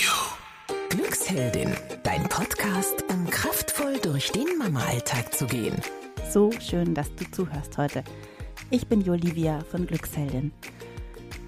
you. 0.00 0.30
Glücksheldin, 0.88 1.74
dein 2.02 2.22
Podcast, 2.24 3.04
um 3.08 3.28
kraftvoll 3.28 3.98
durch 4.00 4.32
den 4.32 4.58
Mama-Alltag 4.58 5.34
zu 5.34 5.46
gehen. 5.46 5.76
So 6.30 6.50
schön, 6.60 6.94
dass 6.94 7.14
du 7.14 7.30
zuhörst 7.30 7.76
heute. 7.76 8.02
Ich 8.70 8.86
bin 8.86 9.02
Jolivia 9.02 9.60
von 9.70 9.86
Glücksheldin. 9.86 10.52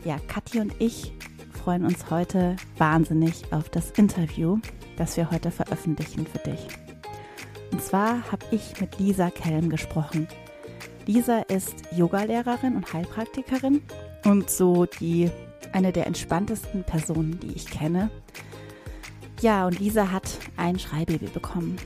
Ja, 0.04 0.19
Kathi 0.29 0.61
und 0.61 0.75
ich 0.79 1.12
freuen 1.62 1.85
uns 1.85 2.11
heute 2.11 2.57
wahnsinnig 2.79 3.52
auf 3.52 3.69
das 3.69 3.91
Interview, 3.93 4.59
das 4.96 5.16
wir 5.16 5.30
heute 5.30 5.50
veröffentlichen 5.50 6.27
für 6.27 6.39
dich. 6.39 6.61
Und 7.71 7.82
zwar 7.82 8.30
habe 8.30 8.45
ich 8.50 8.80
mit 8.80 8.98
Lisa 8.98 9.30
Kelm 9.30 9.71
gesprochen. 9.71 10.29
Lisa 11.07 11.41
ist 11.41 11.75
Yogalehrerin 11.93 12.77
und 12.77 12.93
Heilpraktikerin 12.93 13.82
und 14.25 14.50
so 14.50 14.87
die 14.87 15.30
eine 15.73 15.93
der 15.93 16.07
entspanntesten 16.07 16.85
Personen, 16.85 17.39
die 17.41 17.53
ich 17.53 17.67
kenne. 17.67 18.11
Ja, 19.41 19.66
und 19.66 19.80
Lisa 19.80 20.11
hat 20.11 20.39
ein 20.57 20.79
Schreibaby 20.79 21.27
bekommen. 21.27 21.77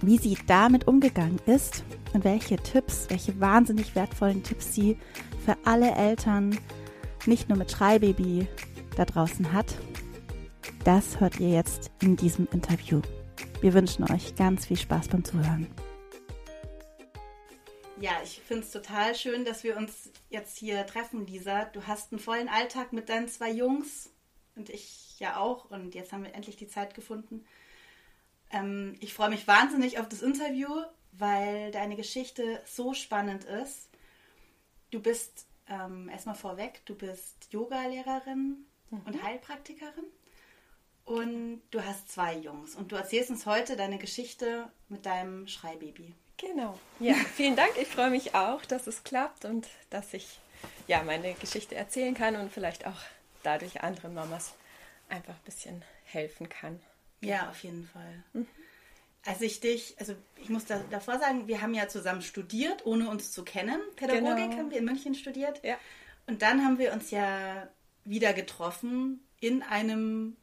Wie 0.00 0.18
sie 0.18 0.36
damit 0.46 0.86
umgegangen 0.86 1.40
ist 1.46 1.84
und 2.12 2.24
welche 2.24 2.56
Tipps, 2.56 3.06
welche 3.08 3.40
wahnsinnig 3.40 3.94
wertvollen 3.94 4.42
Tipps 4.42 4.74
sie 4.74 4.96
für 5.44 5.56
alle 5.64 5.92
Eltern, 5.92 6.56
nicht 7.26 7.48
nur 7.48 7.58
mit 7.58 7.70
Schreibaby, 7.70 8.46
da 8.96 9.04
draußen 9.04 9.52
hat, 9.52 9.74
das 10.84 11.20
hört 11.20 11.40
ihr 11.40 11.50
jetzt 11.50 11.90
in 12.02 12.16
diesem 12.16 12.48
Interview. 12.52 13.00
Wir 13.60 13.74
wünschen 13.74 14.10
euch 14.10 14.34
ganz 14.34 14.66
viel 14.66 14.76
Spaß 14.76 15.08
beim 15.08 15.24
Zuhören. 15.24 15.66
Ja, 18.00 18.20
ich 18.22 18.40
finde 18.40 18.64
es 18.64 18.72
total 18.72 19.14
schön, 19.14 19.44
dass 19.44 19.64
wir 19.64 19.76
uns 19.76 20.10
jetzt 20.30 20.56
hier 20.56 20.86
treffen, 20.86 21.26
Lisa. 21.26 21.66
Du 21.66 21.86
hast 21.86 22.12
einen 22.12 22.20
vollen 22.20 22.48
Alltag 22.48 22.92
mit 22.92 23.08
deinen 23.08 23.28
zwei 23.28 23.50
Jungs 23.50 24.10
und 24.56 24.70
ich 24.70 25.18
ja 25.18 25.36
auch. 25.36 25.70
Und 25.70 25.94
jetzt 25.94 26.12
haben 26.12 26.24
wir 26.24 26.34
endlich 26.34 26.56
die 26.56 26.68
Zeit 26.68 26.94
gefunden. 26.94 27.44
Ähm, 28.50 28.96
ich 29.00 29.14
freue 29.14 29.30
mich 29.30 29.46
wahnsinnig 29.46 29.98
auf 29.98 30.08
das 30.08 30.22
Interview, 30.22 30.68
weil 31.12 31.70
deine 31.70 31.96
Geschichte 31.96 32.60
so 32.66 32.94
spannend 32.94 33.44
ist. 33.44 33.88
Du 34.90 35.00
bist 35.00 35.46
ähm, 35.68 36.08
erstmal 36.08 36.34
vorweg, 36.34 36.82
du 36.86 36.94
bist 36.94 37.48
Yoga-Lehrerin 37.50 38.66
mhm. 38.90 39.00
und 39.04 39.22
Heilpraktikerin. 39.22 40.04
Und 41.04 41.62
du 41.70 41.84
hast 41.84 42.10
zwei 42.10 42.36
Jungs. 42.36 42.74
Und 42.74 42.92
du 42.92 42.96
erzählst 42.96 43.30
uns 43.30 43.46
heute 43.46 43.76
deine 43.76 43.98
Geschichte 43.98 44.70
mit 44.88 45.04
deinem 45.06 45.48
Schreibaby. 45.48 46.14
Genau. 46.42 46.78
Ja, 46.98 47.14
vielen 47.14 47.56
Dank. 47.56 47.70
Ich 47.80 47.88
freue 47.88 48.10
mich 48.10 48.34
auch, 48.34 48.64
dass 48.64 48.86
es 48.86 49.04
klappt 49.04 49.44
und 49.44 49.68
dass 49.90 50.12
ich 50.12 50.40
ja 50.88 51.02
meine 51.02 51.34
Geschichte 51.34 51.74
erzählen 51.74 52.14
kann 52.14 52.36
und 52.36 52.52
vielleicht 52.52 52.86
auch 52.86 53.00
dadurch 53.42 53.82
anderen 53.82 54.14
Mamas 54.14 54.54
einfach 55.08 55.34
ein 55.34 55.44
bisschen 55.44 55.84
helfen 56.04 56.48
kann. 56.48 56.80
Ja, 57.20 57.48
auf 57.48 57.62
jeden 57.62 57.86
Fall. 57.86 58.24
Mhm. 58.32 58.46
Als 59.24 59.40
ich 59.40 59.60
dich, 59.60 59.94
also 60.00 60.16
ich 60.36 60.48
muss 60.48 60.64
da, 60.64 60.82
davor 60.90 61.20
sagen, 61.20 61.46
wir 61.46 61.62
haben 61.62 61.74
ja 61.74 61.86
zusammen 61.86 62.22
studiert, 62.22 62.84
ohne 62.84 63.08
uns 63.08 63.30
zu 63.30 63.44
kennen. 63.44 63.80
Pädagogik 63.94 64.36
genau. 64.36 64.56
haben 64.56 64.70
wir 64.72 64.78
in 64.78 64.84
München 64.84 65.14
studiert. 65.14 65.62
Ja. 65.64 65.76
Und 66.26 66.42
dann 66.42 66.64
haben 66.64 66.78
wir 66.78 66.92
uns 66.92 67.12
ja 67.12 67.68
wieder 68.04 68.32
getroffen 68.32 69.24
in 69.38 69.62
einem 69.62 70.36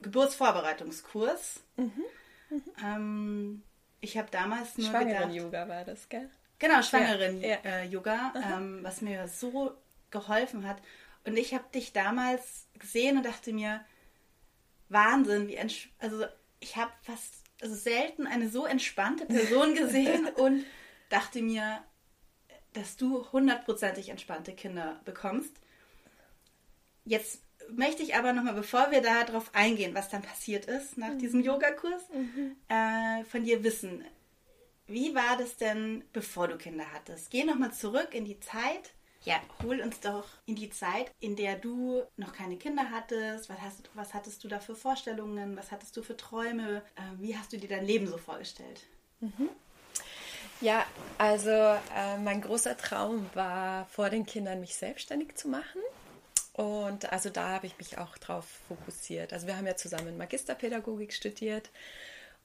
Geburtsvorbereitungskurs. 0.00 1.60
Mhm. 1.76 1.92
Mhm. 2.50 2.62
Ähm, 2.84 3.62
ich 4.00 4.16
habe 4.16 4.28
damals 4.30 4.78
nur 4.78 4.88
Schwangeren-Yoga 4.88 5.68
war 5.68 5.84
das, 5.84 6.08
gell? 6.08 6.30
Genau, 6.58 6.82
Schwangeren-Yoga, 6.82 8.32
ja. 8.34 8.40
äh, 8.40 8.56
ähm, 8.56 8.80
was 8.82 9.00
mir 9.00 9.28
so 9.28 9.76
geholfen 10.10 10.66
hat. 10.66 10.78
Und 11.24 11.36
ich 11.36 11.54
habe 11.54 11.64
dich 11.74 11.92
damals 11.92 12.68
gesehen 12.78 13.16
und 13.16 13.26
dachte 13.26 13.52
mir, 13.52 13.84
Wahnsinn, 14.88 15.48
wie 15.48 15.58
also 15.58 16.24
ich 16.60 16.76
habe 16.76 16.92
fast 17.02 17.44
also 17.60 17.74
selten 17.74 18.26
eine 18.26 18.48
so 18.48 18.66
entspannte 18.66 19.26
Person 19.26 19.74
gesehen 19.74 20.28
und 20.36 20.64
dachte 21.08 21.42
mir, 21.42 21.82
dass 22.72 22.96
du 22.96 23.30
hundertprozentig 23.32 24.08
entspannte 24.08 24.52
Kinder 24.52 25.00
bekommst. 25.04 25.52
Jetzt 27.04 27.42
möchte 27.70 28.02
ich 28.02 28.14
aber 28.14 28.32
nochmal, 28.32 28.54
bevor 28.54 28.90
wir 28.90 29.02
darauf 29.02 29.54
eingehen, 29.54 29.94
was 29.94 30.08
dann 30.08 30.22
passiert 30.22 30.66
ist 30.66 30.98
nach 30.98 31.10
mhm. 31.10 31.18
diesem 31.18 31.42
Yogakurs, 31.42 32.02
mhm. 32.12 32.56
äh, 32.68 33.24
von 33.24 33.44
dir 33.44 33.62
wissen. 33.64 34.04
Wie 34.86 35.14
war 35.14 35.36
das 35.36 35.56
denn, 35.56 36.04
bevor 36.12 36.48
du 36.48 36.56
Kinder 36.56 36.86
hattest? 36.92 37.30
Geh 37.30 37.44
nochmal 37.44 37.72
zurück 37.72 38.08
in 38.12 38.24
die 38.24 38.40
Zeit. 38.40 38.94
Ja, 39.24 39.40
hol 39.62 39.80
uns 39.80 40.00
doch 40.00 40.24
in 40.46 40.54
die 40.54 40.70
Zeit, 40.70 41.10
in 41.20 41.36
der 41.36 41.56
du 41.56 42.02
noch 42.16 42.32
keine 42.32 42.56
Kinder 42.56 42.90
hattest. 42.90 43.50
Was, 43.50 43.60
hast, 43.60 43.90
was 43.94 44.14
hattest 44.14 44.42
du 44.42 44.48
da 44.48 44.60
für 44.60 44.74
Vorstellungen? 44.74 45.56
Was 45.56 45.70
hattest 45.70 45.96
du 45.96 46.02
für 46.02 46.16
Träume? 46.16 46.82
Äh, 46.96 47.20
wie 47.20 47.36
hast 47.36 47.52
du 47.52 47.58
dir 47.58 47.68
dein 47.68 47.84
Leben 47.84 48.06
so 48.06 48.16
vorgestellt? 48.16 48.86
Mhm. 49.20 49.50
Ja, 50.60 50.86
also 51.18 51.50
äh, 51.50 52.16
mein 52.18 52.40
großer 52.40 52.76
Traum 52.76 53.26
war, 53.34 53.86
vor 53.86 54.10
den 54.10 54.24
Kindern 54.24 54.60
mich 54.60 54.74
selbstständig 54.74 55.36
zu 55.36 55.48
machen. 55.48 55.80
Und 56.58 57.12
also 57.12 57.30
da 57.30 57.50
habe 57.50 57.68
ich 57.68 57.78
mich 57.78 57.98
auch 57.98 58.18
drauf 58.18 58.44
fokussiert. 58.66 59.32
Also 59.32 59.46
wir 59.46 59.56
haben 59.56 59.68
ja 59.68 59.76
zusammen 59.76 60.18
Magisterpädagogik 60.18 61.12
studiert 61.12 61.70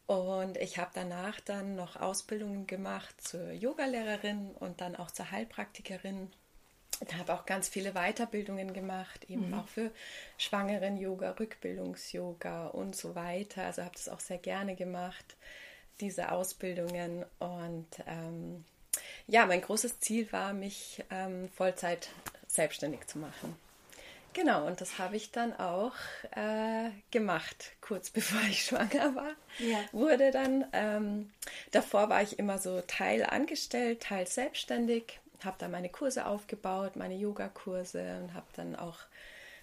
und 0.06 0.56
ich 0.57 0.78
habe 0.78 0.91
danach 0.94 1.40
dann 1.40 1.75
noch 1.75 1.96
Ausbildungen 1.96 2.68
gemacht 2.68 3.16
zur 3.19 3.52
Yogalehrerin 3.52 4.52
und 4.59 4.81
dann 4.81 4.96
auch 4.96 5.09
zur 5.09 5.31
Heilpraktikerin. 5.31 6.31
Ich 7.00 7.12
habe 7.16 7.34
auch 7.34 7.47
ganz 7.47 7.68
viele 7.68 7.94
Weiterbildungen 7.94 8.72
gemacht, 8.73 9.28
eben 9.31 9.47
mhm. 9.47 9.56
auch 9.56 9.68
für 9.68 9.90
Schwangeren-Yoga, 10.38 11.31
Rückbildungs-Yoga 11.31 12.68
und 12.68 12.96
so 12.96 13.16
weiter. 13.16 13.66
Also 13.66 13.81
habe 13.81 13.96
das 13.96 14.09
auch 14.09 14.19
sehr 14.19 14.38
gerne 14.38 14.75
gemacht, 14.75 15.35
diese 16.02 16.31
Ausbildungen. 16.31 17.25
Und 17.40 17.88
ähm, 18.06 18.63
ja, 19.25 19.47
mein 19.47 19.62
großes 19.62 20.02
Ziel 20.02 20.31
war, 20.31 20.53
mich 20.53 21.03
ähm, 21.09 21.50
Vollzeit 21.50 22.09
selbstständig 22.47 23.07
zu 23.07 23.18
machen. 23.18 23.57
Genau, 24.34 24.66
und 24.66 24.82
das 24.82 24.98
habe 24.98 25.16
ich 25.16 25.32
dann 25.32 25.54
auch 25.54 25.94
äh, 26.32 26.90
gemacht, 27.12 27.72
kurz 27.82 28.10
bevor 28.12 28.42
ich 28.50 28.66
schwanger 28.66 29.16
war. 29.16 29.34
Ja. 29.60 29.80
Wurde 29.92 30.32
dann, 30.32 30.66
ähm, 30.74 31.32
davor 31.72 32.10
war 32.10 32.22
ich 32.22 32.40
immer 32.40 32.58
so 32.58 32.82
Teil 32.82 33.24
angestellt, 33.24 34.02
Teil 34.02 34.28
selbstständig, 34.28 35.20
habe 35.44 35.58
dann 35.60 35.72
meine 35.72 35.90
Kurse 35.90 36.26
aufgebaut, 36.26 36.96
meine 36.96 37.16
Yogakurse 37.16 38.20
und 38.22 38.34
habe 38.34 38.48
dann 38.56 38.76
auch 38.76 39.00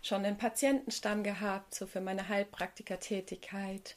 schon 0.03 0.25
einen 0.25 0.39
Patientenstamm 0.39 1.25
gehabt, 1.25 1.75
so 1.75 1.87
für 1.87 2.01
meine 2.01 2.29
Heilpraktikertätigkeit 2.29 3.97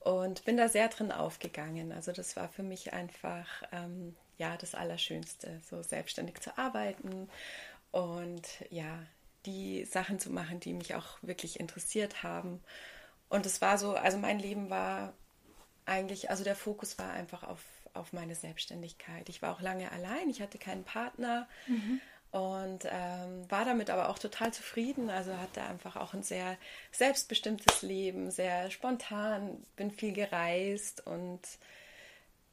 und 0.00 0.44
bin 0.44 0.56
da 0.56 0.68
sehr 0.68 0.88
drin 0.88 1.12
aufgegangen. 1.12 1.92
Also 1.92 2.12
das 2.12 2.36
war 2.36 2.48
für 2.48 2.62
mich 2.62 2.92
einfach 2.92 3.46
ähm, 3.72 4.16
ja 4.38 4.56
das 4.56 4.74
Allerschönste, 4.74 5.60
so 5.68 5.82
selbstständig 5.82 6.40
zu 6.40 6.56
arbeiten 6.56 7.28
und 7.90 8.46
ja 8.70 8.98
die 9.46 9.84
Sachen 9.84 10.18
zu 10.18 10.30
machen, 10.30 10.60
die 10.60 10.72
mich 10.72 10.94
auch 10.94 11.18
wirklich 11.22 11.58
interessiert 11.58 12.22
haben. 12.22 12.60
Und 13.28 13.46
es 13.46 13.60
war 13.60 13.78
so, 13.78 13.94
also 13.94 14.18
mein 14.18 14.38
Leben 14.38 14.70
war 14.70 15.14
eigentlich, 15.84 16.30
also 16.30 16.44
der 16.44 16.56
Fokus 16.56 16.98
war 16.98 17.10
einfach 17.12 17.42
auf, 17.42 17.62
auf 17.94 18.12
meine 18.12 18.34
Selbstständigkeit. 18.34 19.28
Ich 19.28 19.42
war 19.42 19.54
auch 19.54 19.60
lange 19.60 19.90
allein, 19.90 20.28
ich 20.28 20.40
hatte 20.40 20.58
keinen 20.58 20.84
Partner 20.84 21.48
mhm. 21.66 22.00
und 22.30 22.84
ähm, 22.84 23.50
war 23.50 23.64
damit 23.64 23.90
aber 23.90 24.08
auch 24.08 24.18
total 24.18 24.52
zufrieden. 24.52 25.10
Also 25.10 25.36
hatte 25.36 25.62
einfach 25.62 25.96
auch 25.96 26.14
ein 26.14 26.22
sehr 26.22 26.56
selbstbestimmtes 26.92 27.82
Leben, 27.82 28.30
sehr 28.30 28.70
spontan, 28.70 29.64
bin 29.76 29.90
viel 29.90 30.12
gereist 30.12 31.04
und 31.06 31.40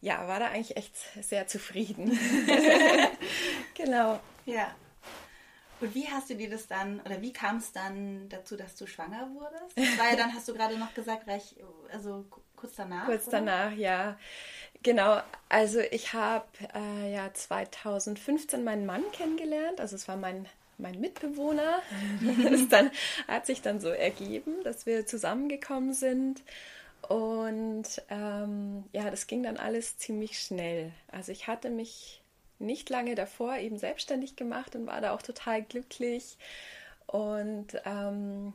ja, 0.01 0.27
war 0.27 0.39
da 0.39 0.47
eigentlich 0.47 0.77
echt 0.77 0.95
sehr 1.21 1.47
zufrieden. 1.47 2.17
genau. 3.75 4.19
Ja. 4.45 4.73
Und 5.81 5.95
wie 5.95 6.07
hast 6.07 6.29
du 6.29 6.35
dir 6.35 6.49
das 6.49 6.67
dann, 6.67 6.99
oder 7.01 7.21
wie 7.21 7.31
kam 7.31 7.57
es 7.57 7.71
dann 7.71 8.27
dazu, 8.29 8.55
dass 8.55 8.75
du 8.75 8.85
schwanger 8.85 9.29
wurdest? 9.33 9.77
Das 9.77 9.97
war 9.97 10.09
ja 10.11 10.15
dann, 10.15 10.33
hast 10.35 10.47
du 10.47 10.53
gerade 10.53 10.77
noch 10.77 10.93
gesagt, 10.93 11.27
recht, 11.27 11.55
also 11.91 12.25
kurz 12.55 12.75
danach. 12.75 13.05
Kurz 13.05 13.27
oder? 13.27 13.37
danach, 13.37 13.71
ja. 13.73 14.17
Genau, 14.83 15.21
also 15.49 15.79
ich 15.79 16.13
habe 16.13 16.47
äh, 16.73 17.13
ja 17.13 17.33
2015 17.33 18.63
meinen 18.63 18.85
Mann 18.85 19.03
kennengelernt, 19.11 19.81
also 19.81 19.95
es 19.95 20.07
war 20.07 20.15
mein, 20.15 20.47
mein 20.77 20.99
Mitbewohner. 20.99 21.81
das 22.43 22.67
dann, 22.69 22.91
hat 23.27 23.45
sich 23.45 23.61
dann 23.61 23.79
so 23.79 23.89
ergeben, 23.89 24.63
dass 24.63 24.85
wir 24.85 25.05
zusammengekommen 25.05 25.93
sind. 25.93 26.41
Und 27.07 28.01
ähm, 28.09 28.83
ja, 28.91 29.09
das 29.09 29.27
ging 29.27 29.43
dann 29.43 29.57
alles 29.57 29.97
ziemlich 29.97 30.39
schnell. 30.39 30.91
Also 31.11 31.31
ich 31.31 31.47
hatte 31.47 31.69
mich 31.69 32.21
nicht 32.59 32.89
lange 32.89 33.15
davor 33.15 33.57
eben 33.57 33.77
selbstständig 33.77 34.35
gemacht 34.35 34.75
und 34.75 34.87
war 34.87 35.01
da 35.01 35.13
auch 35.13 35.21
total 35.21 35.63
glücklich 35.63 36.37
und 37.07 37.67
ähm, 37.85 38.53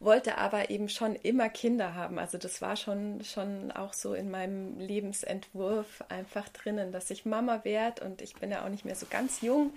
wollte 0.00 0.38
aber 0.38 0.70
eben 0.70 0.88
schon 0.88 1.14
immer 1.14 1.48
Kinder 1.48 1.94
haben. 1.94 2.18
Also 2.18 2.38
das 2.38 2.60
war 2.60 2.76
schon, 2.76 3.24
schon 3.24 3.72
auch 3.72 3.92
so 3.92 4.14
in 4.14 4.30
meinem 4.30 4.78
Lebensentwurf 4.78 6.04
einfach 6.08 6.48
drinnen, 6.50 6.92
dass 6.92 7.10
ich 7.10 7.24
Mama 7.24 7.64
werde 7.64 8.04
und 8.04 8.20
ich 8.20 8.34
bin 8.34 8.50
ja 8.50 8.64
auch 8.64 8.68
nicht 8.68 8.84
mehr 8.84 8.96
so 8.96 9.06
ganz 9.08 9.40
jung. 9.40 9.72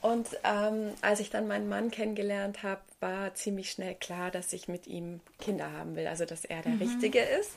Und 0.00 0.28
ähm, 0.44 0.92
als 1.00 1.18
ich 1.20 1.30
dann 1.30 1.48
meinen 1.48 1.68
Mann 1.68 1.90
kennengelernt 1.90 2.62
habe, 2.62 2.80
war 3.00 3.34
ziemlich 3.34 3.70
schnell 3.70 3.96
klar, 3.96 4.30
dass 4.30 4.52
ich 4.52 4.68
mit 4.68 4.86
ihm 4.86 5.20
Kinder 5.40 5.72
haben 5.72 5.96
will, 5.96 6.06
also 6.06 6.24
dass 6.24 6.44
er 6.44 6.62
der 6.62 6.72
mhm. 6.72 6.82
Richtige 6.82 7.20
ist. 7.20 7.50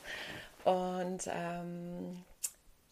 Und 0.64 1.28
ähm, 1.28 2.24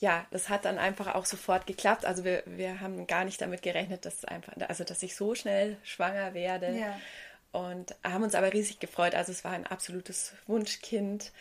ja, 0.00 0.26
das 0.30 0.48
hat 0.48 0.64
dann 0.64 0.78
einfach 0.78 1.14
auch 1.14 1.26
sofort 1.26 1.66
geklappt. 1.66 2.06
Also 2.06 2.24
wir, 2.24 2.42
wir 2.46 2.80
haben 2.80 3.06
gar 3.06 3.24
nicht 3.24 3.40
damit 3.40 3.60
gerechnet, 3.60 4.06
dass 4.06 4.24
einfach, 4.24 4.54
also 4.66 4.82
dass 4.82 5.02
ich 5.02 5.14
so 5.14 5.34
schnell 5.34 5.76
schwanger 5.84 6.32
werde. 6.32 6.76
Ja. 6.76 6.98
Und 7.52 7.94
haben 8.02 8.24
uns 8.24 8.34
aber 8.34 8.52
riesig 8.52 8.80
gefreut. 8.80 9.14
Also 9.14 9.30
es 9.30 9.44
war 9.44 9.52
ein 9.52 9.66
absolutes 9.66 10.32
Wunschkind. 10.46 11.32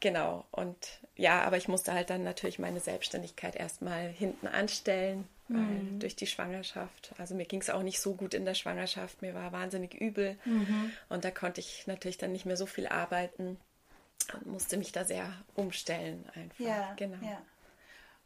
Genau. 0.00 0.46
Und 0.50 0.76
ja, 1.14 1.42
aber 1.42 1.58
ich 1.58 1.68
musste 1.68 1.92
halt 1.92 2.08
dann 2.08 2.24
natürlich 2.24 2.58
meine 2.58 2.80
Selbstständigkeit 2.80 3.54
erstmal 3.54 4.08
hinten 4.08 4.46
anstellen, 4.46 5.28
mhm. 5.48 5.98
durch 5.98 6.16
die 6.16 6.26
Schwangerschaft. 6.26 7.12
Also 7.18 7.34
mir 7.34 7.44
ging 7.44 7.60
es 7.60 7.68
auch 7.68 7.82
nicht 7.82 8.00
so 8.00 8.14
gut 8.14 8.32
in 8.32 8.46
der 8.46 8.54
Schwangerschaft. 8.54 9.20
Mir 9.20 9.34
war 9.34 9.52
wahnsinnig 9.52 9.92
übel. 9.92 10.38
Mhm. 10.46 10.90
Und 11.10 11.26
da 11.26 11.30
konnte 11.30 11.60
ich 11.60 11.86
natürlich 11.86 12.16
dann 12.16 12.32
nicht 12.32 12.46
mehr 12.46 12.56
so 12.56 12.64
viel 12.64 12.86
arbeiten 12.86 13.58
und 14.32 14.46
musste 14.46 14.78
mich 14.78 14.92
da 14.92 15.04
sehr 15.04 15.30
umstellen 15.54 16.24
einfach. 16.34 16.60
Ja, 16.60 16.94
genau. 16.94 17.22
Ja. 17.22 17.42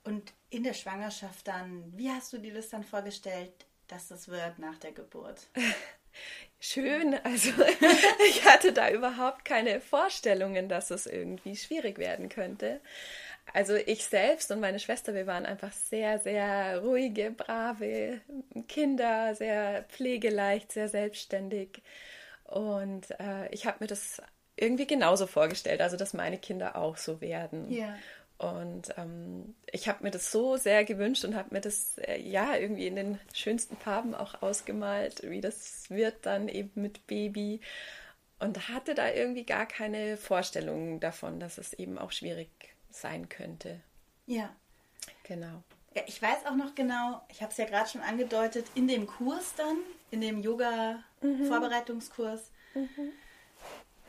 Und 0.04 0.32
in 0.48 0.64
der 0.64 0.74
Schwangerschaft 0.74 1.46
dann, 1.46 1.92
wie 1.96 2.10
hast 2.10 2.32
du 2.32 2.38
dir 2.38 2.54
das 2.54 2.68
dann 2.70 2.84
vorgestellt, 2.84 3.52
dass 3.88 4.08
das 4.08 4.28
wird 4.28 4.58
nach 4.58 4.78
der 4.78 4.92
Geburt? 4.92 5.48
Schön, 6.58 7.14
also 7.22 7.50
ich 8.28 8.44
hatte 8.44 8.72
da 8.72 8.90
überhaupt 8.90 9.44
keine 9.44 9.80
Vorstellungen, 9.80 10.68
dass 10.68 10.90
es 10.90 11.06
irgendwie 11.06 11.56
schwierig 11.56 11.98
werden 11.98 12.28
könnte. 12.28 12.80
Also 13.52 13.74
ich 13.74 14.04
selbst 14.04 14.50
und 14.50 14.60
meine 14.60 14.78
Schwester, 14.78 15.14
wir 15.14 15.26
waren 15.26 15.46
einfach 15.46 15.72
sehr, 15.72 16.18
sehr 16.18 16.80
ruhige, 16.82 17.30
brave 17.30 18.20
Kinder, 18.68 19.34
sehr 19.34 19.84
pflegeleicht, 19.84 20.72
sehr 20.72 20.88
selbstständig. 20.88 21.82
Und 22.44 23.10
äh, 23.18 23.48
ich 23.50 23.66
habe 23.66 23.78
mir 23.80 23.86
das 23.86 24.22
irgendwie 24.56 24.86
genauso 24.86 25.26
vorgestellt, 25.26 25.80
also 25.80 25.96
dass 25.96 26.12
meine 26.12 26.38
Kinder 26.38 26.76
auch 26.76 26.96
so 26.96 27.20
werden. 27.20 27.70
Ja. 27.70 27.96
Und 28.40 28.94
ähm, 28.96 29.54
ich 29.70 29.86
habe 29.86 30.02
mir 30.02 30.10
das 30.10 30.32
so 30.32 30.56
sehr 30.56 30.86
gewünscht 30.86 31.26
und 31.26 31.34
habe 31.34 31.52
mir 31.52 31.60
das 31.60 31.98
äh, 31.98 32.18
ja 32.18 32.56
irgendwie 32.56 32.86
in 32.86 32.96
den 32.96 33.20
schönsten 33.34 33.76
Farben 33.76 34.14
auch 34.14 34.40
ausgemalt, 34.40 35.28
wie 35.28 35.42
das 35.42 35.90
wird 35.90 36.24
dann 36.24 36.48
eben 36.48 36.80
mit 36.80 37.06
Baby. 37.06 37.60
Und 38.38 38.70
hatte 38.70 38.94
da 38.94 39.10
irgendwie 39.10 39.44
gar 39.44 39.66
keine 39.66 40.16
Vorstellung 40.16 41.00
davon, 41.00 41.38
dass 41.38 41.58
es 41.58 41.74
eben 41.74 41.98
auch 41.98 42.12
schwierig 42.12 42.48
sein 42.90 43.28
könnte. 43.28 43.78
Ja. 44.24 44.48
Genau. 45.24 45.62
Ja, 45.94 46.00
ich 46.06 46.22
weiß 46.22 46.46
auch 46.46 46.56
noch 46.56 46.74
genau, 46.74 47.20
ich 47.28 47.42
habe 47.42 47.52
es 47.52 47.58
ja 47.58 47.66
gerade 47.66 47.90
schon 47.90 48.00
angedeutet, 48.00 48.64
in 48.74 48.88
dem 48.88 49.06
Kurs 49.06 49.52
dann, 49.56 49.76
in 50.10 50.22
dem 50.22 50.40
Yoga-Vorbereitungskurs, 50.40 52.50
mhm. 52.72 52.88
mhm. 52.96 53.12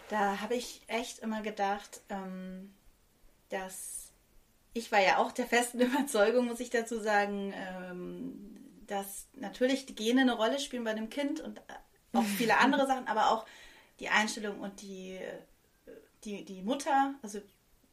da 0.07 0.39
habe 0.39 0.55
ich 0.55 0.83
echt 0.87 1.19
immer 1.19 1.41
gedacht, 1.41 1.99
ähm, 2.09 2.73
dass 3.49 4.10
ich 4.73 4.91
war 4.91 5.01
ja 5.01 5.17
auch 5.17 5.31
der 5.31 5.45
festen 5.45 5.81
Überzeugung, 5.81 6.47
muss 6.47 6.59
ich 6.59 6.69
dazu 6.69 6.99
sagen, 6.99 7.53
ähm, 7.55 8.57
dass 8.87 9.27
natürlich 9.33 9.85
die 9.85 9.95
Gene 9.95 10.21
eine 10.21 10.33
Rolle 10.33 10.59
spielen 10.59 10.83
bei 10.83 10.93
dem 10.93 11.09
Kind 11.09 11.39
und 11.39 11.61
auch 12.13 12.23
viele 12.23 12.57
andere 12.59 12.87
Sachen, 12.87 13.07
aber 13.07 13.31
auch 13.31 13.45
die 13.99 14.09
Einstellung 14.09 14.59
und 14.59 14.81
die, 14.81 15.19
die, 16.23 16.43
die 16.43 16.61
Mutter, 16.61 17.13
also 17.21 17.39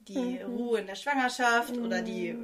die 0.01 0.19
mhm. 0.19 0.57
Ruhe 0.57 0.81
in 0.81 0.87
der 0.87 0.95
Schwangerschaft 0.95 1.77
mhm. 1.77 1.85
oder 1.85 2.03
die 2.03 2.35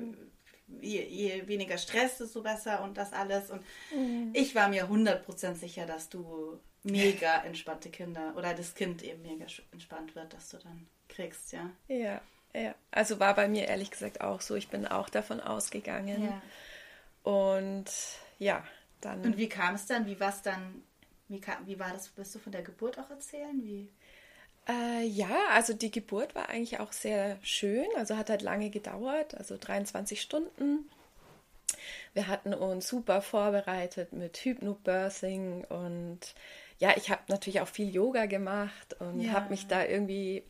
je, 0.80 1.02
je, 1.04 1.46
weniger 1.48 1.78
Stress, 1.78 2.18
desto 2.18 2.42
besser 2.42 2.82
und 2.82 2.96
das 2.96 3.12
alles. 3.12 3.50
Und 3.50 3.62
mhm. 3.94 4.30
ich 4.32 4.54
war 4.54 4.68
mir 4.68 4.88
100% 4.88 5.54
sicher, 5.54 5.86
dass 5.86 6.08
du 6.08 6.58
mega 6.82 7.42
entspannte 7.44 7.90
Kinder 7.90 8.34
oder 8.36 8.54
das 8.54 8.74
Kind 8.74 9.02
eben 9.02 9.22
mega 9.22 9.46
entspannt 9.72 10.14
wird, 10.14 10.32
dass 10.34 10.50
du 10.50 10.58
dann 10.58 10.86
kriegst, 11.08 11.52
ja. 11.52 11.70
Ja, 11.88 12.20
ja. 12.54 12.74
Also 12.90 13.20
war 13.20 13.34
bei 13.34 13.48
mir 13.48 13.66
ehrlich 13.66 13.90
gesagt 13.90 14.20
auch 14.20 14.40
so. 14.40 14.54
Ich 14.54 14.68
bin 14.68 14.86
auch 14.86 15.08
davon 15.08 15.40
ausgegangen. 15.40 16.24
Ja. 16.24 16.42
Und 17.30 17.90
ja, 18.38 18.64
dann. 19.00 19.22
Und 19.22 19.36
wie 19.36 19.48
kam 19.48 19.74
es 19.74 19.86
dann? 19.86 20.06
Wie 20.06 20.18
war 20.20 20.30
es 20.30 20.42
dann? 20.42 20.82
Wie, 21.28 21.40
kam, 21.40 21.66
wie 21.66 21.78
war 21.78 21.92
das? 21.92 22.16
Wirst 22.16 22.34
du 22.34 22.38
von 22.38 22.52
der 22.52 22.62
Geburt 22.62 22.98
auch 22.98 23.10
erzählen? 23.10 23.60
Wie? 23.62 23.90
Äh, 24.68 25.04
ja, 25.04 25.48
also 25.52 25.74
die 25.74 25.90
Geburt 25.90 26.34
war 26.34 26.48
eigentlich 26.48 26.80
auch 26.80 26.92
sehr 26.92 27.38
schön. 27.42 27.86
Also 27.96 28.16
hat 28.16 28.30
halt 28.30 28.42
lange 28.42 28.70
gedauert, 28.70 29.34
also 29.34 29.56
23 29.58 30.20
Stunden. 30.20 30.88
Wir 32.14 32.28
hatten 32.28 32.54
uns 32.54 32.88
super 32.88 33.20
vorbereitet 33.20 34.12
mit 34.12 34.36
Hypnobirthing 34.36 35.64
und 35.64 36.20
ja, 36.78 36.96
ich 36.96 37.10
habe 37.10 37.22
natürlich 37.28 37.60
auch 37.60 37.68
viel 37.68 37.92
Yoga 37.92 38.26
gemacht 38.26 38.96
und 39.00 39.20
ja. 39.20 39.32
habe 39.32 39.50
mich 39.50 39.66
da 39.66 39.84
irgendwie 39.84 40.44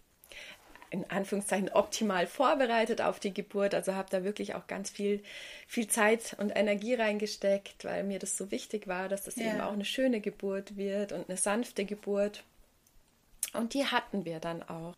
in 0.91 1.09
Anführungszeichen 1.11 1.71
optimal 1.71 2.27
vorbereitet 2.27 3.01
auf 3.01 3.21
die 3.21 3.35
Geburt. 3.35 3.75
Also 3.75 3.95
habe 3.95 4.09
da 4.11 4.25
wirklich 4.25 4.55
auch 4.55 4.67
ganz 4.67 4.91
viel, 4.91 5.23
viel 5.67 5.89
Zeit 5.89 6.37
und 6.39 6.51
Energie 6.51 6.95
reingesteckt, 6.95 7.85
weil 7.85 8.05
mir 8.05 8.19
das 8.19 8.37
so 8.37 8.51
wichtig 8.51 8.87
war, 8.87 9.09
dass 9.09 9.25
das 9.25 9.37
ja. 9.37 9.47
eben 9.47 9.61
auch 9.61 9.73
eine 9.73 9.85
schöne 9.85 10.21
Geburt 10.21 10.77
wird 10.77 11.13
und 11.13 11.29
eine 11.29 11.37
sanfte 11.37 11.85
Geburt. 11.85 12.45
Und 13.53 13.75
die 13.75 13.87
hatten 13.87 14.25
wir 14.25 14.41
dann 14.41 14.63
auch. 14.63 14.95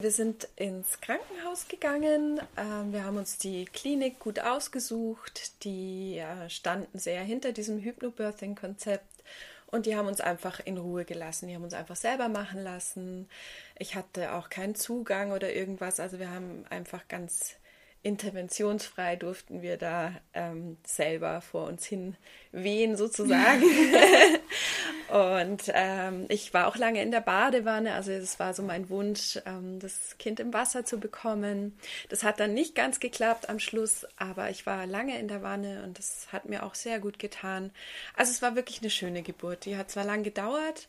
Wir 0.00 0.10
sind 0.10 0.48
ins 0.56 1.00
Krankenhaus 1.00 1.68
gegangen. 1.68 2.40
Ähm, 2.56 2.92
wir 2.92 3.04
haben 3.04 3.16
uns 3.16 3.38
die 3.38 3.64
Klinik 3.64 4.18
gut 4.18 4.40
ausgesucht. 4.40 5.64
Die 5.64 6.20
standen 6.48 6.98
sehr 6.98 7.22
hinter 7.22 7.52
diesem 7.52 7.78
Hypnobirthing-Konzept 7.78 9.13
und 9.74 9.86
die 9.86 9.96
haben 9.96 10.06
uns 10.06 10.20
einfach 10.20 10.60
in 10.64 10.78
Ruhe 10.78 11.04
gelassen. 11.04 11.48
Die 11.48 11.54
haben 11.56 11.64
uns 11.64 11.74
einfach 11.74 11.96
selber 11.96 12.28
machen 12.28 12.62
lassen. 12.62 13.28
Ich 13.76 13.96
hatte 13.96 14.32
auch 14.34 14.48
keinen 14.48 14.76
Zugang 14.76 15.32
oder 15.32 15.52
irgendwas. 15.52 15.98
Also 15.98 16.20
wir 16.20 16.30
haben 16.30 16.64
einfach 16.70 17.08
ganz 17.08 17.56
interventionsfrei 18.04 19.16
durften 19.16 19.62
wir 19.62 19.78
da 19.78 20.12
ähm, 20.34 20.76
selber 20.84 21.40
vor 21.40 21.66
uns 21.66 21.86
hin 21.86 22.16
wehen 22.52 22.96
sozusagen. 22.96 23.62
und 25.14 25.70
ähm, 25.72 26.26
ich 26.28 26.52
war 26.54 26.66
auch 26.66 26.74
lange 26.74 27.00
in 27.00 27.12
der 27.12 27.20
Badewanne, 27.20 27.94
also 27.94 28.10
es 28.10 28.40
war 28.40 28.52
so 28.52 28.64
mein 28.64 28.90
Wunsch, 28.90 29.38
ähm, 29.46 29.78
das 29.78 30.18
Kind 30.18 30.40
im 30.40 30.52
Wasser 30.52 30.84
zu 30.84 30.98
bekommen. 30.98 31.78
Das 32.08 32.24
hat 32.24 32.40
dann 32.40 32.52
nicht 32.52 32.74
ganz 32.74 32.98
geklappt 32.98 33.48
am 33.48 33.60
Schluss, 33.60 34.04
aber 34.16 34.50
ich 34.50 34.66
war 34.66 34.86
lange 34.86 35.16
in 35.20 35.28
der 35.28 35.40
Wanne 35.40 35.84
und 35.84 36.00
das 36.00 36.32
hat 36.32 36.48
mir 36.48 36.64
auch 36.64 36.74
sehr 36.74 36.98
gut 36.98 37.20
getan. 37.20 37.70
Also 38.16 38.32
es 38.32 38.42
war 38.42 38.56
wirklich 38.56 38.80
eine 38.80 38.90
schöne 38.90 39.22
Geburt. 39.22 39.66
Die 39.66 39.76
hat 39.76 39.88
zwar 39.88 40.02
lang 40.02 40.24
gedauert, 40.24 40.88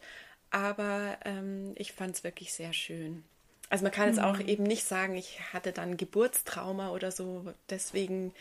aber 0.49 1.19
ähm, 1.23 1.73
ich 1.75 1.93
fand 1.93 2.15
es 2.15 2.23
wirklich 2.23 2.51
sehr 2.51 2.73
schön. 2.73 3.23
Also 3.69 3.83
man 3.83 3.91
kann 3.91 4.07
jetzt 4.07 4.19
auch 4.19 4.39
mhm. 4.39 4.47
eben 4.47 4.63
nicht 4.63 4.85
sagen, 4.85 5.15
ich 5.15 5.39
hatte 5.53 5.71
dann 5.71 5.97
Geburtstrauma 5.97 6.89
oder 6.89 7.11
so, 7.11 7.53
deswegen 7.69 8.33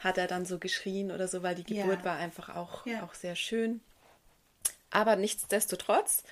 hat 0.00 0.18
er 0.18 0.26
dann 0.26 0.44
so 0.44 0.58
geschrien 0.58 1.10
oder 1.10 1.28
so, 1.28 1.42
weil 1.42 1.54
die 1.54 1.64
Geburt 1.64 2.00
ja. 2.00 2.04
war 2.04 2.16
einfach 2.18 2.54
auch, 2.54 2.84
ja. 2.84 3.02
auch 3.04 3.14
sehr 3.14 3.36
schön. 3.36 3.80
Aber 4.90 5.16
nichtsdestotrotz 5.16 6.24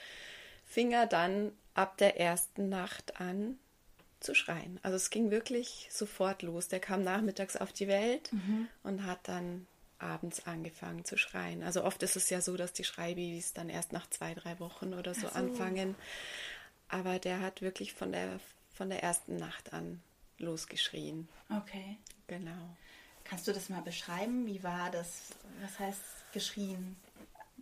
fing 0.66 0.92
er 0.92 1.06
dann 1.06 1.52
ab 1.74 1.96
der 1.98 2.18
ersten 2.18 2.68
Nacht 2.68 3.20
an 3.20 3.58
zu 4.20 4.34
schreien. 4.34 4.80
Also 4.82 4.96
es 4.96 5.10
ging 5.10 5.30
wirklich 5.30 5.88
sofort 5.90 6.42
los. 6.42 6.68
Der 6.68 6.80
kam 6.80 7.02
nachmittags 7.02 7.56
auf 7.56 7.72
die 7.72 7.88
Welt 7.88 8.32
mhm. 8.32 8.68
und 8.82 9.06
hat 9.06 9.20
dann 9.22 9.66
abends 9.98 10.46
angefangen 10.46 11.04
zu 11.04 11.16
schreien. 11.16 11.62
Also 11.62 11.84
oft 11.84 12.02
ist 12.02 12.16
es 12.16 12.30
ja 12.30 12.40
so, 12.40 12.56
dass 12.56 12.72
die 12.72 12.84
Schreibabys 12.84 13.52
dann 13.52 13.68
erst 13.68 13.92
nach 13.92 14.08
zwei, 14.10 14.34
drei 14.34 14.58
Wochen 14.60 14.94
oder 14.94 15.14
so, 15.14 15.22
so. 15.22 15.28
anfangen. 15.28 15.94
Aber 16.88 17.18
der 17.18 17.40
hat 17.40 17.62
wirklich 17.62 17.92
von 17.92 18.12
der, 18.12 18.40
von 18.74 18.88
der 18.90 19.02
ersten 19.02 19.36
Nacht 19.36 19.72
an 19.72 20.00
losgeschrien. 20.38 21.28
Okay. 21.50 21.98
Genau. 22.26 22.76
Kannst 23.24 23.46
du 23.46 23.52
das 23.52 23.68
mal 23.68 23.82
beschreiben? 23.82 24.46
Wie 24.46 24.62
war 24.62 24.90
das? 24.90 25.34
Was 25.60 25.78
heißt 25.78 26.00
geschrien? 26.32 26.96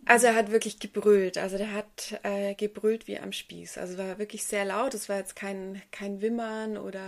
Also 0.07 0.27
er 0.27 0.35
hat 0.35 0.51
wirklich 0.51 0.79
gebrüllt. 0.79 1.37
Also 1.37 1.57
der 1.57 1.73
hat 1.73 2.19
äh, 2.23 2.55
gebrüllt 2.55 3.07
wie 3.07 3.19
am 3.19 3.33
Spieß. 3.33 3.77
Also 3.77 3.97
war 3.97 4.17
wirklich 4.17 4.45
sehr 4.45 4.63
laut. 4.63 4.93
Es 4.93 5.09
war 5.09 5.17
jetzt 5.17 5.35
kein, 5.35 5.81
kein 5.91 6.21
Wimmern 6.21 6.77
oder 6.77 7.03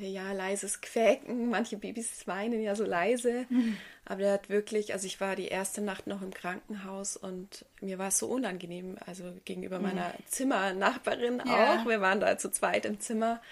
ja 0.00 0.32
leises 0.32 0.80
Quäken. 0.80 1.48
Manche 1.50 1.76
Babys 1.76 2.26
weinen 2.28 2.60
ja 2.62 2.76
so 2.76 2.84
leise. 2.84 3.46
Mhm. 3.48 3.76
Aber 4.04 4.20
der 4.20 4.32
hat 4.34 4.48
wirklich, 4.50 4.92
also 4.92 5.06
ich 5.06 5.20
war 5.20 5.34
die 5.34 5.48
erste 5.48 5.80
Nacht 5.80 6.06
noch 6.06 6.22
im 6.22 6.32
Krankenhaus 6.32 7.16
und 7.16 7.64
mir 7.80 7.98
war 7.98 8.08
es 8.08 8.18
so 8.18 8.28
unangenehm. 8.28 8.98
Also 9.04 9.24
gegenüber 9.44 9.78
mhm. 9.78 9.86
meiner 9.86 10.14
Zimmernachbarin 10.28 11.42
ja. 11.44 11.80
auch. 11.82 11.88
Wir 11.88 12.00
waren 12.00 12.20
da 12.20 12.38
zu 12.38 12.52
zweit 12.52 12.86
im 12.86 13.00
Zimmer. 13.00 13.42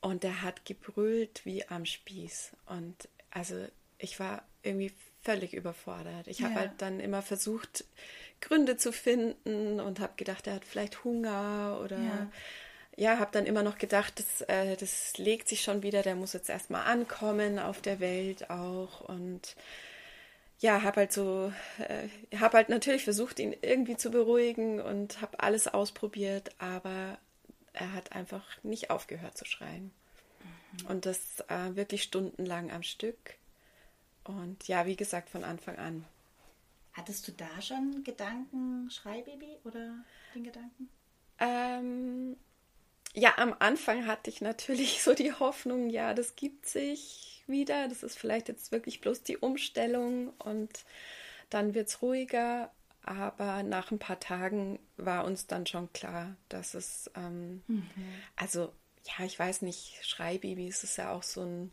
Und 0.00 0.22
der 0.22 0.42
hat 0.42 0.64
gebrüllt 0.64 1.40
wie 1.44 1.66
am 1.66 1.84
Spieß. 1.84 2.52
Und 2.66 3.08
also 3.30 3.56
ich 3.98 4.20
war 4.20 4.44
irgendwie 4.62 4.92
völlig 5.24 5.54
überfordert. 5.54 6.28
Ich 6.28 6.40
ja. 6.40 6.46
habe 6.46 6.60
halt 6.60 6.72
dann 6.78 7.00
immer 7.00 7.22
versucht, 7.22 7.84
Gründe 8.40 8.76
zu 8.76 8.92
finden 8.92 9.80
und 9.80 10.00
habe 10.00 10.12
gedacht, 10.16 10.46
er 10.46 10.54
hat 10.54 10.64
vielleicht 10.64 11.04
Hunger 11.04 11.80
oder 11.82 11.98
ja, 11.98 12.30
ja 12.96 13.18
habe 13.18 13.30
dann 13.32 13.46
immer 13.46 13.62
noch 13.62 13.78
gedacht, 13.78 14.18
das, 14.18 14.42
äh, 14.42 14.76
das 14.76 15.16
legt 15.16 15.48
sich 15.48 15.62
schon 15.62 15.82
wieder, 15.82 16.02
der 16.02 16.14
muss 16.14 16.34
jetzt 16.34 16.50
erstmal 16.50 16.86
ankommen 16.86 17.58
auf 17.58 17.80
der 17.80 18.00
Welt 18.00 18.50
auch 18.50 19.00
und 19.00 19.56
ja, 20.60 20.82
habe 20.82 21.00
halt 21.00 21.12
so, 21.12 21.52
äh, 21.78 22.08
habe 22.38 22.58
halt 22.58 22.68
natürlich 22.68 23.04
versucht, 23.04 23.38
ihn 23.38 23.54
irgendwie 23.60 23.96
zu 23.96 24.10
beruhigen 24.10 24.80
und 24.80 25.20
habe 25.20 25.40
alles 25.40 25.68
ausprobiert, 25.68 26.50
aber 26.58 27.18
er 27.72 27.92
hat 27.92 28.12
einfach 28.12 28.44
nicht 28.62 28.90
aufgehört 28.90 29.36
zu 29.36 29.44
schreien. 29.44 29.90
Mhm. 30.82 30.86
Und 30.86 31.06
das 31.06 31.40
äh, 31.48 31.74
wirklich 31.74 32.02
stundenlang 32.02 32.70
am 32.70 32.82
Stück. 32.82 33.36
Und 34.24 34.66
ja, 34.68 34.86
wie 34.86 34.96
gesagt, 34.96 35.30
von 35.30 35.44
Anfang 35.44 35.76
an. 35.76 36.04
Hattest 36.92 37.26
du 37.28 37.32
da 37.32 37.60
schon 37.60 38.02
Gedanken, 38.04 38.90
Schreibaby 38.90 39.58
oder 39.64 39.96
den 40.34 40.44
Gedanken? 40.44 40.88
Ähm, 41.38 42.36
ja, 43.14 43.34
am 43.36 43.54
Anfang 43.58 44.06
hatte 44.06 44.30
ich 44.30 44.40
natürlich 44.40 45.02
so 45.02 45.14
die 45.14 45.32
Hoffnung, 45.32 45.90
ja, 45.90 46.14
das 46.14 46.36
gibt 46.36 46.66
sich 46.66 47.42
wieder. 47.46 47.88
Das 47.88 48.02
ist 48.02 48.18
vielleicht 48.18 48.48
jetzt 48.48 48.72
wirklich 48.72 49.00
bloß 49.00 49.22
die 49.22 49.36
Umstellung 49.36 50.30
und 50.38 50.84
dann 51.50 51.74
wird 51.74 51.88
es 51.88 52.02
ruhiger. 52.02 52.70
Aber 53.02 53.62
nach 53.62 53.90
ein 53.90 53.98
paar 53.98 54.18
Tagen 54.18 54.78
war 54.96 55.24
uns 55.24 55.46
dann 55.46 55.66
schon 55.66 55.92
klar, 55.92 56.36
dass 56.48 56.72
es, 56.72 57.10
ähm, 57.14 57.62
mhm. 57.66 57.86
also 58.34 58.72
ja, 59.04 59.26
ich 59.26 59.38
weiß 59.38 59.60
nicht, 59.60 59.98
Schreibabys 60.02 60.84
ist 60.84 60.96
ja 60.96 61.12
auch 61.12 61.22
so 61.22 61.42
ein 61.42 61.72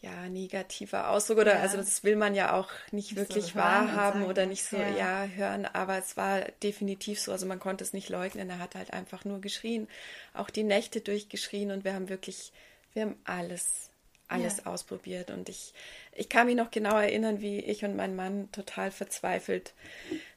ja, 0.00 0.28
negativer 0.28 1.10
Ausdruck 1.10 1.38
oder 1.38 1.54
ja. 1.54 1.60
also 1.60 1.78
das 1.78 2.04
will 2.04 2.16
man 2.16 2.34
ja 2.34 2.52
auch 2.54 2.70
nicht, 2.90 3.12
nicht 3.12 3.16
wirklich 3.16 3.46
so 3.46 3.54
wahrhaben 3.56 4.24
oder 4.24 4.46
nicht 4.46 4.64
so 4.64 4.76
ja. 4.76 5.24
ja. 5.24 5.26
hören, 5.26 5.66
aber 5.66 5.98
es 5.98 6.16
war 6.16 6.42
definitiv 6.62 7.20
so, 7.20 7.32
also 7.32 7.46
man 7.46 7.60
konnte 7.60 7.82
es 7.82 7.92
nicht 7.92 8.08
leugnen, 8.08 8.50
er 8.50 8.58
hat 8.58 8.74
halt 8.74 8.92
einfach 8.92 9.24
nur 9.24 9.40
geschrien, 9.40 9.88
auch 10.34 10.50
die 10.50 10.64
Nächte 10.64 11.00
durchgeschrien 11.00 11.70
und 11.70 11.84
wir 11.84 11.94
haben 11.94 12.08
wirklich, 12.08 12.52
wir 12.92 13.02
haben 13.02 13.16
alles 13.24 13.90
alles 14.28 14.58
ja. 14.58 14.66
ausprobiert. 14.66 15.30
Und 15.30 15.48
ich, 15.48 15.72
ich 16.12 16.28
kann 16.28 16.46
mich 16.46 16.56
noch 16.56 16.70
genau 16.70 16.98
erinnern, 16.98 17.40
wie 17.40 17.60
ich 17.60 17.84
und 17.84 17.96
mein 17.96 18.16
Mann 18.16 18.50
total 18.52 18.90
verzweifelt 18.90 19.74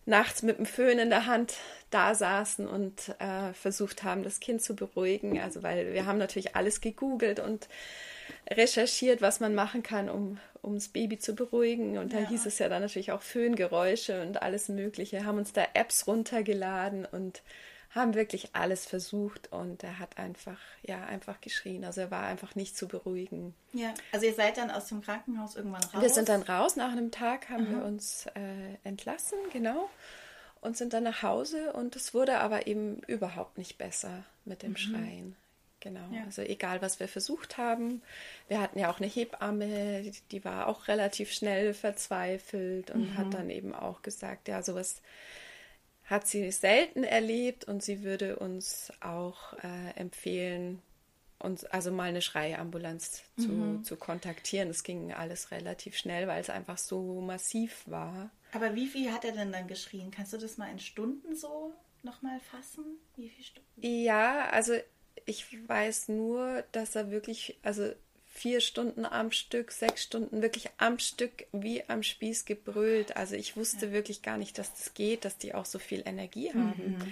nachts 0.05 0.41
mit 0.41 0.57
dem 0.57 0.65
Föhn 0.65 0.99
in 0.99 1.09
der 1.09 1.25
Hand 1.25 1.55
da 1.89 2.15
saßen 2.15 2.67
und 2.67 3.15
äh, 3.19 3.53
versucht 3.53 4.03
haben, 4.03 4.23
das 4.23 4.39
Kind 4.39 4.61
zu 4.61 4.75
beruhigen. 4.75 5.39
Also 5.39 5.63
weil 5.63 5.93
wir 5.93 6.05
haben 6.05 6.17
natürlich 6.17 6.55
alles 6.55 6.81
gegoogelt 6.81 7.39
und 7.39 7.67
recherchiert, 8.50 9.21
was 9.21 9.39
man 9.39 9.55
machen 9.55 9.83
kann, 9.83 10.09
um, 10.09 10.39
das 10.62 10.89
Baby 10.89 11.17
zu 11.17 11.36
beruhigen. 11.36 11.98
Und 11.98 12.13
da 12.13 12.19
ja. 12.19 12.29
hieß 12.29 12.45
es 12.45 12.59
ja 12.59 12.69
dann 12.69 12.81
natürlich 12.81 13.12
auch 13.12 13.21
Föhngeräusche 13.21 14.21
und 14.21 14.41
alles 14.41 14.69
Mögliche. 14.69 15.25
Haben 15.25 15.38
uns 15.38 15.53
da 15.53 15.65
Apps 15.74 16.07
runtergeladen 16.07 17.05
und 17.05 17.41
haben 17.91 18.13
wirklich 18.13 18.50
alles 18.53 18.86
versucht 18.86 19.51
und 19.51 19.83
er 19.83 19.98
hat 19.98 20.17
einfach, 20.19 20.59
ja, 20.83 21.03
einfach 21.05 21.41
geschrien. 21.41 21.83
Also 21.83 22.01
er 22.01 22.12
war 22.12 22.24
einfach 22.24 22.53
nicht 22.55 22.77
zu 22.77 22.88
beruhigen. 22.88 23.55
Ja, 23.74 23.93
also 24.12 24.27
ihr 24.27 24.33
seid 24.33 24.57
dann 24.57 24.69
aus 24.69 24.88
dem 24.88 25.01
Krankenhaus 25.01 25.55
irgendwann 25.55 25.83
raus? 25.83 26.01
Wir 26.01 26.09
sind 26.09 26.29
dann 26.29 26.43
raus. 26.43 26.75
Nach 26.75 26.91
einem 26.91 27.09
Tag 27.09 27.50
haben 27.50 27.65
Aha. 27.65 27.77
wir 27.77 27.86
uns 27.86 28.27
äh, 28.36 28.88
entlassen, 28.88 29.39
genau, 29.51 29.89
und 30.62 30.77
sind 30.77 30.93
dann 30.93 31.03
nach 31.03 31.24
Hause 31.24 31.74
und 31.74 31.95
es 31.95 32.13
wurde 32.13 32.39
aber 32.39 32.67
eben 32.67 33.01
überhaupt 33.07 33.57
nicht 33.57 33.77
besser 33.77 34.24
mit 34.45 34.62
dem 34.62 34.71
mhm. 34.71 34.77
Schreien. 34.77 35.36
Genau, 35.81 36.07
ja. 36.12 36.24
also 36.25 36.41
egal, 36.41 36.81
was 36.81 37.00
wir 37.00 37.07
versucht 37.07 37.57
haben. 37.57 38.01
Wir 38.48 38.59
hatten 38.59 38.79
ja 38.79 38.91
auch 38.91 39.00
eine 39.00 39.07
Hebamme, 39.07 40.01
die, 40.01 40.13
die 40.31 40.45
war 40.45 40.67
auch 40.67 40.88
relativ 40.88 41.31
schnell 41.31 41.74
verzweifelt 41.74 42.91
und 42.91 43.12
mhm. 43.12 43.17
hat 43.17 43.33
dann 43.33 43.50
eben 43.50 43.74
auch 43.74 44.01
gesagt, 44.01 44.48
ja, 44.48 44.62
sowas 44.62 45.01
hat 46.05 46.27
sie 46.27 46.51
selten 46.51 47.03
erlebt 47.03 47.65
und 47.65 47.83
sie 47.83 48.03
würde 48.03 48.38
uns 48.38 48.91
auch 49.00 49.53
äh, 49.63 49.91
empfehlen, 49.95 50.81
uns 51.38 51.63
also 51.65 51.91
mal 51.91 52.09
eine 52.09 52.21
Schreiambulanz 52.21 53.24
zu, 53.38 53.48
mhm. 53.48 53.83
zu 53.83 53.95
kontaktieren. 53.95 54.69
Es 54.69 54.83
ging 54.83 55.13
alles 55.13 55.51
relativ 55.51 55.95
schnell, 55.95 56.27
weil 56.27 56.41
es 56.41 56.50
einfach 56.50 56.77
so 56.77 57.21
massiv 57.21 57.83
war. 57.86 58.31
Aber 58.51 58.75
wie 58.75 58.88
viel 58.88 59.13
hat 59.13 59.24
er 59.24 59.31
denn 59.31 59.51
dann 59.51 59.67
geschrien? 59.67 60.12
Kannst 60.12 60.33
du 60.33 60.38
das 60.38 60.57
mal 60.57 60.69
in 60.71 60.79
Stunden 60.79 61.36
so 61.36 61.74
nochmal 62.03 62.39
fassen? 62.39 62.83
Wie 63.15 63.29
viele 63.29 63.45
Stunden? 63.45 63.69
Ja, 63.81 64.50
also 64.50 64.74
ich 65.29 65.45
weiß 65.67 66.09
nur, 66.09 66.63
dass 66.71 66.95
er 66.95 67.12
wirklich, 67.12 67.57
also 67.62 67.91
vier 68.25 68.62
Stunden 68.62 69.05
am 69.05 69.31
Stück, 69.31 69.71
sechs 69.71 70.03
Stunden 70.03 70.41
wirklich 70.41 70.69
am 70.77 70.98
Stück 70.98 71.45
wie 71.51 71.88
am 71.88 72.03
Spieß 72.03 72.45
gebrüllt. 72.45 73.15
Also 73.15 73.36
ich 73.36 73.55
wusste 73.55 73.88
ja. 73.88 73.91
wirklich 73.91 74.21
gar 74.21 74.38
nicht, 74.38 74.57
dass 74.57 74.74
das 74.74 74.93
geht, 74.93 75.25
dass 75.25 75.38
die 75.38 75.53
auch 75.53 75.65
so 75.65 75.77
viel 75.77 76.01
Energie 76.05 76.50
haben. 76.50 76.98
Mhm. 77.00 77.12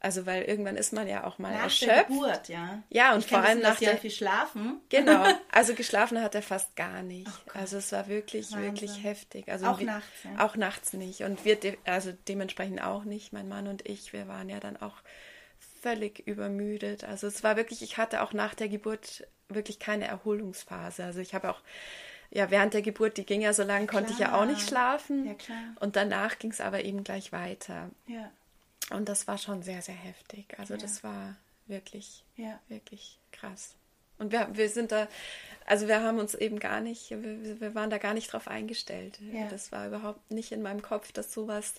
Also 0.00 0.26
weil 0.26 0.44
irgendwann 0.44 0.76
ist 0.76 0.92
man 0.92 1.08
ja 1.08 1.24
auch 1.24 1.38
mal 1.38 1.52
nach 1.52 1.64
erschöpft. 1.64 1.90
Der 1.90 2.04
Geburt, 2.04 2.48
ja. 2.48 2.82
Ja, 2.90 3.14
und 3.14 3.24
vor 3.24 3.38
allem 3.38 3.60
nach 3.60 3.78
der 3.78 3.96
viel 3.96 4.12
schlafen. 4.12 4.80
Genau. 4.88 5.26
Also 5.50 5.74
geschlafen 5.74 6.22
hat 6.22 6.36
er 6.36 6.42
fast 6.42 6.76
gar 6.76 7.02
nicht. 7.02 7.26
Oh 7.26 7.50
also 7.58 7.78
es 7.78 7.90
war 7.90 8.06
wirklich 8.06 8.52
Wahnsinn. 8.52 8.66
wirklich 8.66 9.02
heftig. 9.02 9.50
Also 9.50 9.66
auch 9.66 9.80
wir, 9.80 9.86
nachts. 9.86 10.08
Ja. 10.22 10.46
Auch 10.46 10.54
nachts 10.54 10.92
nicht 10.92 11.22
und 11.22 11.44
wir 11.44 11.56
de 11.56 11.78
also 11.84 12.12
dementsprechend 12.28 12.80
auch 12.80 13.02
nicht. 13.04 13.32
Mein 13.32 13.48
Mann 13.48 13.66
und 13.66 13.88
ich, 13.88 14.12
wir 14.12 14.28
waren 14.28 14.48
ja 14.48 14.60
dann 14.60 14.76
auch 14.76 15.02
völlig 15.80 16.26
übermüdet. 16.26 17.04
Also 17.04 17.26
es 17.26 17.42
war 17.42 17.56
wirklich, 17.56 17.82
ich 17.82 17.96
hatte 17.96 18.22
auch 18.22 18.32
nach 18.32 18.54
der 18.54 18.68
Geburt 18.68 19.26
wirklich 19.48 19.78
keine 19.78 20.06
Erholungsphase. 20.06 21.04
Also 21.04 21.20
ich 21.20 21.34
habe 21.34 21.50
auch, 21.50 21.60
ja, 22.30 22.50
während 22.50 22.74
der 22.74 22.82
Geburt, 22.82 23.16
die 23.16 23.24
ging 23.24 23.40
ja 23.40 23.52
so 23.52 23.62
lange, 23.62 23.86
konnte 23.86 24.12
ich 24.12 24.18
ja 24.18 24.34
auch 24.34 24.44
nicht 24.44 24.66
schlafen. 24.66 25.26
Ja, 25.26 25.34
klar. 25.34 25.74
Und 25.80 25.96
danach 25.96 26.38
ging 26.38 26.50
es 26.50 26.60
aber 26.60 26.84
eben 26.84 27.04
gleich 27.04 27.32
weiter. 27.32 27.90
Ja. 28.06 28.30
Und 28.90 29.08
das 29.08 29.26
war 29.26 29.38
schon 29.38 29.62
sehr, 29.62 29.82
sehr 29.82 29.94
heftig. 29.94 30.58
Also 30.58 30.74
ja. 30.74 30.80
das 30.80 31.02
war 31.02 31.36
wirklich, 31.66 32.24
ja. 32.36 32.58
wirklich 32.68 33.18
krass. 33.32 33.74
Und 34.18 34.32
wir, 34.32 34.48
wir 34.52 34.68
sind 34.68 34.90
da, 34.90 35.06
also 35.64 35.86
wir 35.86 36.02
haben 36.02 36.18
uns 36.18 36.34
eben 36.34 36.58
gar 36.58 36.80
nicht, 36.80 37.10
wir, 37.10 37.60
wir 37.60 37.74
waren 37.74 37.90
da 37.90 37.98
gar 37.98 38.14
nicht 38.14 38.32
drauf 38.32 38.48
eingestellt. 38.48 39.18
Ja. 39.32 39.46
Das 39.48 39.70
war 39.70 39.86
überhaupt 39.86 40.30
nicht 40.30 40.52
in 40.52 40.62
meinem 40.62 40.82
Kopf, 40.82 41.12
dass 41.12 41.32
sowas 41.32 41.74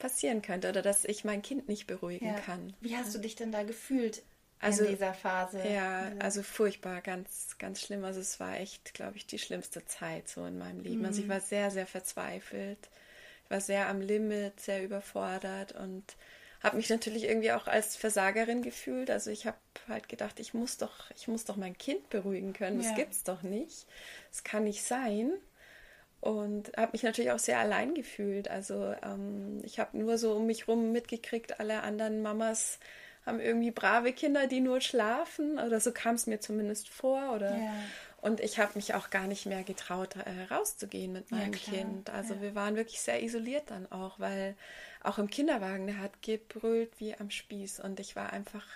passieren 0.00 0.42
könnte 0.42 0.68
oder 0.68 0.82
dass 0.82 1.04
ich 1.04 1.24
mein 1.24 1.42
Kind 1.42 1.68
nicht 1.68 1.86
beruhigen 1.86 2.26
ja. 2.26 2.34
kann. 2.34 2.74
Wie 2.80 2.96
hast 2.96 3.14
du 3.14 3.18
dich 3.18 3.36
denn 3.36 3.52
da 3.52 3.62
gefühlt 3.62 4.22
also, 4.58 4.84
in 4.84 4.90
dieser 4.90 5.14
Phase? 5.14 5.62
Ja, 5.66 6.10
also 6.18 6.42
furchtbar, 6.42 7.00
ganz, 7.00 7.56
ganz 7.58 7.80
schlimm. 7.80 8.04
Also 8.04 8.20
es 8.20 8.40
war 8.40 8.58
echt, 8.58 8.94
glaube 8.94 9.16
ich, 9.16 9.26
die 9.26 9.38
schlimmste 9.38 9.84
Zeit 9.84 10.28
so 10.28 10.44
in 10.44 10.58
meinem 10.58 10.80
Leben. 10.80 11.00
Mhm. 11.00 11.06
Also 11.06 11.20
ich 11.20 11.26
mhm. 11.26 11.32
war 11.32 11.40
sehr, 11.40 11.70
sehr 11.70 11.86
verzweifelt. 11.86 12.90
Ich 13.44 13.50
war 13.50 13.60
sehr 13.60 13.88
am 13.88 14.00
Limit, 14.00 14.60
sehr 14.60 14.82
überfordert 14.82 15.72
und 15.72 16.16
habe 16.62 16.76
mich 16.76 16.90
natürlich 16.90 17.24
irgendwie 17.24 17.52
auch 17.52 17.66
als 17.66 17.96
Versagerin 17.96 18.62
gefühlt. 18.62 19.10
Also 19.10 19.30
ich 19.30 19.46
habe 19.46 19.56
halt 19.88 20.08
gedacht, 20.08 20.40
ich 20.40 20.52
muss 20.52 20.76
doch, 20.76 21.10
ich 21.16 21.26
muss 21.26 21.46
doch 21.46 21.56
mein 21.56 21.78
Kind 21.78 22.10
beruhigen 22.10 22.52
können. 22.52 22.78
Das 22.78 22.88
ja. 22.88 22.96
gibt's 22.96 23.22
doch 23.24 23.42
nicht. 23.42 23.86
Das 24.30 24.44
kann 24.44 24.64
nicht 24.64 24.82
sein 24.82 25.32
und 26.20 26.72
habe 26.76 26.92
mich 26.92 27.02
natürlich 27.02 27.30
auch 27.30 27.38
sehr 27.38 27.58
allein 27.58 27.94
gefühlt. 27.94 28.48
Also 28.48 28.94
ähm, 29.02 29.60
ich 29.64 29.78
habe 29.78 29.96
nur 29.96 30.18
so 30.18 30.34
um 30.34 30.46
mich 30.46 30.68
rum 30.68 30.92
mitgekriegt, 30.92 31.60
alle 31.60 31.82
anderen 31.82 32.22
Mamas 32.22 32.78
haben 33.26 33.40
irgendwie 33.40 33.70
brave 33.70 34.12
Kinder, 34.12 34.46
die 34.46 34.60
nur 34.60 34.80
schlafen 34.80 35.58
oder 35.58 35.80
so 35.80 35.92
kam 35.92 36.14
es 36.14 36.26
mir 36.26 36.40
zumindest 36.40 36.88
vor 36.88 37.32
oder 37.34 37.56
ja. 37.56 37.74
und 38.22 38.40
ich 38.40 38.58
habe 38.58 38.72
mich 38.74 38.94
auch 38.94 39.10
gar 39.10 39.26
nicht 39.26 39.46
mehr 39.46 39.62
getraut 39.62 40.16
äh, 40.16 40.52
rauszugehen 40.52 41.12
mit 41.12 41.30
meinem 41.30 41.52
ja, 41.52 41.58
Kind. 41.58 42.10
Also 42.10 42.34
ja. 42.34 42.40
wir 42.40 42.54
waren 42.54 42.76
wirklich 42.76 43.00
sehr 43.00 43.22
isoliert 43.22 43.70
dann 43.70 43.90
auch, 43.92 44.18
weil 44.18 44.56
auch 45.02 45.18
im 45.18 45.28
Kinderwagen 45.28 45.86
der 45.86 45.98
hat 45.98 46.22
gebrüllt 46.22 46.92
wie 46.98 47.14
am 47.14 47.30
Spieß 47.30 47.80
und 47.80 48.00
ich 48.00 48.16
war 48.16 48.32
einfach 48.32 48.66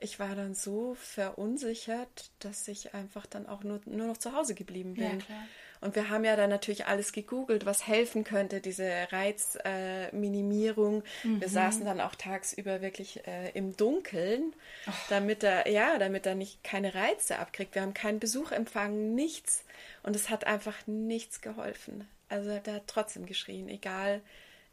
ich 0.00 0.18
war 0.18 0.34
dann 0.34 0.54
so 0.54 0.94
verunsichert, 0.94 2.30
dass 2.40 2.66
ich 2.68 2.94
einfach 2.94 3.26
dann 3.26 3.46
auch 3.46 3.62
nur, 3.62 3.80
nur 3.84 4.06
noch 4.06 4.18
zu 4.18 4.34
Hause 4.34 4.54
geblieben 4.54 4.94
bin. 4.94 5.20
Ja, 5.20 5.46
und 5.80 5.94
wir 5.94 6.10
haben 6.10 6.24
ja 6.24 6.36
dann 6.36 6.50
natürlich 6.50 6.86
alles 6.86 7.12
gegoogelt, 7.12 7.64
was 7.64 7.86
helfen 7.86 8.24
könnte, 8.24 8.60
diese 8.60 8.90
Reizminimierung. 9.10 11.02
Äh, 11.02 11.26
mhm. 11.26 11.40
Wir 11.40 11.48
saßen 11.48 11.84
dann 11.86 12.00
auch 12.00 12.14
tagsüber 12.14 12.82
wirklich 12.82 13.26
äh, 13.26 13.50
im 13.52 13.76
Dunkeln, 13.76 14.52
oh. 14.86 14.92
damit 15.08 15.42
er, 15.42 15.68
ja, 15.68 15.98
damit 15.98 16.26
er 16.26 16.34
nicht 16.34 16.62
keine 16.62 16.94
Reize 16.94 17.38
abkriegt. 17.38 17.74
Wir 17.74 17.82
haben 17.82 17.94
keinen 17.94 18.20
Besuch 18.20 18.52
empfangen, 18.52 19.14
nichts. 19.14 19.64
Und 20.02 20.14
es 20.16 20.28
hat 20.28 20.46
einfach 20.46 20.86
nichts 20.86 21.40
geholfen. 21.40 22.06
Also 22.28 22.50
er 22.50 22.74
hat 22.74 22.86
trotzdem 22.86 23.24
geschrien, 23.26 23.68
egal, 23.68 24.20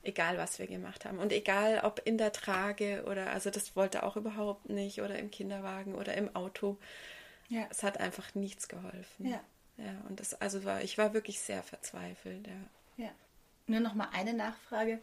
egal 0.08 0.38
was 0.38 0.60
wir 0.60 0.68
gemacht 0.68 1.06
haben. 1.06 1.20
Und 1.20 1.32
egal 1.32 1.82
ob 1.84 2.02
in 2.06 2.18
der 2.18 2.32
Trage 2.32 3.04
oder, 3.08 3.32
also 3.32 3.50
das 3.50 3.76
wollte 3.76 4.04
auch 4.04 4.16
überhaupt 4.16 4.70
nicht, 4.70 5.02
oder 5.02 5.18
im 5.20 5.32
Kinderwagen 5.32 5.96
oder 5.96 6.16
im 6.16 6.36
Auto. 6.36 6.78
Ja. 7.50 7.66
Es 7.70 7.84
hat 7.84 8.00
einfach 8.00 8.36
nichts 8.36 8.68
geholfen. 8.68 9.26
Ja. 9.28 9.42
Ja, 9.78 9.94
und 10.10 10.20
das, 10.20 10.34
also 10.42 10.64
war, 10.64 10.82
ich 10.82 10.98
war 10.98 11.14
wirklich 11.14 11.40
sehr 11.40 11.62
verzweifelt, 11.62 12.48
ja. 12.48 13.06
Ja. 13.06 13.12
Nur 13.68 13.80
noch 13.80 13.94
mal 13.94 14.10
eine 14.12 14.34
Nachfrage. 14.34 15.00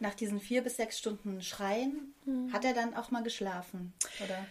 Nach 0.00 0.14
diesen 0.14 0.40
vier 0.40 0.62
bis 0.62 0.76
sechs 0.76 0.98
Stunden 0.98 1.42
Schreien, 1.42 2.14
hm. 2.24 2.52
hat 2.52 2.64
er 2.64 2.74
dann 2.74 2.94
auch 2.94 3.10
mal 3.10 3.22
geschlafen, 3.22 3.94
oder? 4.22 4.44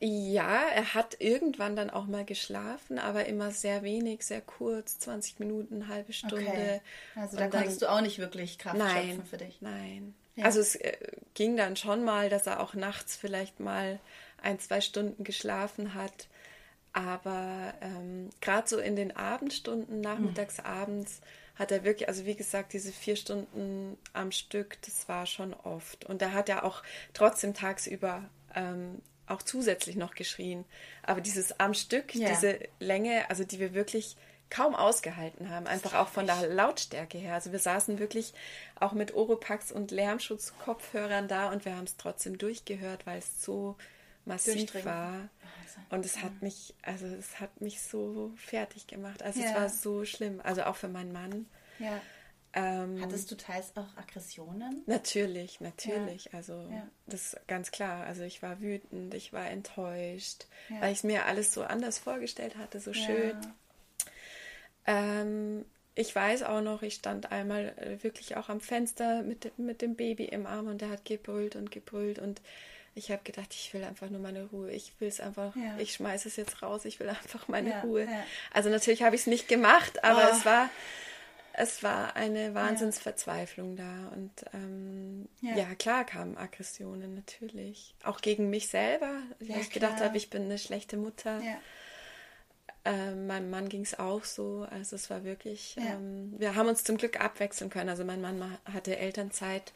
Ja, 0.00 0.62
er 0.68 0.94
hat 0.94 1.16
irgendwann 1.20 1.74
dann 1.74 1.88
auch 1.88 2.06
mal 2.06 2.24
geschlafen, 2.24 2.98
aber 2.98 3.24
immer 3.26 3.50
sehr 3.50 3.82
wenig, 3.82 4.26
sehr 4.26 4.42
kurz, 4.42 4.98
20 4.98 5.40
Minuten, 5.40 5.76
eine 5.76 5.88
halbe 5.88 6.12
Stunde. 6.12 6.46
Okay. 6.46 6.80
Also 7.14 7.36
da 7.38 7.48
konntest 7.48 7.80
du 7.80 7.90
auch 7.90 8.02
nicht 8.02 8.18
wirklich 8.18 8.58
Kraft 8.58 8.76
nein, 8.76 9.06
schöpfen 9.08 9.24
für 9.24 9.36
dich. 9.38 9.62
Nein. 9.62 10.14
Ja. 10.34 10.44
Also 10.44 10.60
es 10.60 10.76
äh, 10.76 10.98
ging 11.32 11.56
dann 11.56 11.76
schon 11.76 12.04
mal, 12.04 12.28
dass 12.28 12.46
er 12.46 12.60
auch 12.60 12.74
nachts 12.74 13.16
vielleicht 13.16 13.58
mal 13.58 13.98
ein, 14.42 14.58
zwei 14.60 14.82
Stunden 14.82 15.24
geschlafen 15.24 15.94
hat. 15.94 16.28
Aber 16.92 17.74
ähm, 17.80 18.30
gerade 18.40 18.68
so 18.68 18.78
in 18.78 18.96
den 18.96 19.16
Abendstunden, 19.16 20.02
nachmittags, 20.02 20.58
mhm. 20.58 20.66
abends, 20.66 21.20
hat 21.54 21.72
er 21.72 21.84
wirklich, 21.84 22.08
also 22.08 22.26
wie 22.26 22.34
gesagt, 22.34 22.74
diese 22.74 22.92
vier 22.92 23.16
Stunden 23.16 23.96
am 24.12 24.30
Stück, 24.30 24.76
das 24.82 25.08
war 25.08 25.24
schon 25.24 25.54
oft. 25.54 26.04
Und 26.04 26.20
da 26.20 26.32
hat 26.32 26.50
er 26.50 26.64
auch 26.64 26.82
trotzdem 27.14 27.54
tagsüber 27.54 28.28
ähm, 28.54 29.00
auch 29.26 29.42
zusätzlich 29.42 29.96
noch 29.96 30.14
geschrien. 30.14 30.64
Aber 31.02 31.20
dieses 31.20 31.58
am 31.60 31.74
Stück, 31.74 32.14
ja. 32.14 32.28
diese 32.28 32.58
Länge, 32.80 33.28
also 33.28 33.44
die 33.44 33.58
wir 33.58 33.74
wirklich 33.74 34.16
kaum 34.48 34.74
ausgehalten 34.74 35.50
haben, 35.50 35.66
einfach 35.66 35.94
auch 35.94 36.08
von 36.08 36.26
der 36.26 36.46
Lautstärke 36.48 37.18
her. 37.18 37.34
Also 37.34 37.52
wir 37.52 37.58
saßen 37.58 37.98
wirklich 37.98 38.32
auch 38.78 38.92
mit 38.92 39.14
Oropax 39.14 39.72
und 39.72 39.90
Lärmschutzkopfhörern 39.90 41.28
da 41.28 41.50
und 41.50 41.64
wir 41.64 41.74
haben 41.74 41.84
es 41.84 41.96
trotzdem 41.96 42.38
durchgehört, 42.38 43.06
weil 43.06 43.18
es 43.18 43.42
so 43.42 43.76
massiv 44.24 44.84
war. 44.84 45.28
Und 45.90 46.04
es 46.04 46.22
hat 46.22 46.42
mich, 46.42 46.74
also 46.82 47.06
es 47.06 47.40
hat 47.40 47.60
mich 47.60 47.80
so 47.80 48.32
fertig 48.36 48.86
gemacht. 48.86 49.22
Also 49.22 49.40
ja. 49.40 49.46
es 49.46 49.54
war 49.54 49.68
so 49.68 50.04
schlimm. 50.04 50.40
Also 50.42 50.64
auch 50.64 50.76
für 50.76 50.88
meinen 50.88 51.12
Mann. 51.12 51.46
Ja. 51.78 52.00
Ähm, 52.56 53.02
Hattest 53.02 53.30
du 53.30 53.36
teils 53.36 53.76
auch 53.76 53.96
Aggressionen? 53.98 54.82
Natürlich, 54.86 55.60
natürlich. 55.60 56.24
Ja. 56.26 56.30
Also 56.32 56.54
ja. 56.72 56.88
das 57.06 57.34
ist 57.34 57.48
ganz 57.48 57.70
klar. 57.70 58.06
Also 58.06 58.22
ich 58.22 58.42
war 58.42 58.62
wütend, 58.62 59.12
ich 59.12 59.34
war 59.34 59.46
enttäuscht, 59.50 60.46
weil 60.80 60.94
ich 60.94 61.04
mir 61.04 61.26
alles 61.26 61.52
so 61.52 61.62
anders 61.64 61.98
vorgestellt 61.98 62.56
hatte, 62.56 62.80
so 62.80 62.94
schön. 62.94 63.36
Ähm, 64.86 65.66
ich 65.94 66.14
weiß 66.14 66.44
auch 66.44 66.62
noch, 66.62 66.80
ich 66.80 66.94
stand 66.94 67.30
einmal 67.30 67.74
äh, 67.76 68.02
wirklich 68.02 68.38
auch 68.38 68.48
am 68.48 68.60
Fenster 68.60 69.22
mit, 69.22 69.58
mit 69.58 69.82
dem 69.82 69.94
Baby 69.94 70.24
im 70.24 70.46
Arm 70.46 70.66
und 70.66 70.80
der 70.80 70.88
hat 70.88 71.04
gebrüllt 71.04 71.56
und 71.56 71.70
gebrüllt 71.70 72.18
und 72.18 72.40
ich 72.94 73.10
habe 73.10 73.20
gedacht, 73.22 73.48
ich 73.52 73.74
will 73.74 73.84
einfach 73.84 74.08
nur 74.08 74.20
meine 74.20 74.44
Ruhe. 74.44 74.70
Ich 74.70 74.94
will 74.98 75.08
es 75.08 75.20
einfach, 75.20 75.54
ja. 75.54 75.76
ich 75.78 75.92
schmeiße 75.92 76.28
es 76.28 76.36
jetzt 76.36 76.62
raus, 76.62 76.86
ich 76.86 76.98
will 77.00 77.08
einfach 77.10 77.48
meine 77.48 77.70
ja, 77.70 77.80
Ruhe. 77.82 78.04
Ja. 78.04 78.24
Also 78.50 78.70
natürlich 78.70 79.02
habe 79.02 79.14
ich 79.14 79.22
es 79.22 79.26
nicht 79.26 79.48
gemacht, 79.48 80.02
aber 80.02 80.30
oh. 80.30 80.34
es 80.34 80.46
war 80.46 80.70
es 81.58 81.82
war 81.82 82.16
eine 82.16 82.54
Wahnsinnsverzweiflung 82.54 83.76
da. 83.76 84.08
Und 84.14 84.30
ähm, 84.52 85.28
ja. 85.40 85.74
klar 85.74 86.04
kamen 86.04 86.36
Aggressionen 86.36 87.14
natürlich. 87.14 87.94
Auch 88.04 88.20
gegen 88.20 88.50
mich 88.50 88.68
selber, 88.68 89.22
weil 89.40 89.60
ich 89.60 89.70
gedacht 89.70 90.00
habe, 90.00 90.16
ich 90.16 90.30
bin 90.30 90.44
eine 90.44 90.58
schlechte 90.58 90.96
Mutter. 90.96 91.40
Ähm, 92.84 93.26
meinem 93.26 93.50
Mann 93.50 93.68
ging 93.68 93.82
es 93.82 93.98
auch 93.98 94.24
so. 94.24 94.66
Also 94.70 94.96
es 94.96 95.10
war 95.10 95.24
wirklich, 95.24 95.76
ähm, 95.78 96.34
wir 96.38 96.54
haben 96.54 96.68
uns 96.68 96.84
zum 96.84 96.98
Glück 96.98 97.20
abwechseln 97.20 97.70
können. 97.70 97.88
Also 97.88 98.04
mein 98.04 98.20
Mann 98.20 98.58
hatte 98.64 98.96
Elternzeit 98.96 99.72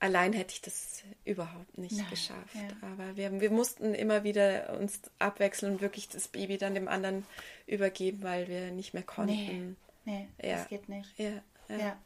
allein 0.00 0.32
hätte 0.32 0.54
ich 0.54 0.62
das 0.62 1.02
überhaupt 1.24 1.76
nicht 1.76 1.96
Nein, 1.96 2.06
geschafft. 2.08 2.54
Ja. 2.54 2.88
Aber 2.92 3.16
wir, 3.16 3.38
wir 3.38 3.50
mussten 3.50 3.94
immer 3.94 4.24
wieder 4.24 4.78
uns 4.80 5.02
abwechseln 5.18 5.74
und 5.74 5.80
wirklich 5.82 6.08
das 6.08 6.28
Baby 6.28 6.56
dann 6.56 6.74
dem 6.74 6.88
anderen 6.88 7.26
übergeben, 7.66 8.22
weil 8.22 8.48
wir 8.48 8.70
nicht 8.70 8.94
mehr 8.94 9.02
konnten. 9.02 9.34
Nee, 9.34 9.76
nee 10.10 10.28
ja. 10.48 10.56
das 10.56 10.68
geht 10.68 10.88
nicht. 10.88 11.18
Ja, 11.18 11.42
ja. 11.68 11.76
ja. 11.76 11.96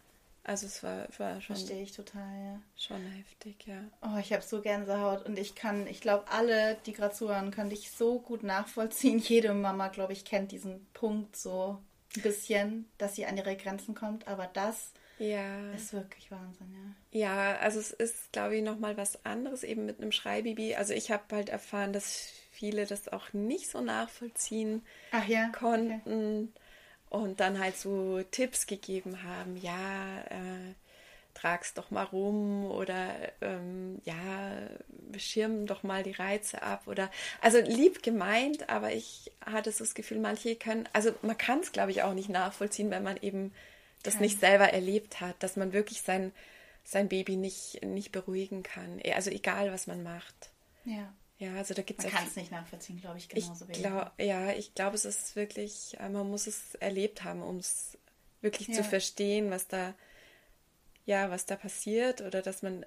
Also 0.47 0.67
es 0.67 0.83
war, 0.83 1.09
war 1.19 1.41
schon. 1.41 1.57
Verstehe 1.57 1.83
ich 1.83 1.93
total, 1.93 2.21
ja. 2.21 2.61
Schon 2.77 3.03
heftig, 3.07 3.67
ja. 3.67 3.83
Oh, 4.03 4.19
ich 4.19 4.33
habe 4.33 4.43
so 4.43 4.61
Gänsehaut 4.61 5.25
und 5.25 5.39
ich 5.39 5.55
kann, 5.55 5.87
ich 5.87 6.03
glaube, 6.03 6.29
alle, 6.29 6.77
die 6.85 6.93
gerade 6.93 7.15
zuhören, 7.15 7.51
können 7.51 7.71
dich 7.71 7.91
so 7.91 8.19
gut 8.19 8.43
nachvollziehen. 8.43 9.19
Jede 9.21 9.55
Mama, 9.55 9.89
glaube 9.89 10.13
ich, 10.13 10.27
kennt 10.27 10.53
diesen 10.53 10.87
Punkt 10.93 11.35
so 11.37 11.79
ein 12.15 12.23
bisschen, 12.23 12.89
dass 12.99 13.15
sie 13.15 13.25
an 13.25 13.39
ihre 13.39 13.57
Grenzen 13.57 13.95
kommt. 13.95 14.29
Aber 14.29 14.47
das 14.47 14.93
ja. 15.19 15.71
Ist 15.73 15.93
wirklich 15.93 16.31
Wahnsinn, 16.31 16.73
ja. 16.73 17.19
Ja, 17.19 17.57
also 17.59 17.79
es 17.79 17.93
ist, 17.93 18.33
glaube 18.33 18.57
ich, 18.57 18.63
nochmal 18.63 18.97
was 18.97 19.25
anderes 19.25 19.63
eben 19.63 19.87
mit 19.87 20.01
einem 20.01 20.13
Schreibibi. 20.13 20.75
Also 20.75 20.93
ich 20.93 21.11
habe 21.11 21.23
halt 21.37 21.49
erfahren, 21.49 21.93
dass 21.93 22.33
viele 22.51 22.87
das 22.87 23.09
auch 23.09 23.33
nicht 23.33 23.71
so 23.71 23.81
nachvollziehen 23.81 24.83
ja? 25.29 25.49
konnten 25.51 26.53
okay. 26.53 26.61
Und 27.11 27.41
dann 27.41 27.59
halt 27.59 27.77
so 27.77 28.23
Tipps 28.31 28.67
gegeben 28.67 29.23
haben, 29.23 29.57
ja, 29.57 30.21
äh, 30.31 30.75
trag's 31.35 31.75
doch 31.75 31.91
mal 31.91 32.05
rum 32.05 32.65
oder 32.71 33.13
ähm, 33.41 34.01
ja, 34.05 34.53
beschirm 34.89 35.67
doch 35.67 35.83
mal 35.83 36.03
die 36.03 36.13
Reize 36.13 36.63
ab 36.63 36.87
oder 36.87 37.11
also 37.41 37.59
lieb 37.59 38.03
gemeint, 38.03 38.69
aber 38.69 38.93
ich 38.93 39.33
hatte 39.45 39.73
so 39.73 39.85
das 39.85 39.95
Gefühl, 39.95 40.21
manche 40.21 40.55
können, 40.57 40.89
also 40.93 41.13
man 41.23 41.37
kann 41.37 41.61
es 41.61 41.73
glaube 41.73 41.91
ich 41.91 42.03
auch 42.03 42.15
nicht 42.15 42.29
nachvollziehen, 42.29 42.91
wenn 42.91 43.03
man 43.03 43.17
eben 43.17 43.53
das 44.05 44.21
nicht 44.21 44.39
selber 44.39 44.73
erlebt 44.73 45.21
hat, 45.21 45.43
dass 45.43 45.57
man 45.57 45.73
wirklich 45.73 46.03
sein, 46.03 46.33
sein 46.85 47.09
Baby 47.09 47.37
nicht, 47.37 47.83
nicht 47.83 48.13
beruhigen 48.13 48.63
kann. 48.63 49.01
E, 49.03 49.15
also 49.15 49.31
egal, 49.31 49.73
was 49.73 49.87
man 49.87 50.03
macht. 50.03 50.51
Ja. 50.85 51.13
Ja, 51.39 51.55
also 51.57 51.75
da 51.75 51.83
gibt 51.83 52.01
es. 52.01 52.07
Man 52.07 52.15
kann 52.15 52.29
es 52.29 52.37
nicht 52.37 52.53
nachvollziehen, 52.53 53.01
glaube 53.01 53.19
ich, 53.19 53.29
genauso 53.29 53.67
ich 53.69 53.79
glaub, 53.79 54.13
Ja, 54.19 54.53
ich 54.53 54.75
glaube, 54.75 54.95
es 54.95 55.05
ist 55.05 55.35
wirklich, 55.37 55.97
äh, 55.99 56.09
man 56.09 56.31
muss 56.31 56.47
es 56.47 56.75
erlebt 56.77 57.25
haben, 57.25 57.43
um 57.43 57.57
es 57.57 57.99
wirklich 58.41 58.69
ja. 58.69 58.75
zu 58.75 58.85
verstehen, 58.85 59.51
was 59.51 59.67
da, 59.67 59.95
ja, 61.07 61.31
was 61.31 61.47
da 61.47 61.57
passiert 61.57 62.21
oder 62.21 62.41
dass 62.41 62.63
man 62.63 62.87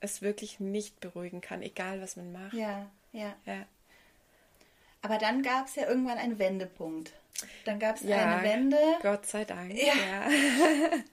es 0.00 0.20
wirklich 0.20 0.60
nicht 0.60 1.00
beruhigen 1.00 1.40
kann, 1.40 1.62
egal 1.62 2.02
was 2.02 2.16
man 2.16 2.32
macht. 2.32 2.52
Ja, 2.52 2.90
ja. 3.12 3.34
ja. 3.46 3.64
Aber 5.00 5.18
dann 5.18 5.42
gab 5.42 5.66
es 5.66 5.76
ja 5.76 5.88
irgendwann 5.88 6.18
einen 6.18 6.38
Wendepunkt. 6.38 7.12
Dann 7.64 7.78
gab 7.78 7.96
es 7.96 8.02
ja, 8.02 8.38
eine 8.38 8.42
Wende. 8.42 8.78
Gott 9.02 9.26
sei 9.26 9.44
Dank. 9.44 9.72
Ja. 9.74 9.94
Ja. 9.94 10.28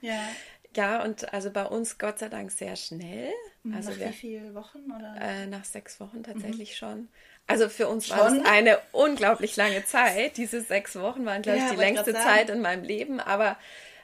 ja. 0.00 0.28
ja. 0.76 1.02
und 1.02 1.32
also 1.32 1.50
bei 1.50 1.64
uns 1.64 1.98
Gott 1.98 2.18
sei 2.18 2.28
Dank 2.28 2.50
sehr 2.50 2.76
schnell. 2.76 3.32
Also 3.72 3.90
nach 3.90 3.98
wir, 3.98 4.08
wie 4.08 4.12
vielen 4.12 4.54
Wochen? 4.54 4.90
Oder? 4.90 5.16
Äh, 5.20 5.46
nach 5.46 5.64
sechs 5.64 6.00
Wochen 6.00 6.22
tatsächlich 6.22 6.70
mhm. 6.70 6.74
schon. 6.74 7.08
Also 7.46 7.68
für 7.68 7.88
uns 7.88 8.06
schon? 8.06 8.18
war 8.18 8.32
es 8.32 8.44
eine 8.44 8.78
unglaublich 8.92 9.56
lange 9.56 9.84
Zeit. 9.84 10.36
Diese 10.36 10.60
sechs 10.62 10.96
Wochen 10.96 11.24
waren, 11.24 11.42
glaube 11.42 11.58
ich, 11.58 11.70
die 11.70 11.76
längste 11.76 12.12
Zeit 12.12 12.50
in 12.50 12.60
meinem 12.60 12.84
Leben. 12.84 13.20
Aber 13.20 13.56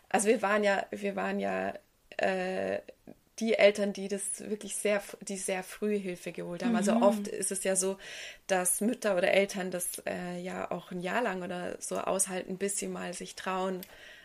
also 0.09 0.29
wir 0.29 0.43
waren 0.43 0.65
ja, 0.65 0.87
wir 0.91 1.17
waren 1.17 1.39
ja 1.41 1.75
äh, 2.19 2.81
die 3.39 3.55
Eltern, 3.55 3.93
die 3.93 4.09
das 4.09 4.41
wirklich 4.41 4.77
sehr, 4.77 5.03
die 5.23 5.39
sehr 5.39 5.63
früh 5.63 5.99
Hilfe 5.99 6.33
geholt 6.33 6.63
haben. 6.63 6.77
Also 6.77 6.93
mhm. 6.95 7.03
Also 7.03 7.09
oft 7.09 7.29
ist 7.29 7.51
es 7.51 7.65
ja 7.65 7.77
so, 7.77 7.97
dass 8.47 8.81
Mütter 8.81 9.17
oder 9.17 9.33
Eltern 9.33 9.71
das 9.71 10.03
äh, 10.07 10.39
ja 10.41 10.71
auch 10.71 10.91
ein 10.91 11.01
Jahr 11.01 11.23
lang 11.23 11.43
oder 11.43 11.77
so 11.81 11.99
aushalten, 11.99 12.59
bis 12.59 12.77
sie 12.77 12.89
mal 12.89 13.15
sich 13.15 13.37
trauen, 13.37 13.81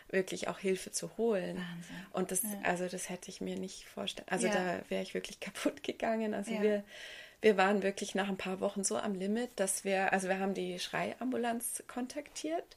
wirklich 0.08 0.48
auch 0.48 0.58
Hilfe 0.58 0.92
zu 0.92 1.16
holen. 1.16 1.56
Wahnsinn. 1.56 1.96
Und 2.12 2.30
das, 2.30 2.42
ja. 2.42 2.50
also 2.62 2.88
das 2.88 3.08
hätte 3.08 3.30
ich 3.30 3.40
mir 3.40 3.56
nicht 3.56 3.84
vorstellen. 3.86 4.28
Also 4.28 4.46
ja. 4.46 4.54
da 4.54 4.80
wäre 4.88 5.02
ich 5.02 5.14
wirklich 5.14 5.40
kaputt 5.40 5.82
gegangen. 5.82 6.34
Also 6.34 6.52
ja. 6.52 6.62
wir, 6.62 6.84
wir 7.40 7.56
waren 7.56 7.82
wirklich 7.82 8.14
nach 8.14 8.28
ein 8.28 8.36
paar 8.38 8.60
Wochen 8.60 8.84
so 8.84 8.96
am 8.96 9.14
Limit, 9.14 9.50
dass 9.56 9.84
wir, 9.84 10.12
also 10.12 10.28
wir 10.28 10.38
haben 10.38 10.54
die 10.54 10.78
Schreiambulanz 10.78 11.82
kontaktiert 11.86 12.76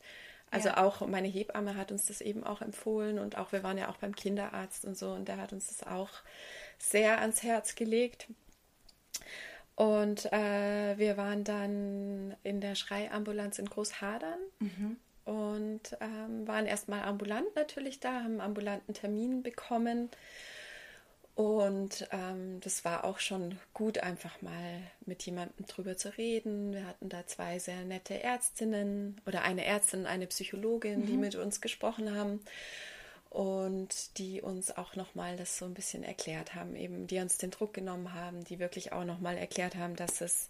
also 0.52 0.72
auch 0.72 1.06
meine 1.08 1.28
Hebamme 1.28 1.76
hat 1.76 1.92
uns 1.92 2.06
das 2.06 2.22
eben 2.22 2.44
auch 2.44 2.62
empfohlen 2.62 3.20
und 3.20 3.38
auch 3.38 3.52
wir 3.52 3.64
waren 3.64 3.78
ja 3.78 3.90
auch 3.90 3.98
beim 3.98 4.16
Kinderarzt 4.16 4.86
und 4.86 4.98
so 4.98 5.12
und 5.12 5.28
der 5.28 5.38
hat 5.38 5.54
uns 5.54 5.68
das 5.68 5.86
auch 5.86 6.10
sehr 6.78 7.22
ans 7.22 7.44
Herz 7.44 7.76
gelegt. 7.76 8.28
Und 9.76 10.26
äh, 10.34 10.98
wir 10.98 11.16
waren 11.18 11.44
dann 11.44 12.36
in 12.44 12.60
der 12.60 12.76
Schreiambulanz 12.76 13.60
in 13.60 13.70
Großhadern 13.70 14.40
mhm. 14.60 14.98
Und 15.30 15.96
ähm, 16.02 16.48
waren 16.48 16.66
erstmal 16.66 17.04
ambulant 17.04 17.56
natürlich 17.56 18.00
da, 18.00 18.16
haben 18.16 18.26
einen 18.26 18.42
ambulanten 18.42 18.94
Termin 18.96 19.44
bekommen 19.44 20.10
und 21.36 22.06
ähm, 22.12 22.60
das 22.62 22.84
war 22.84 23.06
auch 23.06 23.20
schon 23.20 23.58
gut, 23.74 24.00
einfach 24.00 24.42
mal 24.42 24.82
mit 25.06 25.24
jemandem 25.26 25.68
drüber 25.68 25.96
zu 25.96 26.18
reden. 26.18 26.74
Wir 26.74 26.86
hatten 26.86 27.08
da 27.08 27.26
zwei 27.28 27.60
sehr 27.60 27.86
nette 27.86 28.22
Ärztinnen 28.22 29.22
oder 29.26 29.44
eine 29.44 29.64
Ärztin 29.64 30.02
und 30.02 30.08
eine 30.08 30.28
Psychologin, 30.28 31.02
mhm. 31.02 31.06
die 31.06 31.18
mit 31.18 31.36
uns 31.36 31.62
gesprochen 31.62 32.14
haben 32.14 32.42
und 33.30 34.18
die 34.18 34.42
uns 34.42 34.76
auch 34.76 34.98
nochmal 34.98 35.38
das 35.38 35.58
so 35.58 35.64
ein 35.64 35.76
bisschen 35.76 36.04
erklärt 36.04 36.56
haben, 36.56 36.76
eben 36.76 37.08
die 37.08 37.20
uns 37.20 37.38
den 37.38 37.52
Druck 37.52 37.74
genommen 37.74 38.14
haben, 38.14 38.44
die 38.44 38.60
wirklich 38.60 38.92
auch 38.92 39.06
nochmal 39.06 39.38
erklärt 39.38 39.76
haben, 39.76 39.96
dass 39.96 40.20
es 40.20 40.50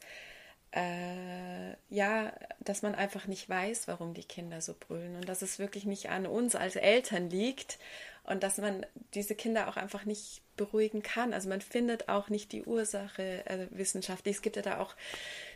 äh, 0.71 1.71
ja, 1.89 2.31
dass 2.59 2.81
man 2.81 2.95
einfach 2.95 3.27
nicht 3.27 3.49
weiß, 3.49 3.87
warum 3.87 4.13
die 4.13 4.23
Kinder 4.23 4.61
so 4.61 4.75
brüllen 4.79 5.15
und 5.15 5.27
dass 5.27 5.41
es 5.41 5.59
wirklich 5.59 5.85
nicht 5.85 6.09
an 6.09 6.25
uns 6.25 6.55
als 6.55 6.75
Eltern 6.75 7.29
liegt 7.29 7.79
und 8.23 8.43
dass 8.43 8.57
man 8.59 8.85
diese 9.15 9.33
Kinder 9.33 9.67
auch 9.67 9.77
einfach 9.77 10.05
nicht 10.05 10.41
beruhigen 10.55 11.01
kann. 11.01 11.33
Also 11.33 11.49
man 11.49 11.61
findet 11.61 12.09
auch 12.09 12.29
nicht 12.29 12.51
die 12.51 12.63
Ursache 12.63 13.45
äh, 13.47 13.67
wissenschaftlich. 13.71 14.35
Es 14.35 14.41
gibt 14.41 14.57
ja 14.57 14.61
da 14.61 14.79
auch 14.79 14.95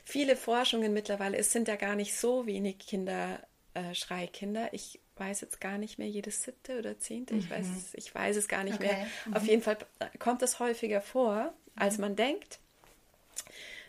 viele 0.04 0.36
Forschungen 0.36 0.93
mittlerweile. 0.93 1.38
Es 1.38 1.52
sind 1.52 1.67
ja 1.67 1.76
gar 1.76 1.95
nicht 1.95 2.17
so 2.17 2.47
wenig 2.47 2.80
Kinder, 2.80 3.39
äh, 3.76 3.93
Schreikinder. 3.93 4.73
Ich 4.73 4.99
weiß 5.17 5.41
jetzt 5.41 5.62
gar 5.62 5.78
nicht 5.78 5.99
mehr, 5.99 6.08
jedes 6.08 6.41
siebte 6.41 6.80
oder 6.80 6.97
zehnte, 6.97 7.36
mhm. 7.36 7.41
ich, 7.41 7.49
weiß, 7.52 7.67
es, 7.78 7.93
ich 7.93 8.15
weiß 8.15 8.36
es 8.36 8.47
gar 8.47 8.63
nicht 8.63 8.76
okay. 8.76 8.88
mehr. 8.88 9.08
Mhm. 9.26 9.34
Auf 9.36 9.45
jeden 9.45 9.62
Fall 9.62 9.78
kommt 10.17 10.41
es 10.41 10.60
häufiger 10.60 11.02
vor, 11.02 11.54
als 11.76 11.97
mhm. 11.97 12.02
man 12.02 12.15
denkt. 12.15 12.60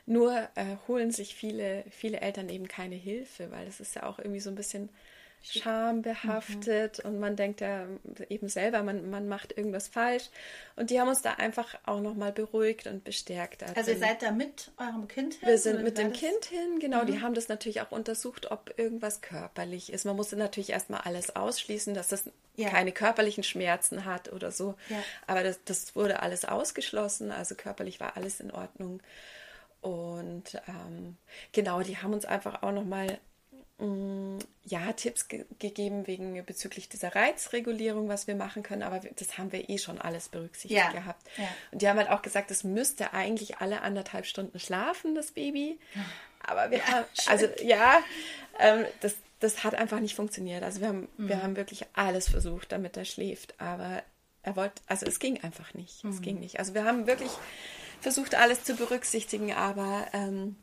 Nur 0.06 0.36
äh, 0.54 0.76
holen 0.86 1.10
sich 1.10 1.34
viele, 1.34 1.84
viele 1.90 2.20
Eltern 2.20 2.48
eben 2.48 2.68
keine 2.68 2.96
Hilfe, 2.96 3.50
weil 3.50 3.66
es 3.66 3.80
ist 3.80 3.94
ja 3.94 4.04
auch 4.04 4.18
irgendwie 4.18 4.40
so 4.40 4.50
ein 4.50 4.56
bisschen 4.56 4.90
schambehaftet 5.44 7.04
mhm. 7.04 7.10
und 7.10 7.20
man 7.20 7.36
denkt 7.36 7.60
ja 7.60 7.86
eben 8.28 8.48
selber, 8.48 8.82
man, 8.82 9.10
man 9.10 9.28
macht 9.28 9.56
irgendwas 9.56 9.88
falsch. 9.88 10.30
Und 10.76 10.90
die 10.90 11.00
haben 11.00 11.08
uns 11.08 11.22
da 11.22 11.34
einfach 11.34 11.74
auch 11.84 12.00
nochmal 12.00 12.32
beruhigt 12.32 12.86
und 12.86 13.04
bestärkt. 13.04 13.62
Also, 13.62 13.74
also 13.76 13.90
ihr 13.90 13.98
seid 13.98 14.22
da 14.22 14.32
mit 14.32 14.70
eurem 14.78 15.06
Kind 15.06 15.34
hin? 15.34 15.48
Wir 15.48 15.58
sind 15.58 15.82
mit 15.82 15.98
dem 15.98 16.12
Kind 16.12 16.46
hin, 16.46 16.78
genau. 16.80 17.02
Mhm. 17.02 17.06
Die 17.06 17.20
haben 17.20 17.34
das 17.34 17.48
natürlich 17.48 17.82
auch 17.82 17.92
untersucht, 17.92 18.50
ob 18.50 18.72
irgendwas 18.78 19.20
körperlich 19.20 19.92
ist. 19.92 20.06
Man 20.06 20.16
musste 20.16 20.36
natürlich 20.36 20.70
erstmal 20.70 21.02
alles 21.02 21.36
ausschließen, 21.36 21.94
dass 21.94 22.08
das 22.08 22.24
ja. 22.56 22.70
keine 22.70 22.92
körperlichen 22.92 23.44
Schmerzen 23.44 24.06
hat 24.06 24.32
oder 24.32 24.50
so. 24.50 24.76
Ja. 24.88 25.02
Aber 25.26 25.42
das, 25.42 25.60
das 25.64 25.94
wurde 25.94 26.22
alles 26.22 26.46
ausgeschlossen. 26.46 27.30
Also 27.30 27.54
körperlich 27.54 28.00
war 28.00 28.16
alles 28.16 28.40
in 28.40 28.50
Ordnung. 28.50 29.02
Und 29.84 30.54
ähm, 30.66 31.18
genau, 31.52 31.82
die 31.82 31.98
haben 31.98 32.14
uns 32.14 32.24
einfach 32.24 32.62
auch 32.62 32.72
nochmal 32.72 33.18
mm, 33.76 34.38
ja, 34.64 34.94
Tipps 34.94 35.28
ge 35.28 35.44
gegeben 35.58 36.06
wegen 36.06 36.42
bezüglich 36.46 36.88
dieser 36.88 37.14
Reizregulierung, 37.14 38.08
was 38.08 38.26
wir 38.26 38.34
machen 38.34 38.62
können, 38.62 38.82
aber 38.82 39.00
das 39.00 39.36
haben 39.36 39.52
wir 39.52 39.68
eh 39.68 39.76
schon 39.76 40.00
alles 40.00 40.30
berücksichtigt 40.30 40.80
ja. 40.80 40.90
gehabt. 40.90 41.20
Ja. 41.36 41.48
Und 41.70 41.82
die 41.82 41.88
haben 41.88 41.98
halt 41.98 42.08
auch 42.08 42.22
gesagt, 42.22 42.50
es 42.50 42.64
müsste 42.64 43.12
eigentlich 43.12 43.58
alle 43.58 43.82
anderthalb 43.82 44.24
Stunden 44.24 44.58
schlafen, 44.58 45.14
das 45.14 45.32
Baby. 45.32 45.78
Aber 46.40 46.70
wir 46.70 46.78
ja, 46.78 46.86
haben, 46.86 47.04
also 47.26 47.46
ja, 47.62 48.02
ähm, 48.58 48.86
das, 49.00 49.16
das 49.40 49.64
hat 49.64 49.74
einfach 49.74 50.00
nicht 50.00 50.14
funktioniert. 50.14 50.62
Also 50.62 50.80
wir 50.80 50.88
haben, 50.88 51.08
mhm. 51.18 51.28
wir 51.28 51.42
haben 51.42 51.56
wirklich 51.56 51.84
alles 51.92 52.30
versucht, 52.30 52.72
damit 52.72 52.96
er 52.96 53.04
schläft, 53.04 53.60
aber 53.60 54.02
er 54.42 54.56
wollte, 54.56 54.80
also 54.86 55.04
es 55.04 55.18
ging 55.18 55.42
einfach 55.42 55.74
nicht. 55.74 56.04
Mhm. 56.04 56.10
Es 56.10 56.22
ging 56.22 56.40
nicht. 56.40 56.58
Also 56.58 56.72
wir 56.72 56.86
haben 56.86 57.06
wirklich 57.06 57.32
versucht, 58.04 58.34
alles 58.34 58.62
zu 58.62 58.76
berücksichtigen, 58.76 59.52
aber 59.52 60.06
ähm, 60.12 60.56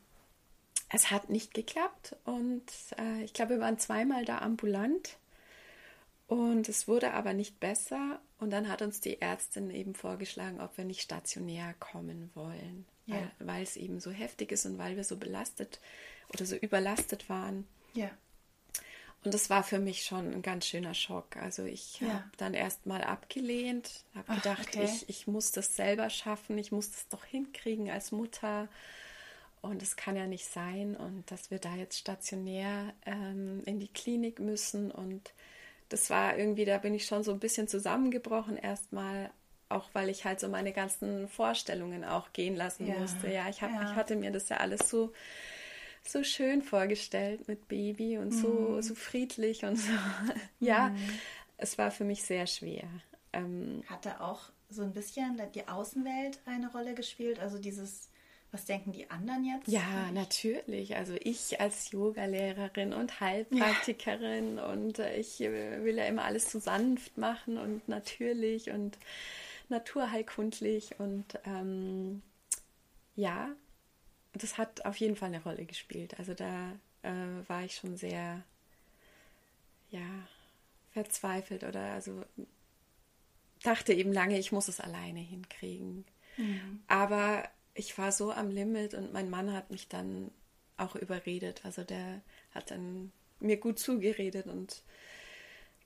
es 0.88 1.10
hat 1.10 1.28
nicht 1.28 1.52
geklappt. 1.52 2.16
Und 2.24 2.62
äh, 2.98 3.24
ich 3.24 3.34
glaube, 3.34 3.54
wir 3.54 3.60
waren 3.60 3.78
zweimal 3.78 4.24
da 4.24 4.38
ambulant. 4.38 5.18
Und 6.28 6.68
es 6.68 6.86
wurde 6.86 7.12
aber 7.12 7.34
nicht 7.34 7.58
besser. 7.58 8.20
Und 8.38 8.50
dann 8.50 8.68
hat 8.68 8.80
uns 8.80 9.00
die 9.00 9.20
Ärztin 9.20 9.70
eben 9.70 9.94
vorgeschlagen, 9.94 10.60
ob 10.60 10.78
wir 10.78 10.84
nicht 10.84 11.02
stationär 11.02 11.74
kommen 11.80 12.30
wollen, 12.34 12.86
ja. 13.06 13.28
weil, 13.40 13.64
es 13.64 13.76
eben 13.76 14.00
so 14.00 14.10
heftig 14.12 14.52
ist 14.52 14.64
und 14.64 14.78
weil 14.78 14.96
wir 14.96 15.04
so 15.04 15.16
belastet 15.16 15.80
oder 16.32 16.46
so 16.46 16.54
überlastet 16.56 17.28
waren. 17.28 17.66
Ja. 17.92 18.10
Und 19.24 19.32
das 19.32 19.50
war 19.50 19.62
für 19.62 19.78
mich 19.78 20.04
schon 20.04 20.32
ein 20.32 20.42
ganz 20.42 20.66
schöner 20.66 20.94
Schock. 20.94 21.36
Also 21.36 21.64
ich 21.64 22.00
ja. 22.00 22.08
habe 22.08 22.30
dann 22.38 22.54
erst 22.54 22.86
mal 22.86 23.02
abgelehnt, 23.04 24.04
habe 24.16 24.34
gedacht, 24.34 24.68
okay. 24.68 24.84
ich, 24.84 25.08
ich 25.08 25.26
muss 25.28 25.52
das 25.52 25.76
selber 25.76 26.10
schaffen, 26.10 26.58
ich 26.58 26.72
muss 26.72 26.90
das 26.90 27.08
doch 27.08 27.24
hinkriegen 27.24 27.88
als 27.90 28.10
Mutter. 28.10 28.68
Und 29.60 29.80
es 29.80 29.94
kann 29.94 30.16
ja 30.16 30.26
nicht 30.26 30.46
sein 30.46 30.96
und 30.96 31.30
dass 31.30 31.52
wir 31.52 31.60
da 31.60 31.76
jetzt 31.76 31.96
stationär 31.96 32.92
ähm, 33.06 33.62
in 33.64 33.78
die 33.78 33.86
Klinik 33.86 34.40
müssen. 34.40 34.90
Und 34.90 35.32
das 35.88 36.10
war 36.10 36.36
irgendwie, 36.36 36.64
da 36.64 36.78
bin 36.78 36.92
ich 36.94 37.06
schon 37.06 37.22
so 37.22 37.30
ein 37.30 37.38
bisschen 37.38 37.68
zusammengebrochen 37.68 38.56
erstmal, 38.56 39.30
auch 39.68 39.88
weil 39.92 40.08
ich 40.08 40.24
halt 40.24 40.40
so 40.40 40.48
meine 40.48 40.72
ganzen 40.72 41.28
Vorstellungen 41.28 42.04
auch 42.04 42.32
gehen 42.32 42.56
lassen 42.56 42.88
ja. 42.88 42.96
musste. 42.96 43.30
Ja 43.30 43.48
ich, 43.48 43.62
hab, 43.62 43.70
ja. 43.70 43.88
ich 43.88 43.94
hatte 43.94 44.16
mir 44.16 44.32
das 44.32 44.48
ja 44.48 44.56
alles 44.56 44.90
so 44.90 45.12
so 46.04 46.22
schön 46.24 46.62
vorgestellt 46.62 47.48
mit 47.48 47.68
Baby 47.68 48.18
und 48.18 48.32
so, 48.32 48.48
mhm. 48.48 48.82
so 48.82 48.94
friedlich 48.94 49.64
und 49.64 49.76
so. 49.76 49.92
ja, 50.60 50.88
mhm. 50.88 51.18
es 51.56 51.78
war 51.78 51.90
für 51.90 52.04
mich 52.04 52.22
sehr 52.22 52.46
schwer. 52.46 52.84
Ähm, 53.32 53.82
Hat 53.86 54.04
da 54.04 54.20
auch 54.20 54.50
so 54.68 54.82
ein 54.82 54.92
bisschen 54.92 55.40
die 55.54 55.68
Außenwelt 55.68 56.40
eine 56.46 56.70
Rolle 56.72 56.94
gespielt? 56.94 57.38
Also 57.38 57.58
dieses, 57.58 58.08
was 58.50 58.64
denken 58.64 58.92
die 58.92 59.10
anderen 59.10 59.44
jetzt? 59.44 59.68
Ja, 59.68 60.10
natürlich. 60.12 60.96
Also 60.96 61.14
ich 61.20 61.60
als 61.60 61.90
Yogalehrerin 61.92 62.92
und 62.92 63.20
Heilpraktikerin 63.20 64.56
ja. 64.56 64.66
und 64.66 64.98
äh, 64.98 65.16
ich 65.16 65.40
will 65.40 65.96
ja 65.96 66.04
immer 66.04 66.24
alles 66.24 66.50
so 66.50 66.58
sanft 66.58 67.16
machen 67.16 67.58
und 67.58 67.88
natürlich 67.88 68.70
und 68.70 68.98
naturheilkundlich 69.68 70.98
und 70.98 71.24
ähm, 71.44 72.22
ja, 73.14 73.50
das 74.32 74.58
hat 74.58 74.84
auf 74.84 74.96
jeden 74.96 75.16
Fall 75.16 75.28
eine 75.28 75.42
Rolle 75.42 75.64
gespielt. 75.64 76.18
Also 76.18 76.34
da 76.34 76.72
äh, 77.02 77.48
war 77.48 77.64
ich 77.64 77.76
schon 77.76 77.96
sehr, 77.96 78.42
ja, 79.90 80.28
verzweifelt 80.92 81.64
oder 81.64 81.92
also 81.92 82.24
dachte 83.62 83.92
eben 83.92 84.12
lange, 84.12 84.38
ich 84.38 84.52
muss 84.52 84.68
es 84.68 84.80
alleine 84.80 85.20
hinkriegen. 85.20 86.04
Mhm. 86.36 86.82
Aber 86.86 87.48
ich 87.74 87.96
war 87.98 88.12
so 88.12 88.32
am 88.32 88.50
Limit 88.50 88.94
und 88.94 89.12
mein 89.12 89.30
Mann 89.30 89.52
hat 89.52 89.70
mich 89.70 89.88
dann 89.88 90.30
auch 90.76 90.96
überredet. 90.96 91.64
Also 91.64 91.84
der 91.84 92.22
hat 92.52 92.70
dann 92.70 93.12
mir 93.40 93.56
gut 93.56 93.78
zugeredet 93.78 94.46
und 94.46 94.82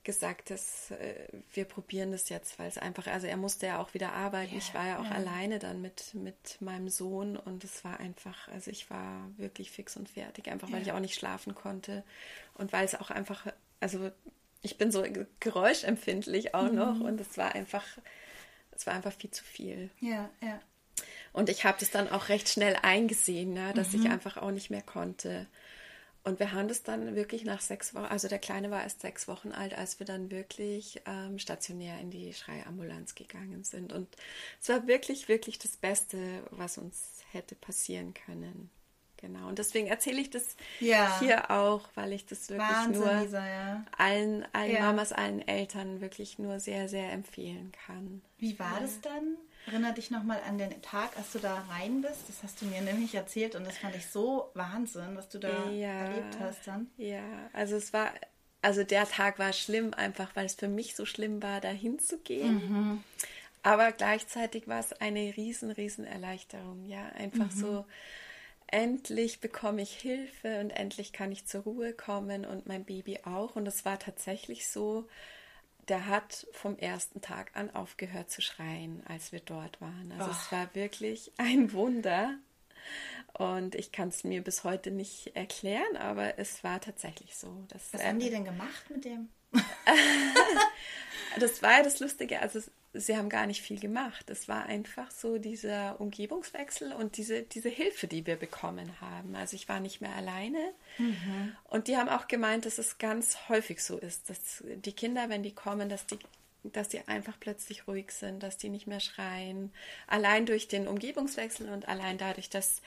gesagt, 0.07 0.51
dass 0.51 0.89
äh, 0.91 1.27
wir 1.51 1.65
probieren 1.65 2.13
das 2.13 2.29
jetzt, 2.29 2.57
weil 2.57 2.69
es 2.69 2.77
einfach, 2.77 3.07
also 3.07 3.27
er 3.27 3.35
musste 3.35 3.65
ja 3.65 3.77
auch 3.77 3.93
wieder 3.93 4.13
arbeiten. 4.13 4.53
Yeah, 4.53 4.63
ich 4.63 4.73
war 4.73 4.87
ja 4.87 4.99
auch 4.99 5.03
yeah. 5.03 5.15
alleine 5.15 5.59
dann 5.59 5.81
mit, 5.81 6.13
mit 6.13 6.61
meinem 6.61 6.87
Sohn 6.87 7.35
und 7.35 7.65
es 7.65 7.83
war 7.83 7.99
einfach, 7.99 8.47
also 8.47 8.71
ich 8.71 8.89
war 8.89 9.29
wirklich 9.35 9.69
fix 9.69 9.97
und 9.97 10.07
fertig, 10.07 10.49
einfach 10.49 10.69
yeah. 10.69 10.77
weil 10.77 10.83
ich 10.83 10.93
auch 10.93 11.01
nicht 11.01 11.13
schlafen 11.13 11.55
konnte 11.55 12.05
und 12.53 12.71
weil 12.71 12.85
es 12.85 12.95
auch 12.95 13.11
einfach, 13.11 13.47
also 13.81 14.09
ich 14.61 14.77
bin 14.77 14.93
so 14.93 15.03
geräuschempfindlich 15.41 16.55
auch 16.55 16.71
mhm. 16.71 16.75
noch 16.75 16.99
und 17.01 17.19
es 17.19 17.37
war 17.37 17.53
einfach, 17.53 17.83
es 18.71 18.87
war 18.87 18.93
einfach 18.93 19.13
viel 19.13 19.31
zu 19.31 19.43
viel. 19.43 19.89
Ja, 19.99 20.29
ja. 20.41 20.57
Und 21.33 21.49
ich 21.49 21.65
habe 21.65 21.77
das 21.81 21.91
dann 21.91 22.09
auch 22.09 22.29
recht 22.29 22.47
schnell 22.47 22.77
eingesehen, 22.81 23.53
ne, 23.53 23.73
dass 23.75 23.91
mhm. 23.91 24.05
ich 24.05 24.09
einfach 24.09 24.37
auch 24.37 24.51
nicht 24.51 24.69
mehr 24.69 24.81
konnte. 24.81 25.47
Und 26.27 26.41
wir 26.41 26.51
haben 26.51 26.67
das 26.67 26.83
dann 26.83 27.15
wirklich 27.15 27.45
nach 27.45 27.61
sechs 27.61 27.95
Wochen, 27.95 28.03
also 28.03 28.27
der 28.27 28.39
Kleine 28.39 28.69
war 28.69 28.83
erst 28.83 28.99
sechs 28.99 29.29
Wochen 29.29 29.53
alt, 29.53 29.73
als 29.77 29.99
wir 29.99 30.05
dann 30.05 30.29
wirklich 30.29 31.01
ähm, 31.05 31.39
stationär 31.39 31.97
in 32.01 32.11
die 32.11 32.33
Schreiambulanz 32.33 33.15
gegangen 33.15 33.63
sind. 33.63 33.93
Und 33.93 34.09
es 34.61 34.67
war 34.67 34.87
wirklich, 34.87 35.29
wirklich 35.29 35.57
das 35.57 35.77
Beste, 35.77 36.17
was 36.51 36.77
uns 36.77 37.23
hätte 37.31 37.55
passieren 37.55 38.13
können. 38.13 38.69
Genau. 39.15 39.47
Und 39.47 39.57
deswegen 39.57 39.87
erzähle 39.87 40.19
ich 40.19 40.29
das 40.29 40.57
ja. 40.81 41.17
hier 41.21 41.49
auch, 41.49 41.87
weil 41.95 42.11
ich 42.11 42.25
das 42.25 42.49
wirklich 42.49 42.69
Wahnsinn, 42.69 43.01
nur 43.01 43.13
Lisa, 43.21 43.47
ja. 43.47 43.85
allen, 43.97 44.45
allen 44.51 44.73
ja. 44.73 44.79
Mamas, 44.81 45.13
allen 45.13 45.47
Eltern 45.47 46.01
wirklich 46.01 46.39
nur 46.39 46.59
sehr, 46.59 46.89
sehr 46.89 47.09
empfehlen 47.13 47.71
kann. 47.85 48.21
Wie 48.37 48.59
war 48.59 48.81
das 48.81 48.99
dann? 48.99 49.37
Erinner 49.67 49.91
dich 49.91 50.11
nochmal 50.11 50.39
an 50.47 50.57
den 50.57 50.81
Tag, 50.81 51.17
als 51.17 51.33
du 51.33 51.39
da 51.39 51.65
rein 51.69 52.01
bist. 52.01 52.21
Das 52.29 52.41
hast 52.41 52.61
du 52.61 52.65
mir 52.65 52.81
nämlich 52.81 53.13
erzählt 53.13 53.53
und 53.53 53.65
das 53.65 53.77
fand 53.77 53.95
ich 53.97 54.07
so 54.07 54.49
Wahnsinn, 54.53 55.15
was 55.15 55.27
du 55.27 55.39
da 55.39 55.69
ja, 55.69 56.05
erlebt 56.05 56.39
hast 56.39 56.65
dann. 56.65 56.89
Ja, 56.95 57.49
also 57.51 57.75
es 57.75 57.91
war, 57.91 58.13
also 58.61 58.85
der 58.85 59.07
Tag 59.09 59.39
war 59.39 59.51
schlimm, 59.51 59.93
einfach 59.93 60.35
weil 60.35 60.45
es 60.45 60.55
für 60.55 60.69
mich 60.69 60.95
so 60.95 61.05
schlimm 61.05 61.43
war, 61.43 61.59
da 61.59 61.67
hinzugehen. 61.67 62.53
Mhm. 62.53 63.03
Aber 63.61 63.91
gleichzeitig 63.91 64.69
war 64.69 64.79
es 64.79 64.93
eine 64.93 65.35
riesen, 65.35 65.71
riesen 65.71 66.05
Erleichterung. 66.05 66.85
Ja, 66.85 67.09
einfach 67.17 67.51
mhm. 67.51 67.59
so, 67.59 67.85
endlich 68.67 69.41
bekomme 69.41 69.81
ich 69.81 69.91
Hilfe 69.91 70.61
und 70.61 70.69
endlich 70.69 71.11
kann 71.11 71.33
ich 71.33 71.45
zur 71.45 71.63
Ruhe 71.63 71.91
kommen 71.91 72.45
und 72.45 72.67
mein 72.67 72.85
Baby 72.85 73.19
auch. 73.25 73.57
Und 73.57 73.67
es 73.67 73.83
war 73.83 73.99
tatsächlich 73.99 74.69
so, 74.69 75.09
der 75.87 76.07
hat 76.07 76.47
vom 76.51 76.77
ersten 76.77 77.21
Tag 77.21 77.51
an 77.55 77.73
aufgehört 77.73 78.29
zu 78.29 78.41
schreien, 78.41 79.03
als 79.07 79.31
wir 79.31 79.39
dort 79.39 79.79
waren. 79.81 80.11
Also 80.17 80.31
Och. 80.31 80.37
es 80.37 80.51
war 80.51 80.75
wirklich 80.75 81.31
ein 81.37 81.71
Wunder. 81.73 82.35
Und 83.33 83.75
ich 83.75 83.91
kann 83.91 84.09
es 84.09 84.23
mir 84.23 84.41
bis 84.43 84.63
heute 84.63 84.91
nicht 84.91 85.35
erklären, 85.35 85.97
aber 85.97 86.39
es 86.39 86.63
war 86.63 86.81
tatsächlich 86.81 87.35
so. 87.35 87.65
Dass, 87.69 87.93
Was 87.93 88.03
haben 88.03 88.19
die 88.19 88.29
denn 88.29 88.45
gemacht 88.45 88.89
mit 88.89 89.05
dem? 89.05 89.29
das 91.39 91.61
war 91.61 91.77
ja 91.77 91.83
das 91.83 91.99
Lustige. 91.99 92.41
Also 92.41 92.59
sie 92.99 93.17
haben 93.17 93.29
gar 93.29 93.45
nicht 93.45 93.61
viel 93.61 93.79
gemacht. 93.79 94.29
Es 94.29 94.47
war 94.47 94.65
einfach 94.65 95.11
so 95.11 95.37
dieser 95.37 95.99
Umgebungswechsel 95.99 96.93
und 96.93 97.17
diese, 97.17 97.43
diese 97.43 97.69
Hilfe, 97.69 98.07
die 98.07 98.25
wir 98.25 98.35
bekommen 98.35 98.99
haben. 99.01 99.35
Also 99.35 99.55
ich 99.55 99.69
war 99.69 99.79
nicht 99.79 100.01
mehr 100.01 100.15
alleine. 100.15 100.59
Mhm. 100.97 101.55
Und 101.65 101.87
die 101.87 101.97
haben 101.97 102.09
auch 102.09 102.27
gemeint, 102.27 102.65
dass 102.65 102.77
es 102.77 102.97
ganz 102.97 103.49
häufig 103.49 103.83
so 103.83 103.97
ist, 103.97 104.29
dass 104.29 104.63
die 104.63 104.93
Kinder, 104.93 105.29
wenn 105.29 105.43
die 105.43 105.53
kommen, 105.53 105.89
dass 105.89 106.05
die 106.05 106.19
dass 106.63 106.89
die 106.89 107.07
einfach 107.07 107.39
plötzlich 107.39 107.87
ruhig 107.87 108.11
sind, 108.11 108.43
dass 108.43 108.57
die 108.57 108.67
nicht 108.67 108.87
mehr 108.87 108.99
schreien. 108.99 109.71
Allein 110.05 110.45
durch 110.45 110.67
den 110.67 110.87
Umgebungswechsel 110.87 111.69
und 111.69 111.87
allein 111.87 112.17
dadurch, 112.17 112.49
dass, 112.49 112.81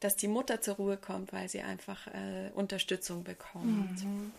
dass 0.00 0.16
die 0.16 0.28
Mutter 0.28 0.60
zur 0.60 0.74
Ruhe 0.74 0.98
kommt, 0.98 1.32
weil 1.32 1.48
sie 1.48 1.62
einfach 1.62 2.08
äh, 2.08 2.50
Unterstützung 2.54 3.24
bekommt. 3.24 4.04
Mhm. 4.04 4.32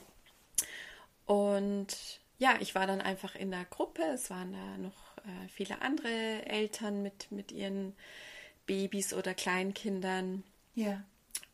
Und 1.25 2.19
ja, 2.37 2.55
ich 2.59 2.75
war 2.75 2.87
dann 2.87 3.01
einfach 3.01 3.35
in 3.35 3.51
der 3.51 3.65
Gruppe. 3.65 4.03
Es 4.03 4.29
waren 4.29 4.53
da 4.53 4.77
noch 4.77 5.02
äh, 5.25 5.47
viele 5.49 5.81
andere 5.81 6.45
Eltern 6.45 7.01
mit, 7.01 7.31
mit 7.31 7.51
ihren 7.51 7.93
Babys 8.65 9.13
oder 9.13 9.33
Kleinkindern. 9.33 10.43
Ja. 10.75 11.03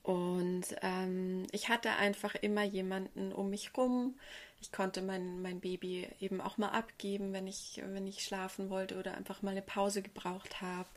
Und 0.04 0.66
ähm, 0.82 1.46
ich 1.52 1.70
hatte 1.70 1.92
einfach 1.92 2.36
immer 2.36 2.64
jemanden 2.64 3.32
um 3.32 3.50
mich 3.50 3.76
rum. 3.78 4.18
Ich 4.62 4.72
konnte 4.72 5.02
mein, 5.02 5.42
mein 5.42 5.60
Baby 5.60 6.08
eben 6.20 6.42
auch 6.42 6.58
mal 6.58 6.70
abgeben, 6.70 7.32
wenn 7.32 7.48
ich, 7.48 7.82
wenn 7.86 8.08
ich 8.08 8.24
schlafen 8.24 8.70
wollte 8.70 8.98
oder 8.98 9.16
einfach 9.16 9.42
mal 9.42 9.52
eine 9.52 9.62
Pause 9.62 10.02
gebraucht 10.02 10.62
habe. 10.62 10.90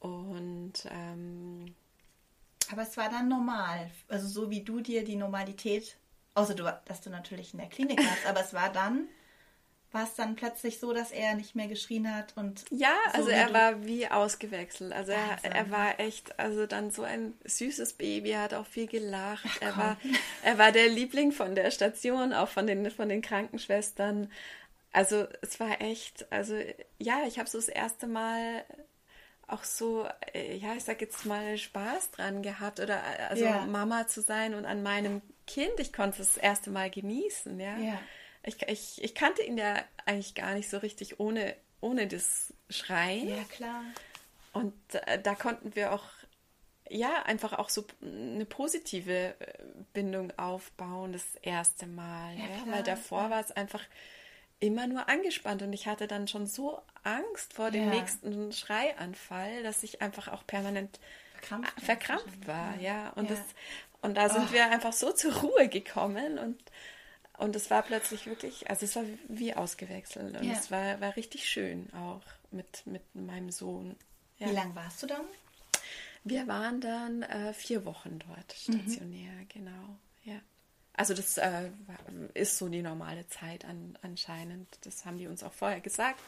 Und 0.00 0.86
ähm, 0.90 1.74
aber 2.70 2.82
es 2.82 2.96
war 2.96 3.10
dann 3.10 3.28
normal, 3.28 3.90
also 4.08 4.26
so 4.26 4.50
wie 4.50 4.62
du 4.62 4.80
dir 4.80 5.04
die 5.04 5.16
Normalität 5.16 5.96
außer 6.34 6.54
du, 6.54 6.64
dass 6.84 7.00
du 7.00 7.10
natürlich 7.10 7.54
in 7.54 7.60
der 7.60 7.68
Klinik 7.68 7.98
warst, 7.98 8.26
aber 8.26 8.40
es 8.40 8.52
war 8.52 8.70
dann, 8.70 9.08
war 9.94 10.04
es 10.04 10.14
dann 10.14 10.34
plötzlich 10.34 10.80
so, 10.80 10.92
dass 10.92 11.12
er 11.12 11.34
nicht 11.34 11.54
mehr 11.54 11.68
geschrien 11.68 12.12
hat 12.14 12.36
und 12.36 12.64
ja, 12.70 12.94
so 13.12 13.18
also 13.18 13.30
er 13.30 13.52
war 13.54 13.84
wie 13.86 14.08
ausgewechselt. 14.08 14.92
Also 14.92 15.12
er, 15.12 15.38
er 15.42 15.70
war 15.70 16.00
echt, 16.00 16.38
also 16.38 16.66
dann 16.66 16.90
so 16.90 17.02
ein 17.02 17.34
süßes 17.44 17.94
Baby, 17.94 18.30
er 18.30 18.42
hat 18.42 18.54
auch 18.54 18.66
viel 18.66 18.86
gelacht. 18.86 19.46
er 19.60 19.70
komm. 19.70 19.78
war, 19.78 19.96
er 20.42 20.58
war 20.58 20.72
der 20.72 20.88
Liebling 20.88 21.32
von 21.32 21.54
der 21.54 21.70
Station, 21.70 22.32
auch 22.32 22.48
von 22.48 22.66
den 22.66 22.90
von 22.90 23.08
den 23.08 23.22
Krankenschwestern. 23.22 24.30
Also 24.92 25.26
es 25.42 25.58
war 25.60 25.80
echt, 25.80 26.30
also 26.30 26.56
ja, 26.98 27.22
ich 27.26 27.38
habe 27.38 27.48
so 27.48 27.58
das 27.58 27.68
erste 27.68 28.06
Mal 28.06 28.64
auch 29.46 29.64
so, 29.64 30.06
äh, 30.32 30.56
ja, 30.56 30.74
ich 30.74 30.84
sag 30.84 31.00
jetzt 31.00 31.26
mal 31.26 31.56
Spaß 31.58 32.12
dran 32.12 32.42
gehabt 32.42 32.80
oder 32.80 32.96
äh, 32.96 33.24
also 33.28 33.44
Ja. 33.44 33.66
Mama 33.66 34.06
zu 34.06 34.22
sein 34.22 34.54
und 34.54 34.64
an 34.64 34.82
meinem 34.82 35.22
Kind, 35.46 35.78
ich 35.78 35.92
konnte 35.92 36.22
es 36.22 36.34
das 36.34 36.42
erste 36.42 36.70
Mal 36.70 36.90
genießen, 36.90 37.58
ja. 37.60 37.76
Ja. 37.78 37.98
Ich, 38.44 38.60
ich, 38.62 39.02
ich 39.02 39.14
kannte 39.14 39.42
ihn 39.42 39.56
ja 39.58 39.76
eigentlich 40.06 40.34
gar 40.34 40.54
nicht 40.54 40.68
so 40.68 40.78
richtig 40.78 41.18
ohne, 41.20 41.54
ohne 41.80 42.06
das 42.06 42.52
Schreien. 42.68 43.28
Ja, 43.28 43.44
klar. 43.44 43.82
Und 44.52 44.74
äh, 45.06 45.20
da 45.20 45.34
konnten 45.34 45.74
wir 45.74 45.92
auch, 45.92 46.04
ja, 46.88 47.22
einfach 47.24 47.54
auch 47.54 47.70
so 47.70 47.84
eine 48.02 48.44
positive 48.44 49.34
äh, 49.40 49.64
Bindung 49.92 50.32
aufbauen, 50.38 51.12
das 51.12 51.24
erste 51.42 51.86
Mal. 51.86 52.36
Ja, 52.36 52.44
Ja, 52.44 52.72
weil 52.72 52.82
davor 52.82 53.30
war 53.30 53.40
es 53.40 53.50
einfach 53.52 53.82
immer 54.60 54.86
nur 54.86 55.08
angespannt 55.08 55.62
und 55.62 55.72
ich 55.72 55.86
hatte 55.86 56.06
dann 56.06 56.28
schon 56.28 56.46
so 56.46 56.80
Angst 57.02 57.54
vor 57.54 57.70
dem 57.70 57.84
Ja. 57.84 57.90
nächsten 57.98 58.52
Schreianfall, 58.52 59.62
dass 59.62 59.82
ich 59.82 60.00
einfach 60.00 60.28
auch 60.28 60.46
permanent 60.46 61.00
Verkrampft. 61.32 61.80
verkrampft 61.82 62.46
war, 62.46 62.76
ja. 62.80 63.10
Und. 63.16 63.30
Das, 63.30 63.40
und 64.00 64.16
da 64.16 64.28
sind 64.28 64.52
wir 64.52 64.70
einfach 64.70 64.92
so 64.92 65.12
zur 65.12 65.34
Ruhe 65.34 65.68
gekommen 65.68 66.38
und, 66.38 66.60
und 67.38 67.56
es 67.56 67.70
war 67.70 67.82
plötzlich 67.82 68.26
wirklich, 68.26 68.68
also 68.70 68.84
es 68.84 68.94
war 68.96 69.04
wie 69.28 69.54
ausgewechselt 69.54 70.36
und 70.36 70.44
Ja. 70.44 70.52
es 70.52 70.70
war, 70.70 71.00
war 71.00 71.16
richtig 71.16 71.48
schön 71.48 71.92
auch 71.94 72.22
mit, 72.50 72.86
mit 72.86 73.02
meinem 73.14 73.50
Sohn. 73.50 73.96
Ja. 74.38 74.48
Wie 74.50 74.54
lange 74.54 74.74
warst 74.74 75.02
du 75.02 75.06
dann? 75.06 75.24
Wir 76.24 76.46
waren 76.46 76.80
dann 76.80 77.22
äh, 77.22 77.52
vier 77.52 77.84
Wochen 77.84 78.18
dort 78.18 78.54
Mhm. 78.68 78.80
stationär, 78.80 79.32
genau. 79.52 79.96
Ja. 80.24 80.40
Also 80.96 81.12
das 81.12 81.38
äh, 81.38 81.70
ist 82.34 82.56
so 82.56 82.68
die 82.68 82.80
normale 82.82 83.26
Zeit 83.26 83.64
an, 83.64 83.98
anscheinend. 84.02 84.68
Das 84.82 85.04
haben 85.04 85.18
die 85.18 85.26
uns 85.26 85.42
auch 85.42 85.52
vorher 85.52 85.80
gesagt. 85.80 86.20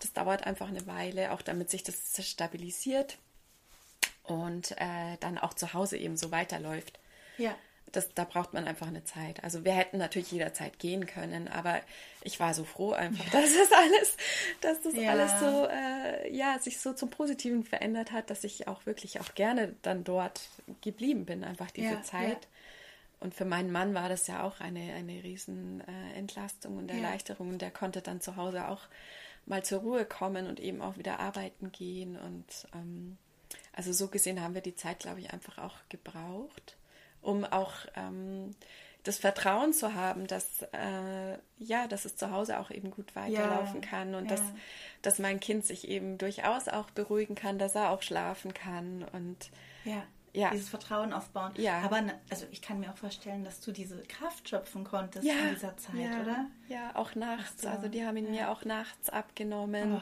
Das 0.00 0.12
dauert 0.12 0.46
einfach 0.46 0.68
eine 0.68 0.86
Weile, 0.86 1.32
auch 1.32 1.40
damit 1.42 1.70
sich 1.70 1.82
das 1.82 1.96
stabilisiert 2.26 3.16
und 4.24 4.72
äh, 4.72 5.16
dann 5.20 5.38
auch 5.38 5.54
zu 5.54 5.72
Hause 5.72 5.96
eben 5.96 6.16
so 6.18 6.30
weiterläuft. 6.30 6.98
Ja. 7.38 7.56
Das, 7.92 8.12
da 8.14 8.24
braucht 8.24 8.52
man 8.54 8.66
einfach 8.66 8.86
eine 8.86 9.04
Zeit. 9.04 9.42
Also 9.42 9.64
wir 9.64 9.72
hätten 9.72 9.98
natürlich 9.98 10.30
jederzeit 10.32 10.78
gehen 10.78 11.06
können, 11.06 11.48
aber 11.48 11.80
ich 12.22 12.38
war 12.40 12.54
so 12.54 12.64
froh 12.64 12.92
einfach, 12.92 13.24
dass 13.30 13.52
das 13.54 13.72
alles, 13.72 14.16
dass 14.60 14.80
das 14.82 14.94
Ja. 14.94 15.10
alles 15.10 15.40
so, 15.40 15.66
äh, 15.68 16.32
ja, 16.34 16.58
sich 16.58 16.78
so 16.78 16.92
zum 16.92 17.10
Positiven 17.10 17.64
verändert 17.64 18.12
hat, 18.12 18.30
dass 18.30 18.44
ich 18.44 18.68
auch 18.68 18.86
wirklich 18.86 19.20
auch 19.20 19.34
gerne 19.34 19.74
dann 19.82 20.04
dort 20.04 20.40
geblieben 20.82 21.24
bin, 21.24 21.44
einfach 21.44 21.70
diese 21.70 21.94
Ja, 21.94 22.02
Zeit. 22.02 22.30
ja. 22.30 22.36
Und 23.20 23.34
für 23.34 23.44
meinen 23.44 23.70
Mann 23.70 23.92
war 23.92 24.08
das 24.08 24.26
ja 24.28 24.42
auch 24.44 24.60
eine, 24.60 24.94
eine 24.94 25.22
riesen 25.22 25.82
äh, 25.86 26.18
Entlastung 26.18 26.78
und 26.78 26.88
Ja. 26.90 26.96
Erleichterung. 26.96 27.50
Und 27.50 27.60
der 27.62 27.70
konnte 27.70 28.00
dann 28.00 28.20
zu 28.22 28.36
Hause 28.36 28.68
auch 28.68 28.82
mal 29.46 29.62
zur 29.62 29.80
Ruhe 29.80 30.04
kommen 30.06 30.46
und 30.46 30.58
eben 30.60 30.80
auch 30.80 30.96
wieder 30.96 31.20
arbeiten 31.20 31.70
gehen. 31.72 32.16
Und 32.16 32.46
ähm, 32.74 33.18
also 33.74 33.92
so 33.92 34.08
gesehen 34.08 34.40
haben 34.40 34.54
wir 34.54 34.62
die 34.62 34.74
Zeit, 34.74 35.00
glaube 35.00 35.20
ich, 35.20 35.32
einfach 35.32 35.58
auch 35.58 35.74
gebraucht, 35.90 36.76
um 37.22 37.44
auch 37.44 37.72
ähm, 37.96 38.54
das 39.04 39.18
Vertrauen 39.18 39.72
zu 39.72 39.94
haben, 39.94 40.26
dass 40.26 40.62
äh, 40.72 41.38
ja, 41.58 41.86
dass 41.86 42.04
es 42.04 42.16
zu 42.16 42.30
Hause 42.30 42.58
auch 42.60 42.70
eben 42.70 42.90
gut 42.90 43.16
weiterlaufen 43.16 43.80
kann 43.80 44.14
und 44.14 44.24
ja. 44.30 44.36
dass, 44.36 44.42
dass 45.02 45.18
mein 45.18 45.40
Kind 45.40 45.64
sich 45.64 45.88
eben 45.88 46.18
durchaus 46.18 46.68
auch 46.68 46.90
beruhigen 46.90 47.34
kann, 47.34 47.58
dass 47.58 47.74
er 47.74 47.90
auch 47.90 48.02
schlafen 48.02 48.52
kann 48.54 49.04
und 49.12 49.50
Ja. 49.84 50.02
Ja. 50.32 50.50
Dieses 50.50 50.68
Vertrauen 50.68 51.12
aufbauen. 51.12 51.52
Ja. 51.56 51.80
Aber 51.80 52.02
also 52.30 52.46
ich 52.52 52.62
kann 52.62 52.78
mir 52.78 52.90
auch 52.90 52.96
vorstellen, 52.96 53.42
dass 53.42 53.60
du 53.60 53.72
diese 53.72 54.00
Kraft 54.04 54.48
schöpfen 54.48 54.84
konntest 54.84 55.26
in 55.26 55.54
dieser 55.54 55.76
Zeit, 55.76 55.96
ja, 55.96 56.20
oder? 56.20 56.46
Ja, 56.68 56.94
auch 56.94 57.16
nachts. 57.16 57.62
so, 57.62 57.68
Also 57.68 57.88
die 57.88 58.04
haben 58.04 58.16
ihn 58.16 58.30
mir 58.30 58.50
auch 58.50 58.64
nachts 58.64 59.10
abgenommen. 59.10 59.96
Oh, 59.96 60.00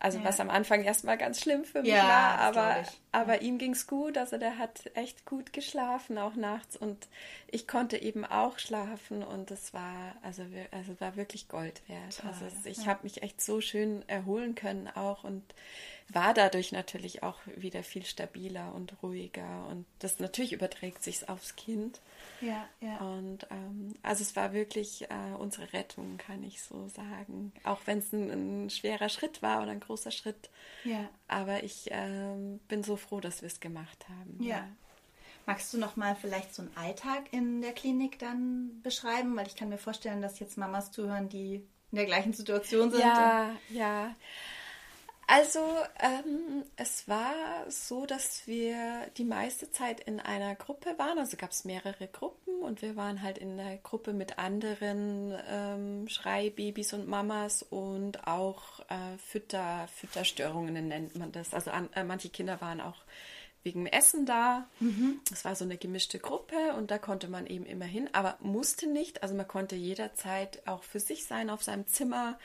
also 0.00 0.18
ja. 0.18 0.24
was 0.24 0.40
am 0.40 0.50
Anfang 0.50 0.82
erstmal 0.82 1.16
ganz 1.16 1.40
schlimm 1.40 1.64
für 1.64 1.82
mich 1.82 1.90
Ja, 1.90 2.04
war, 2.04 2.38
aber, 2.38 2.84
aber 3.12 3.42
ihm 3.42 3.58
ging 3.58 3.72
es 3.72 3.86
gut. 3.86 4.18
Also 4.18 4.38
der 4.38 4.58
hat 4.58 4.90
echt 4.94 5.24
gut 5.24 5.52
geschlafen, 5.52 6.18
auch 6.18 6.34
nachts. 6.34 6.76
Und 6.76 7.08
ich 7.50 7.66
konnte 7.66 7.96
eben 7.96 8.24
auch 8.24 8.58
schlafen 8.58 9.22
und 9.22 9.50
es 9.50 9.72
war, 9.72 10.14
also, 10.22 10.44
also 10.72 11.00
war 11.00 11.16
wirklich 11.16 11.48
Gold 11.48 11.82
wert. 11.88 12.18
Toll, 12.20 12.30
also 12.30 12.44
es, 12.46 12.66
ich 12.66 12.84
ja. 12.84 12.86
habe 12.86 13.00
mich 13.04 13.22
echt 13.22 13.40
so 13.40 13.60
schön 13.60 14.06
erholen 14.08 14.54
können 14.54 14.88
auch 14.88 15.24
und 15.24 15.42
war 16.08 16.34
dadurch 16.34 16.72
natürlich 16.72 17.22
auch 17.22 17.38
wieder 17.56 17.82
viel 17.82 18.04
stabiler 18.04 18.74
und 18.74 18.94
ruhiger. 19.02 19.66
Und 19.70 19.86
das 20.00 20.18
natürlich 20.18 20.52
überträgt 20.52 21.02
sich 21.02 21.28
aufs 21.28 21.56
Kind. 21.56 22.00
Ja, 22.40 22.68
ja. 22.80 22.98
Und 22.98 23.46
ähm, 23.50 23.94
also 24.02 24.22
es 24.22 24.36
war 24.36 24.52
wirklich 24.52 25.02
äh, 25.10 25.34
unsere 25.38 25.72
Rettung, 25.72 26.18
kann 26.18 26.42
ich 26.42 26.62
so 26.62 26.88
sagen. 26.88 27.52
Auch 27.64 27.80
wenn 27.86 27.98
es 27.98 28.12
ein, 28.12 28.64
ein 28.64 28.70
schwerer 28.70 29.08
Schritt 29.08 29.42
war 29.42 29.62
oder 29.62 29.70
ein 29.70 29.80
großer 29.80 30.10
Schritt. 30.10 30.50
Ja. 30.84 31.08
Aber 31.28 31.62
ich 31.62 31.88
ähm, 31.90 32.60
bin 32.68 32.82
so 32.82 32.96
froh, 32.96 33.20
dass 33.20 33.42
wir 33.42 33.46
es 33.46 33.60
gemacht 33.60 34.06
haben. 34.08 34.42
Ja. 34.42 34.66
Magst 35.46 35.72
du 35.74 35.78
noch 35.78 35.96
mal 35.96 36.16
vielleicht 36.16 36.54
so 36.54 36.62
einen 36.62 36.76
Alltag 36.76 37.24
in 37.32 37.60
der 37.60 37.72
Klinik 37.72 38.18
dann 38.18 38.80
beschreiben? 38.82 39.36
Weil 39.36 39.46
ich 39.46 39.56
kann 39.56 39.68
mir 39.68 39.78
vorstellen, 39.78 40.22
dass 40.22 40.38
jetzt 40.38 40.56
Mamas 40.56 40.90
zuhören, 40.90 41.28
die 41.28 41.56
in 41.90 41.96
der 41.96 42.06
gleichen 42.06 42.32
Situation 42.32 42.90
sind. 42.90 43.00
Ja, 43.00 43.54
ja. 43.68 44.14
Also 45.26 45.60
ähm, 46.00 46.64
es 46.76 47.08
war 47.08 47.34
so, 47.68 48.04
dass 48.04 48.46
wir 48.46 49.06
die 49.16 49.24
meiste 49.24 49.70
Zeit 49.70 50.00
in 50.00 50.20
einer 50.20 50.54
Gruppe 50.54 50.98
waren. 50.98 51.18
Also 51.18 51.36
gab 51.36 51.50
es 51.50 51.64
mehrere 51.64 52.08
Gruppen 52.08 52.60
und 52.62 52.82
wir 52.82 52.96
waren 52.96 53.22
halt 53.22 53.38
in 53.38 53.56
der 53.56 53.78
Gruppe 53.78 54.12
mit 54.12 54.38
anderen 54.38 55.34
ähm, 55.48 56.08
Schreibabys 56.08 56.92
und 56.92 57.08
Mamas 57.08 57.62
und 57.62 58.26
auch 58.26 58.80
äh, 58.80 59.18
Fütter, 59.18 59.88
Fütterstörungen 59.94 60.88
nennt 60.88 61.16
man 61.16 61.32
das. 61.32 61.54
Also 61.54 61.70
an, 61.70 61.88
äh, 61.94 62.04
manche 62.04 62.28
Kinder 62.28 62.60
waren 62.60 62.80
auch 62.80 62.98
wegen 63.62 63.86
Essen 63.86 64.26
da. 64.26 64.68
Es 65.32 65.44
war 65.44 65.56
so 65.56 65.64
eine 65.64 65.78
gemischte 65.78 66.18
Gruppe 66.18 66.74
und 66.76 66.90
da 66.90 66.98
konnte 66.98 67.28
man 67.28 67.46
eben 67.46 67.64
immer 67.64 67.86
hin, 67.86 68.10
aber 68.12 68.36
musste 68.40 68.86
nicht. 68.86 69.22
Also 69.22 69.34
man 69.34 69.48
konnte 69.48 69.74
jederzeit 69.74 70.62
auch 70.66 70.82
für 70.82 71.00
sich 71.00 71.24
sein 71.24 71.48
auf 71.48 71.62
seinem 71.62 71.86
Zimmer. 71.86 72.38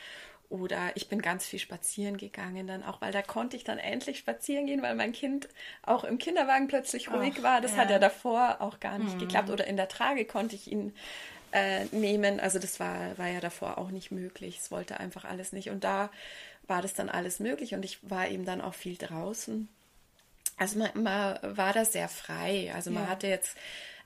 Oder 0.50 0.92
ich 0.96 1.08
bin 1.10 1.22
ganz 1.22 1.46
viel 1.46 1.60
spazieren 1.60 2.18
gegangen 2.18 2.66
dann 2.66 2.84
auch, 2.84 3.02
weil 3.02 3.12
da 3.12 3.22
konnte 3.22 3.56
ich 3.56 3.64
dann 3.64 3.78
endlich 3.78 4.18
spazieren 4.18 4.66
gehen, 4.66 4.82
weil 4.82 4.96
mein 4.96 5.12
Kind 5.12 5.48
auch 5.84 6.04
im 6.04 6.18
Kinderwagen 6.18 6.68
plötzlich 6.68 7.12
ruhig 7.12 7.36
Ach, 7.40 7.44
war. 7.44 7.62
Das 7.62 7.78
hat 7.78 7.90
ja. 7.90 7.96
ja 7.96 8.00
davor 8.00 8.58
auch 8.60 8.80
gar 8.80 8.98
nicht 8.98 9.20
geklappt. 9.20 9.52
Oder 9.52 9.68
in 9.68 9.78
der 9.78 9.88
Trage 9.90 10.26
konnte 10.26 10.56
ich 10.56 10.72
ihn 10.72 10.96
äh, 11.52 11.86
nehmen. 11.92 12.40
Also 12.40 12.58
das 12.58 12.80
war, 12.80 13.16
war 13.20 13.28
ja 13.28 13.40
davor 13.42 13.78
auch 13.78 13.92
nicht 13.92 14.10
möglich. 14.12 14.58
Es 14.58 14.72
wollte 14.72 15.00
einfach 15.00 15.24
alles 15.26 15.54
nicht. 15.54 15.70
Und 15.70 15.84
da 15.84 16.10
war 16.68 16.82
das 16.82 16.94
dann 16.96 17.10
alles 17.10 17.40
möglich 17.40 17.74
und 17.74 17.84
ich 17.86 18.00
war 18.10 18.28
eben 18.30 18.46
dann 18.46 18.62
auch 18.62 18.74
viel 18.76 18.98
draußen. 18.98 19.68
Also 20.58 20.80
man, 20.80 20.90
man 21.02 21.40
war 21.58 21.74
da 21.74 21.86
sehr 21.86 22.10
frei. 22.10 22.72
Also 22.76 22.92
man 22.92 23.04
Ja. 23.04 23.10
hatte 23.10 23.28
jetzt 23.28 23.56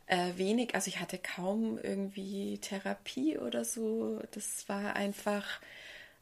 äh, 0.07 0.33
wenig, 0.37 0.75
also 0.75 0.87
ich 0.87 0.99
hatte 0.99 1.17
kaum 1.17 1.77
irgendwie 1.81 2.59
Therapie 2.59 3.37
oder 3.37 3.65
so. 3.65 4.21
Das 4.31 4.67
war 4.69 4.95
einfach, 4.95 5.45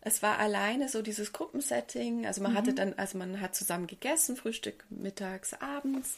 es 0.02 0.22
war 0.24 0.40
alleine 0.40 0.90
so 0.90 1.02
dieses 1.02 1.32
Gruppensetting. 1.34 2.26
Also 2.26 2.42
man 2.42 2.54
hatte 2.56 2.74
dann, 2.74 2.94
also 2.98 3.18
man 3.18 3.40
hat 3.40 3.56
zusammen 3.56 3.88
gegessen, 3.88 4.36
Frühstück, 4.36 4.86
mittags, 4.90 5.54
abends. 5.54 6.18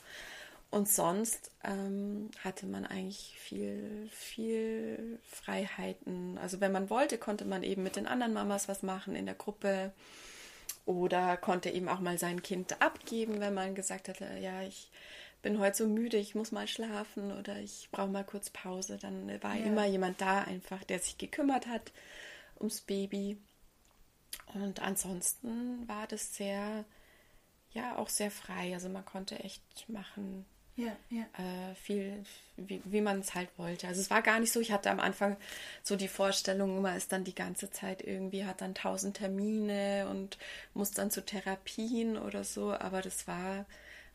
Und 0.72 0.89
sonst 0.89 1.52
ähm, 1.63 2.32
hatte 2.43 2.65
man 2.65 2.86
eigentlich 2.86 3.36
viel, 3.38 4.10
viel 4.12 5.19
Freiheiten. 5.30 6.38
Also 6.39 6.62
wenn 6.62 6.72
man 6.72 6.89
wollte, 6.89 7.17
konnte 7.19 7.46
man 7.46 7.62
eben 7.62 7.84
mit 7.84 7.96
den 7.96 8.08
anderen 8.08 8.34
Mamas 8.34 8.67
was 8.67 8.82
machen 8.82 9.15
in 9.15 9.26
der 9.28 9.36
Gruppe 9.36 9.91
oder 10.86 11.38
konnte 11.38 11.69
eben 11.69 11.88
auch 11.89 12.00
mal 12.00 12.17
sein 12.17 12.41
Kind 12.41 12.82
abgeben, 12.82 13.39
wenn 13.39 13.54
man 13.54 13.76
gesagt 13.76 14.10
hatte, 14.10 14.26
ja, 14.41 14.63
ich 14.63 14.89
bin 15.43 15.60
heute 15.60 15.78
so 15.78 15.88
müde, 15.88 16.17
ich 16.17 16.34
muss 16.36 16.52
mal 16.52 16.67
schlafen 16.67 17.32
oder 17.38 17.58
ich 17.60 17.89
brauche 17.91 18.10
mal 18.10 18.24
kurz 18.24 18.50
Pause. 18.50 18.98
Dann 19.00 19.28
war 19.43 19.56
Ja. 19.56 19.65
immer 19.65 19.86
jemand 19.86 20.22
da 20.22 20.39
einfach, 20.41 20.84
der 20.86 21.00
sich 21.00 21.17
gekümmert 21.17 21.67
hat 21.67 21.91
ums 22.60 22.82
Baby. 22.82 23.38
Und 24.54 24.82
ansonsten 24.82 25.88
war 25.88 26.08
das 26.08 26.36
sehr, 26.36 26.86
ja, 27.72 27.98
auch 27.98 28.10
sehr 28.10 28.32
frei. 28.32 28.74
Also 28.74 28.89
man 28.89 29.06
konnte 29.06 29.39
echt 29.39 29.89
machen, 29.89 30.46
Ja, 30.76 30.96
ja. 31.10 31.24
äh, 31.38 31.76
viel, 31.76 32.24
wie, 32.58 32.82
wie 32.86 33.02
man 33.02 33.19
es 33.19 33.36
halt 33.36 33.50
wollte. 33.58 33.88
Also 33.88 34.02
es 34.02 34.10
war 34.10 34.22
gar 34.22 34.39
nicht 34.39 34.52
so, 34.52 34.60
ich 34.60 34.72
hatte 34.72 34.91
am 34.91 35.00
Anfang 35.00 35.38
so 35.84 35.96
die 35.96 36.08
Vorstellung, 36.08 36.82
man 36.82 36.98
ist 36.98 37.12
dann 37.12 37.24
die 37.24 37.36
ganze 37.36 37.69
Zeit 37.72 38.02
irgendwie, 38.02 38.46
hat 38.46 38.62
dann 38.62 38.76
tausend 38.76 39.17
Termine 39.17 40.08
und 40.10 40.38
muss 40.74 40.91
dann 40.91 41.12
zu 41.12 41.24
Therapien 41.26 42.17
oder 42.17 42.43
so, 42.43 42.74
aber 42.74 43.02
das 43.02 43.28
war, 43.28 43.65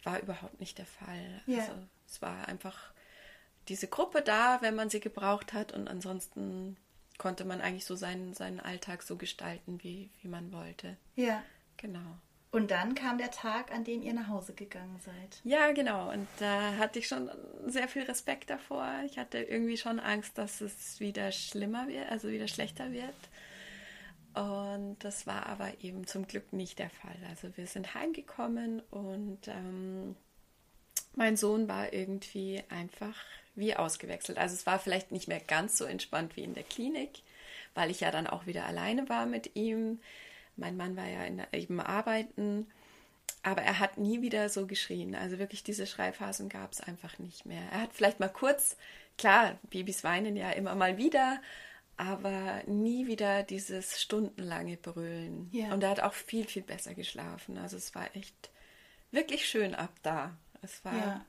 war 0.04 0.20
überhaupt 0.20 0.60
nicht 0.60 0.78
der 0.78 0.86
Fall. 0.86 1.42
Ja. 1.46 1.60
Also 1.60 1.72
es 2.08 2.22
war 2.22 2.48
einfach 2.48 2.92
diese 3.68 3.88
Gruppe 3.88 4.22
da, 4.22 4.58
wenn 4.62 4.74
man 4.74 4.90
sie 4.90 5.00
gebraucht 5.00 5.52
hat 5.52 5.72
und 5.72 5.88
ansonsten 5.88 6.76
konnte 7.18 7.44
man 7.44 7.60
eigentlich 7.60 7.84
so 7.84 7.96
seinen, 7.96 8.32
seinen 8.32 8.60
Alltag 8.60 9.02
so 9.02 9.16
gestalten, 9.16 9.78
wie, 9.82 10.10
wie 10.22 10.28
man 10.28 10.52
wollte. 10.52 10.96
Ja. 11.16 11.42
Genau. 11.76 12.18
Und 12.50 12.70
dann 12.70 12.94
kam 12.94 13.18
der 13.18 13.30
Tag, 13.30 13.72
an 13.72 13.84
dem 13.84 14.02
ihr 14.02 14.14
nach 14.14 14.28
Hause 14.28 14.54
gegangen 14.54 14.98
seid. 15.04 15.40
Ja, 15.44 15.70
genau. 15.72 16.10
Und 16.10 16.26
da 16.38 16.76
hatte 16.78 16.98
ich 16.98 17.06
schon 17.06 17.30
sehr 17.66 17.88
viel 17.88 18.04
Respekt 18.04 18.48
davor. 18.48 19.02
Ich 19.04 19.18
hatte 19.18 19.38
irgendwie 19.38 19.76
schon 19.76 20.00
Angst, 20.00 20.38
dass 20.38 20.62
es 20.62 20.98
wieder 20.98 21.30
schlimmer 21.30 21.88
wird, 21.88 22.10
also 22.10 22.28
wieder 22.28 22.48
schlechter 22.48 22.90
wird. 22.90 23.14
Und 24.34 24.96
das 25.00 25.26
war 25.26 25.46
aber 25.46 25.72
eben 25.82 26.06
zum 26.06 26.26
Glück 26.26 26.52
nicht 26.52 26.78
der 26.78 26.90
Fall. 26.90 27.16
Also 27.28 27.54
wir 27.56 27.66
sind 27.66 27.94
heimgekommen 27.94 28.80
und 28.90 29.46
ähm, 29.48 30.16
mein 31.18 31.36
Sohn 31.36 31.68
war 31.68 31.92
irgendwie 31.92 32.62
einfach 32.68 33.16
wie 33.56 33.74
ausgewechselt. 33.74 34.38
Also 34.38 34.54
es 34.54 34.66
war 34.66 34.78
vielleicht 34.78 35.10
nicht 35.10 35.26
mehr 35.26 35.40
ganz 35.40 35.76
so 35.76 35.84
entspannt 35.84 36.36
wie 36.36 36.44
in 36.44 36.54
der 36.54 36.62
Klinik, 36.62 37.22
weil 37.74 37.90
ich 37.90 38.00
ja 38.00 38.12
dann 38.12 38.28
auch 38.28 38.46
wieder 38.46 38.66
alleine 38.66 39.08
war 39.08 39.26
mit 39.26 39.56
ihm. 39.56 39.98
Mein 40.56 40.76
Mann 40.76 40.96
war 40.96 41.08
ja 41.08 41.24
in, 41.24 41.42
eben 41.52 41.80
arbeiten, 41.80 42.68
aber 43.42 43.62
er 43.62 43.80
hat 43.80 43.98
nie 43.98 44.22
wieder 44.22 44.48
so 44.48 44.68
geschrien. 44.68 45.16
Also 45.16 45.40
wirklich 45.40 45.64
diese 45.64 45.88
Schreiphasen 45.88 46.48
gab 46.48 46.72
es 46.72 46.80
einfach 46.80 47.18
nicht 47.18 47.46
mehr. 47.46 47.62
Er 47.72 47.82
hat 47.82 47.94
vielleicht 47.94 48.20
mal 48.20 48.28
kurz, 48.28 48.76
klar, 49.18 49.58
Babys 49.70 50.04
weinen 50.04 50.36
ja 50.36 50.50
immer 50.52 50.76
mal 50.76 50.98
wieder, 50.98 51.42
aber 51.96 52.62
nie 52.66 53.08
wieder 53.08 53.42
dieses 53.42 54.00
stundenlange 54.00 54.76
Brüllen. 54.76 55.48
Ja. 55.50 55.72
Und 55.72 55.82
er 55.82 55.90
hat 55.90 56.00
auch 56.00 56.14
viel, 56.14 56.46
viel 56.46 56.62
besser 56.62 56.94
geschlafen. 56.94 57.58
Also 57.58 57.76
es 57.76 57.92
war 57.96 58.14
echt 58.14 58.50
wirklich 59.10 59.48
schön 59.48 59.74
ab 59.74 59.92
da. 60.04 60.36
Es 60.62 60.84
war, 60.84 60.96
ja. 60.96 61.24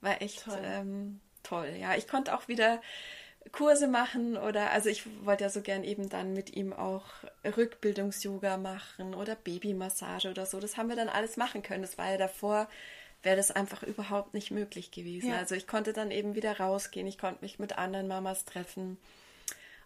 war 0.00 0.22
echt 0.22 0.44
toll. 0.44 0.60
Ähm, 0.62 1.20
toll. 1.42 1.74
Ja, 1.78 1.94
ich 1.96 2.08
konnte 2.08 2.34
auch 2.34 2.48
wieder 2.48 2.80
Kurse 3.50 3.88
machen 3.88 4.36
oder 4.36 4.70
also 4.70 4.88
ich 4.88 5.04
wollte 5.24 5.44
ja 5.44 5.50
so 5.50 5.62
gern 5.62 5.82
eben 5.82 6.08
dann 6.08 6.32
mit 6.32 6.54
ihm 6.54 6.72
auch 6.72 7.04
Rückbildungs-Yoga 7.44 8.56
machen 8.56 9.14
oder 9.14 9.34
Babymassage 9.34 10.30
oder 10.30 10.46
so. 10.46 10.60
Das 10.60 10.76
haben 10.76 10.88
wir 10.88 10.96
dann 10.96 11.08
alles 11.08 11.36
machen 11.36 11.62
können. 11.62 11.82
Das 11.82 11.98
war 11.98 12.10
ja 12.10 12.18
davor, 12.18 12.68
wäre 13.22 13.36
das 13.36 13.50
einfach 13.50 13.82
überhaupt 13.82 14.34
nicht 14.34 14.50
möglich 14.52 14.92
gewesen. 14.92 15.30
Ja. 15.30 15.38
Also 15.38 15.54
ich 15.54 15.66
konnte 15.66 15.92
dann 15.92 16.10
eben 16.10 16.34
wieder 16.34 16.58
rausgehen, 16.58 17.06
ich 17.06 17.18
konnte 17.18 17.42
mich 17.42 17.58
mit 17.58 17.78
anderen 17.78 18.06
Mamas 18.06 18.44
treffen. 18.44 18.98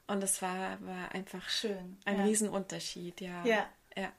Und 0.07 0.23
das 0.23 0.43
war, 0.43 0.79
war 0.83 1.13
einfach 1.13 1.49
schön. 1.49 1.99
Ein 2.05 2.19
ja. 2.19 2.25
Riesenunterschied, 2.25 3.21
ja. 3.21 3.45
Ja. 3.45 3.67
Ja. 3.97 4.13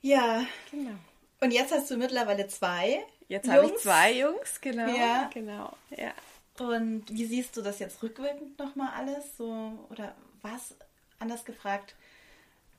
Ja. 0.00 0.46
Genau. 0.70 0.98
Und 1.44 1.50
jetzt 1.50 1.74
hast 1.74 1.90
du 1.90 1.98
mittlerweile 1.98 2.46
zwei. 2.46 3.04
Jetzt 3.28 3.50
habe 3.50 3.66
ich 3.66 3.76
zwei 3.76 4.18
Jungs, 4.18 4.62
genau. 4.62 4.88
Ja. 4.96 5.28
Genau. 5.34 5.76
Ja. 5.90 6.14
Und 6.58 7.04
wie 7.10 7.26
siehst 7.26 7.54
du 7.58 7.60
das 7.60 7.80
jetzt 7.80 8.02
rückwirkend 8.02 8.58
nochmal 8.58 8.92
alles? 8.96 9.36
So, 9.36 9.78
oder 9.90 10.14
was, 10.40 10.74
anders 11.18 11.44
gefragt, 11.44 11.96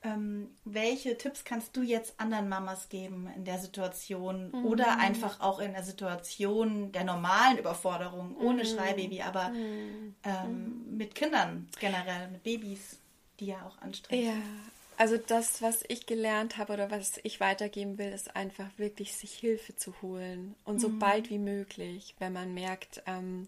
ähm, 0.02 0.50
welche 0.64 1.16
Tipps 1.16 1.44
kannst 1.44 1.78
du 1.78 1.84
jetzt 1.84 2.20
anderen 2.20 2.50
Mamas 2.50 2.90
geben 2.90 3.30
in 3.36 3.46
der 3.46 3.60
Situation 3.60 4.50
mhm. 4.50 4.66
oder 4.66 4.98
einfach 4.98 5.42
auch 5.42 5.60
in 5.60 5.74
der 5.74 5.84
Situation 5.84 6.92
der 6.92 7.04
normalen 7.04 7.60
Überforderung 7.60 8.36
ohne 8.38 8.64
mhm. 8.64 8.68
Schreibaby, 8.68 9.22
aber 9.22 9.50
mhm. 9.50 10.16
ähm, 10.24 10.98
mit 10.98 11.14
Kindern 11.14 11.70
generell, 11.80 12.30
mit 12.30 12.42
Babys, 12.42 12.98
die 13.40 13.48
ja 13.48 13.58
auch 13.68 13.80
anstrengend 13.84 14.26
ja. 14.26 14.34
sind? 14.34 14.75
Also 14.98 15.18
das, 15.18 15.62
was 15.62 15.84
ich 15.88 16.06
gelernt 16.06 16.58
habe 16.58 16.74
oder 16.74 16.92
was 16.92 17.20
ich 17.24 17.40
weitergeben 17.40 17.98
will, 17.98 18.12
ist 18.12 18.36
einfach 18.36 18.68
wirklich 18.78 19.16
sich 19.16 19.34
Hilfe 19.34 19.76
zu 19.76 19.94
holen 20.02 20.56
und 20.64 20.80
so 20.80 20.90
mhm. 20.90 21.00
bald 21.00 21.30
wie 21.30 21.38
möglich, 21.38 22.16
wenn 22.20 22.34
man 22.34 22.54
merkt, 22.54 23.04
ähm, 23.06 23.48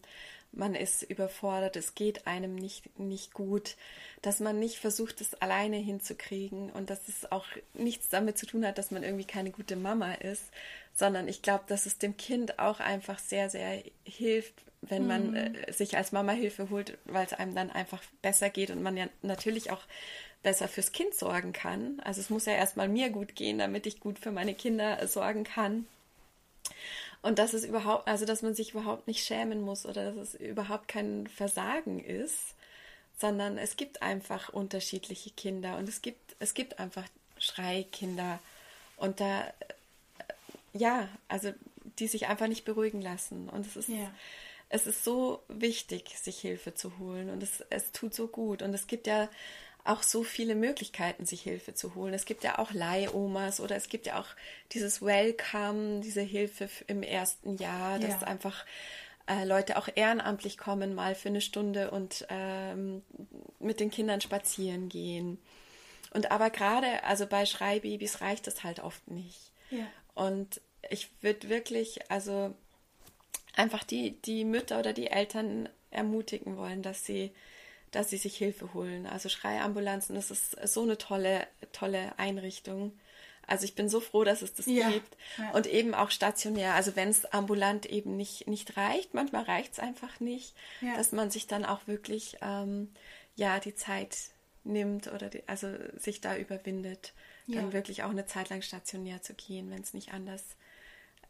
man 0.51 0.75
ist 0.75 1.03
überfordert, 1.03 1.75
es 1.75 1.95
geht 1.95 2.25
einem 2.27 2.55
nicht, 2.55 2.99
nicht 2.99 3.33
gut, 3.33 3.75
dass 4.21 4.39
man 4.39 4.59
nicht 4.59 4.77
versucht, 4.77 5.21
es 5.21 5.35
alleine 5.35 5.77
hinzukriegen 5.77 6.69
und 6.71 6.89
dass 6.89 7.07
es 7.07 7.31
auch 7.31 7.45
nichts 7.73 8.09
damit 8.09 8.37
zu 8.37 8.45
tun 8.45 8.65
hat, 8.65 8.77
dass 8.77 8.91
man 8.91 9.03
irgendwie 9.03 9.25
keine 9.25 9.51
gute 9.51 9.75
Mama 9.75 10.13
ist, 10.13 10.43
sondern 10.93 11.27
ich 11.27 11.41
glaube, 11.41 11.65
dass 11.67 11.85
es 11.85 11.97
dem 11.97 12.17
Kind 12.17 12.59
auch 12.59 12.79
einfach 12.79 13.19
sehr, 13.19 13.49
sehr 13.49 13.83
hilft, 14.03 14.55
wenn 14.81 15.07
man 15.07 15.31
mhm. 15.31 15.35
äh, 15.35 15.71
sich 15.71 15.97
als 15.97 16.11
Mama 16.11 16.31
Hilfe 16.31 16.69
holt, 16.69 16.97
weil 17.05 17.25
es 17.25 17.33
einem 17.33 17.55
dann 17.55 17.71
einfach 17.71 18.01
besser 18.21 18.49
geht 18.49 18.71
und 18.71 18.81
man 18.81 18.97
ja 18.97 19.07
natürlich 19.21 19.71
auch 19.71 19.81
besser 20.43 20.67
fürs 20.67 20.91
Kind 20.91 21.13
sorgen 21.13 21.53
kann. 21.53 21.99
Also 22.01 22.21
es 22.21 22.29
muss 22.29 22.45
ja 22.45 22.53
erstmal 22.53 22.87
mir 22.87 23.09
gut 23.09 23.35
gehen, 23.35 23.57
damit 23.57 23.85
ich 23.85 23.99
gut 23.99 24.19
für 24.19 24.31
meine 24.31 24.53
Kinder 24.53 25.05
sorgen 25.07 25.43
kann. 25.43 25.85
Und 27.21 27.39
dass 27.39 27.53
es 27.53 27.65
überhaupt, 27.65 28.07
also 28.07 28.25
dass 28.25 28.41
man 28.41 28.53
sich 28.53 28.71
überhaupt 28.71 29.07
nicht 29.07 29.25
schämen 29.25 29.61
muss 29.61 29.85
oder 29.85 30.11
dass 30.11 30.15
es 30.15 30.35
überhaupt 30.35 30.87
kein 30.87 31.27
Versagen 31.27 31.99
ist, 31.99 32.53
sondern 33.19 33.57
es 33.57 33.75
gibt 33.75 34.01
einfach 34.01 34.49
unterschiedliche 34.49 35.31
Kinder 35.31 35.77
und 35.77 35.89
es 35.89 36.01
gibt, 36.01 36.35
es 36.39 36.53
gibt 36.53 36.79
einfach 36.79 37.05
Schreikinder 37.39 38.39
und 38.97 39.19
da, 39.19 39.51
ja, 40.73 41.09
also 41.27 41.53
die 41.99 42.07
sich 42.07 42.27
einfach 42.27 42.47
nicht 42.47 42.65
beruhigen 42.65 43.01
lassen. 43.01 43.49
Und 43.49 43.65
es 43.65 43.75
ist, 43.75 43.89
ja. 43.89 44.11
es 44.69 44.85
ist 44.87 45.03
so 45.03 45.41
wichtig, 45.47 46.17
sich 46.17 46.39
Hilfe 46.39 46.73
zu 46.73 46.97
holen 46.99 47.29
und 47.29 47.41
es, 47.41 47.63
es 47.69 47.91
tut 47.91 48.13
so 48.13 48.27
gut. 48.27 48.61
Und 48.61 48.73
es 48.73 48.87
gibt 48.87 49.07
ja 49.07 49.29
auch 49.87 50.03
so 50.03 50.23
viele 50.23 50.55
Möglichkeiten, 50.55 51.25
sich 51.25 51.41
Hilfe 51.41 51.73
zu 51.73 51.95
holen. 51.95 52.13
Es 52.13 52.25
gibt 52.25 52.43
ja 52.43 52.59
auch 52.59 52.71
Leihomas 52.71 53.59
oder 53.59 53.75
es 53.75 53.89
gibt 53.89 54.05
ja 54.05 54.19
auch 54.19 54.27
dieses 54.71 55.01
Welcome, 55.01 56.01
diese 56.01 56.21
Hilfe 56.21 56.69
im 56.87 57.03
ersten 57.03 57.57
Jahr, 57.57 57.99
dass 57.99 58.21
ja. 58.21 58.27
einfach 58.27 58.65
äh, 59.27 59.45
Leute 59.45 59.77
auch 59.77 59.87
ehrenamtlich 59.93 60.57
kommen, 60.57 60.95
mal 60.95 61.15
für 61.15 61.29
eine 61.29 61.41
Stunde 61.41 61.91
und 61.91 62.25
ähm, 62.29 63.03
mit 63.59 63.79
den 63.79 63.91
Kindern 63.91 64.21
spazieren 64.21 64.89
gehen. 64.89 65.39
Und 66.11 66.31
aber 66.31 66.49
gerade, 66.49 67.03
also 67.03 67.25
bei 67.25 67.45
Schreibabys 67.45 68.21
reicht 68.21 68.47
das 68.47 68.63
halt 68.63 68.79
oft 68.79 69.07
nicht. 69.09 69.51
Ja. 69.69 69.85
Und 70.15 70.61
ich 70.89 71.09
würde 71.21 71.49
wirklich, 71.49 72.09
also 72.09 72.53
einfach 73.55 73.83
die, 73.83 74.21
die 74.21 74.45
Mütter 74.45 74.79
oder 74.79 74.93
die 74.93 75.07
Eltern 75.07 75.69
ermutigen 75.91 76.57
wollen, 76.57 76.81
dass 76.81 77.05
sie 77.05 77.31
dass 77.97 78.11
sie 78.11 78.17
sich 78.17 78.37
Hilfe 78.37 78.73
holen. 78.73 79.07
Also 79.07 79.27
Schreiambulanzen, 79.27 80.15
das 80.15 80.29
ist 80.29 80.51
so 80.67 80.83
eine 80.83 80.97
tolle, 80.97 81.47
tolle 81.71 82.17
Einrichtung. 82.19 82.97
Also 83.47 83.65
ich 83.65 83.75
bin 83.75 83.89
so 83.89 83.99
froh, 83.99 84.23
dass 84.23 84.41
es 84.41 84.53
das 84.53 84.67
ja, 84.67 84.89
gibt. 84.89 85.17
Ja. 85.37 85.51
Und 85.51 85.65
eben 85.65 85.95
auch 85.95 86.11
stationär. 86.11 86.75
Also 86.75 86.95
wenn 86.95 87.09
es 87.09 87.25
ambulant 87.25 87.85
eben 87.87 88.15
nicht, 88.15 88.47
nicht 88.47 88.77
reicht, 88.77 89.13
manchmal 89.13 89.43
reicht 89.43 89.73
es 89.73 89.79
einfach 89.79 90.19
nicht, 90.19 90.53
ja. 90.81 90.95
dass 90.95 91.11
man 91.11 91.31
sich 91.31 91.47
dann 91.47 91.65
auch 91.65 91.87
wirklich 91.87 92.37
ähm, 92.41 92.91
ja 93.35 93.59
die 93.59 93.73
Zeit 93.73 94.15
nimmt 94.63 95.07
oder 95.07 95.29
die, 95.29 95.47
also 95.47 95.69
sich 95.97 96.21
da 96.21 96.37
überwindet, 96.37 97.13
dann 97.47 97.71
wirklich 97.71 98.03
auch 98.03 98.09
eine 98.09 98.25
Zeit 98.25 98.49
lang 98.49 98.61
stationär 98.61 99.21
zu 99.21 99.33
gehen, 99.33 99.71
wenn 99.71 99.81
es 99.81 99.93
nicht 99.93 100.11
anders, 100.13 100.43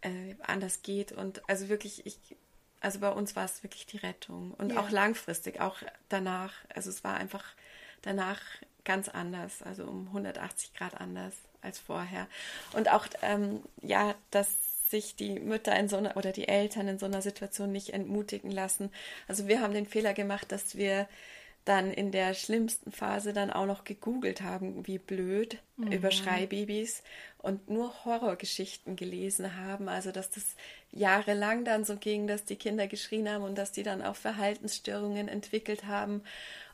äh, 0.01 0.35
anders 0.41 0.81
geht. 0.81 1.11
Und 1.11 1.47
also 1.47 1.69
wirklich, 1.69 2.05
ich 2.07 2.35
also 2.79 2.99
bei 2.99 3.09
uns 3.09 3.35
war 3.35 3.45
es 3.45 3.63
wirklich 3.63 3.85
die 3.85 3.97
Rettung 3.97 4.53
und 4.57 4.73
ja. 4.73 4.79
auch 4.79 4.89
langfristig, 4.89 5.61
auch 5.61 5.77
danach. 6.09 6.53
Also 6.73 6.89
es 6.89 7.03
war 7.03 7.15
einfach 7.15 7.43
danach 8.01 8.39
ganz 8.85 9.09
anders, 9.09 9.61
also 9.63 9.83
um 9.83 10.07
180 10.07 10.73
Grad 10.73 10.99
anders 10.99 11.33
als 11.61 11.79
vorher. 11.79 12.27
Und 12.73 12.89
auch, 12.89 13.05
ähm, 13.21 13.61
ja, 13.81 14.15
dass 14.31 14.47
sich 14.89 15.15
die 15.15 15.39
Mütter 15.39 15.77
in 15.77 15.89
so 15.89 15.97
einer 15.97 16.15
oder 16.15 16.31
die 16.31 16.47
Eltern 16.47 16.87
in 16.87 16.99
so 16.99 17.05
einer 17.05 17.21
Situation 17.21 17.71
nicht 17.71 17.89
entmutigen 17.89 18.51
lassen. 18.51 18.89
Also 19.27 19.47
wir 19.47 19.61
haben 19.61 19.73
den 19.73 19.85
Fehler 19.85 20.13
gemacht, 20.13 20.51
dass 20.51 20.77
wir 20.77 21.07
dann 21.67 21.91
in 21.91 22.11
der 22.11 22.33
schlimmsten 22.33 22.91
Phase 22.91 23.33
dann 23.33 23.51
auch 23.51 23.65
noch 23.65 23.83
gegoogelt 23.83 24.41
haben, 24.41 24.87
wie 24.87 24.97
blöd, 24.97 25.57
mhm. 25.75 25.91
über 25.91 26.11
Schreibabys 26.11 27.03
und 27.39 27.69
nur 27.69 28.05
Horrorgeschichten 28.05 28.95
gelesen 28.95 29.57
haben. 29.57 29.89
Also, 29.89 30.11
dass 30.11 30.29
das 30.29 30.55
jahrelang 30.91 31.65
dann 31.65 31.83
so 31.83 31.97
ging, 31.97 32.27
dass 32.27 32.45
die 32.45 32.55
Kinder 32.55 32.87
geschrien 32.87 33.29
haben 33.29 33.43
und 33.43 33.57
dass 33.57 33.71
die 33.71 33.83
dann 33.83 34.01
auch 34.01 34.15
Verhaltensstörungen 34.15 35.27
entwickelt 35.27 35.85
haben. 35.85 36.23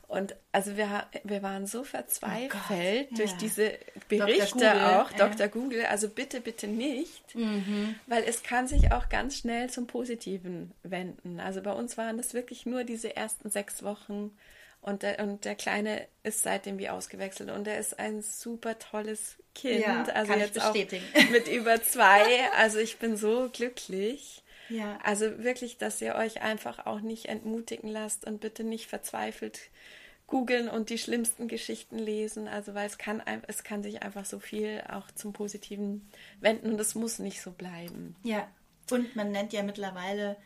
Und 0.06 0.36
also 0.52 0.76
wir, 0.76 1.06
wir 1.24 1.42
waren 1.42 1.66
so 1.66 1.82
verzweifelt 1.82 3.08
oh 3.12 3.16
durch 3.16 3.30
ja. 3.32 3.36
diese 3.40 3.72
Berichte 4.08 4.58
Dr. 4.58 5.00
auch. 5.00 5.12
Dr. 5.12 5.48
Google, 5.48 5.86
also 5.86 6.08
bitte, 6.08 6.40
bitte 6.40 6.68
nicht, 6.68 7.34
mhm. 7.34 7.96
weil 8.06 8.22
es 8.22 8.42
kann 8.42 8.68
sich 8.68 8.92
auch 8.92 9.08
ganz 9.08 9.38
schnell 9.38 9.70
zum 9.70 9.86
Positiven 9.86 10.72
wenden. 10.82 11.40
Also 11.40 11.62
bei 11.62 11.72
uns 11.72 11.96
waren 11.96 12.18
das 12.18 12.34
wirklich 12.34 12.66
nur 12.66 12.84
diese 12.84 13.16
ersten 13.16 13.50
sechs 13.50 13.82
Wochen 13.82 14.30
und 14.84 15.02
der, 15.02 15.18
und 15.20 15.46
der 15.46 15.54
Kleine 15.54 16.06
ist 16.22 16.42
seitdem 16.42 16.78
wie 16.78 16.90
ausgewechselt 16.90 17.50
und 17.50 17.66
er 17.66 17.78
ist 17.78 17.98
ein 17.98 18.20
super 18.20 18.78
tolles 18.78 19.36
Kind. 19.54 19.80
Ja, 19.80 20.02
also 20.02 20.34
jetzt 20.34 20.60
auch 20.60 20.74
mit 21.32 21.48
über 21.48 21.82
zwei. 21.82 22.50
Also 22.58 22.78
ich 22.78 22.98
bin 22.98 23.16
so 23.16 23.48
glücklich. 23.50 24.42
Ja. 24.68 24.98
Also 25.02 25.42
wirklich, 25.42 25.78
dass 25.78 26.02
ihr 26.02 26.14
euch 26.16 26.42
einfach 26.42 26.84
auch 26.84 27.00
nicht 27.00 27.26
entmutigen 27.26 27.88
lasst 27.88 28.26
und 28.26 28.40
bitte 28.40 28.62
nicht 28.62 28.86
verzweifelt 28.86 29.70
googeln 30.26 30.68
und 30.68 30.90
die 30.90 30.98
schlimmsten 30.98 31.48
Geschichten 31.48 31.98
lesen. 31.98 32.46
Also 32.46 32.74
weil 32.74 32.86
es 32.86 32.98
kann 32.98 33.22
es 33.46 33.64
kann 33.64 33.82
sich 33.82 34.02
einfach 34.02 34.26
so 34.26 34.38
viel 34.38 34.82
auch 34.90 35.10
zum 35.12 35.32
Positiven 35.32 36.10
wenden 36.40 36.72
und 36.72 36.80
es 36.80 36.94
muss 36.94 37.18
nicht 37.18 37.40
so 37.40 37.52
bleiben. 37.52 38.16
Ja. 38.22 38.46
Und 38.90 39.16
man 39.16 39.32
nennt 39.32 39.54
ja 39.54 39.62
mittlerweile 39.62 40.36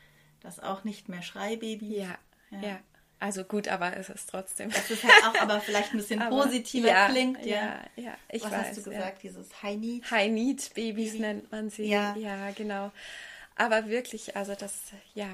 Das 0.41 0.61
auch 0.61 0.85
nicht 0.85 1.09
mehr 1.09 1.23
Schreibaby. 1.23 1.99
Ja, 1.99 2.19
ja, 2.51 2.61
ja. 2.61 2.81
Also 3.21 3.45
gut, 3.45 3.69
aber 3.69 3.97
es 3.97 4.09
ist 4.09 4.29
trotzdem. 4.31 4.71
Das 4.71 4.91
ist 4.91 5.03
halt 5.03 5.25
auch, 5.25 5.41
aber 5.41 5.61
vielleicht 5.61 5.93
ein 5.93 5.99
bisschen 5.99 6.23
aber, 6.23 6.45
positiver 6.45 6.89
ja, 6.89 7.09
klingt. 7.09 7.45
Ja, 7.45 7.81
ja, 7.97 8.05
ja 8.05 8.15
ich 8.31 8.45
Was 8.45 8.53
weiß. 8.53 8.69
hast 8.69 8.77
du 8.79 8.83
gesagt? 8.91 9.23
Dieses 9.23 9.63
High 9.63 9.77
Need? 9.77 10.11
High 10.11 10.31
Need 10.31 10.75
Babys 10.75 11.13
Baby. 11.13 11.21
nennt 11.21 11.51
man 11.51 11.71
sie. 11.71 11.87
Ja. 11.87 12.15
ja, 12.17 12.51
genau. 12.53 12.93
Aber 13.57 13.89
wirklich, 13.89 14.37
also 14.37 14.55
das, 14.55 14.83
ja, 15.15 15.29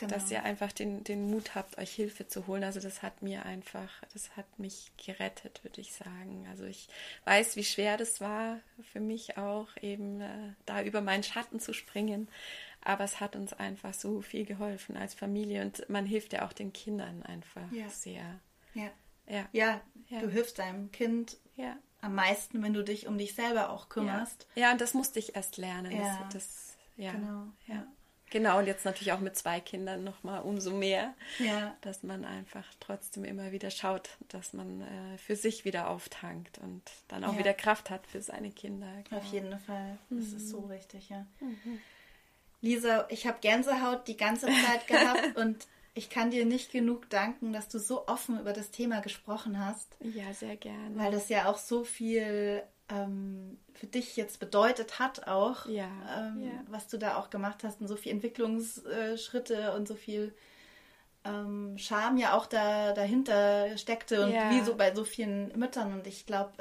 genau. 0.00 0.14
dass 0.14 0.30
ihr 0.30 0.42
einfach 0.42 0.72
den, 0.72 1.04
den 1.04 1.30
Mut 1.30 1.54
habt, 1.54 1.78
euch 1.78 1.92
Hilfe 1.92 2.26
zu 2.26 2.48
holen. 2.48 2.64
Also 2.64 2.80
das 2.80 3.02
hat 3.02 3.22
mir 3.22 3.46
einfach, 3.46 3.90
das 4.12 4.36
hat 4.36 4.58
mich 4.58 4.90
gerettet, 5.04 5.62
würde 5.62 5.80
ich 5.80 5.92
sagen. 5.92 6.46
Also 6.50 6.64
ich 6.64 6.88
weiß, 7.26 7.54
wie 7.54 7.64
schwer 7.64 7.96
das 7.96 8.20
war 8.20 8.58
für 8.92 9.00
mich 9.00 9.36
auch, 9.36 9.68
eben 9.80 10.20
äh, 10.20 10.54
da 10.66 10.82
über 10.82 11.00
meinen 11.00 11.22
Schatten 11.22 11.60
zu 11.60 11.72
springen. 11.72 12.28
Aber 12.82 13.04
es 13.04 13.20
hat 13.20 13.36
uns 13.36 13.52
einfach 13.52 13.94
so 13.94 14.22
viel 14.22 14.46
geholfen 14.46 14.96
als 14.96 15.14
Familie 15.14 15.62
und 15.62 15.88
man 15.88 16.06
hilft 16.06 16.32
ja 16.32 16.46
auch 16.46 16.52
den 16.52 16.72
Kindern 16.72 17.22
einfach 17.22 17.70
ja. 17.72 17.88
sehr. 17.88 18.40
Ja. 18.74 18.90
Ja. 19.26 19.48
ja. 19.52 19.80
ja. 20.08 20.20
du 20.20 20.28
hilfst 20.28 20.58
deinem 20.58 20.90
Kind 20.90 21.36
ja. 21.56 21.76
am 22.00 22.14
meisten, 22.14 22.62
wenn 22.62 22.72
du 22.72 22.82
dich 22.82 23.06
um 23.06 23.18
dich 23.18 23.34
selber 23.34 23.70
auch 23.70 23.88
kümmerst. 23.88 24.46
Ja, 24.54 24.72
und 24.72 24.80
das 24.80 24.94
musste 24.94 25.18
ich 25.18 25.36
erst 25.36 25.56
lernen. 25.56 25.92
Ja. 25.92 26.28
Das, 26.32 26.32
das, 26.32 26.78
ja. 26.96 27.12
Genau. 27.12 27.46
Ja. 27.66 27.86
Genau, 28.30 28.58
und 28.60 28.66
jetzt 28.66 28.84
natürlich 28.84 29.12
auch 29.12 29.18
mit 29.18 29.36
zwei 29.36 29.58
Kindern 29.58 30.04
nochmal 30.04 30.42
umso 30.42 30.70
mehr, 30.70 31.14
ja. 31.40 31.76
dass 31.80 32.04
man 32.04 32.24
einfach 32.24 32.64
trotzdem 32.78 33.24
immer 33.24 33.50
wieder 33.50 33.72
schaut, 33.72 34.10
dass 34.28 34.52
man 34.52 34.82
äh, 34.82 35.18
für 35.18 35.34
sich 35.34 35.64
wieder 35.64 35.90
auftankt 35.90 36.58
und 36.58 36.82
dann 37.08 37.24
auch 37.24 37.32
Ja. 37.32 37.38
wieder 37.40 37.54
Kraft 37.54 37.90
hat 37.90 38.06
für 38.06 38.22
seine 38.22 38.52
Kinder. 38.52 38.86
Genau. 39.08 39.20
Auf 39.20 39.26
jeden 39.32 39.58
Fall. 39.58 39.98
Das 40.10 40.28
ist 40.28 40.48
so 40.48 40.60
richtig, 40.60 41.08
ja. 41.08 41.26
Mhm. 41.40 41.80
Lisa, 42.60 43.06
ich 43.08 43.26
habe 43.26 43.38
Gänsehaut 43.40 44.06
die 44.08 44.16
ganze 44.16 44.46
Zeit 44.46 44.86
gehabt 44.86 45.36
und 45.36 45.66
ich 45.94 46.08
kann 46.10 46.30
dir 46.30 46.44
nicht 46.46 46.70
genug 46.72 47.08
danken, 47.10 47.52
dass 47.52 47.68
du 47.68 47.78
so 47.78 48.06
offen 48.06 48.38
über 48.38 48.52
das 48.52 48.70
Thema 48.70 49.00
gesprochen 49.00 49.64
hast, 49.64 49.96
Ja, 50.00 50.32
sehr 50.32 50.56
gerne. 50.56 50.96
weil 50.96 51.10
das 51.10 51.28
ja 51.28 51.46
auch 51.46 51.58
so 51.58 51.84
viel 51.84 52.62
ähm, 52.88 53.58
für 53.74 53.86
dich 53.86 54.16
jetzt 54.16 54.38
bedeutet 54.40 54.98
hat 54.98 55.26
auch, 55.26 55.66
Ja, 55.66 55.88
ähm, 56.18 56.42
ja. 56.42 56.64
was 56.68 56.86
du 56.88 56.96
da 56.98 57.16
auch 57.16 57.30
gemacht 57.30 57.64
hast 57.64 57.80
und 57.80 57.88
so 57.88 57.96
viel 57.96 58.12
Entwicklungsschritte 58.12 59.72
und 59.74 59.88
so 59.88 59.94
viel 59.94 60.34
ähm, 61.24 61.76
Scham 61.76 62.16
ja 62.16 62.34
auch 62.34 62.46
da 62.46 62.92
dahinter 62.92 63.76
steckte 63.76 64.24
und 64.24 64.32
Ja. 64.32 64.50
wie 64.50 64.60
so 64.62 64.74
bei 64.76 64.94
so 64.94 65.04
vielen 65.04 65.48
Müttern 65.58 65.92
und 65.92 66.06
ich 66.06 66.24
glaube, 66.24 66.52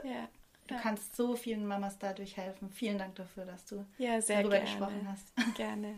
du 0.69 0.75
ja. 0.75 0.81
kannst 0.81 1.15
so 1.15 1.35
vielen 1.35 1.65
Mamas 1.65 1.97
dadurch 1.99 2.37
helfen. 2.37 2.69
Vielen 2.69 2.97
Dank 2.97 3.15
dafür, 3.15 3.45
dass 3.45 3.65
du 3.65 3.85
ja, 3.97 4.21
sehr 4.21 4.37
darüber 4.37 4.55
gerne. 4.57 4.69
gesprochen 4.69 5.07
hast. 5.09 5.33
Gerne. 5.55 5.95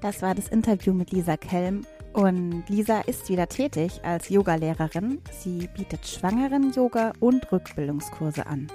Das 0.00 0.22
war 0.22 0.34
das 0.34 0.48
Interview 0.48 0.92
mit 0.92 1.12
Lisa 1.12 1.36
Kelm. 1.36 1.86
Und 2.12 2.64
Lisa 2.68 3.02
ist 3.02 3.28
wieder 3.28 3.48
tätig 3.48 4.00
als 4.02 4.28
Yogalehrerin. 4.28 5.22
Sie 5.30 5.68
bietet 5.68 6.04
Schwangeren-Yoga 6.06 7.12
und 7.20 7.50
Rückbildungskurse 7.50 8.46
an. 8.46 8.70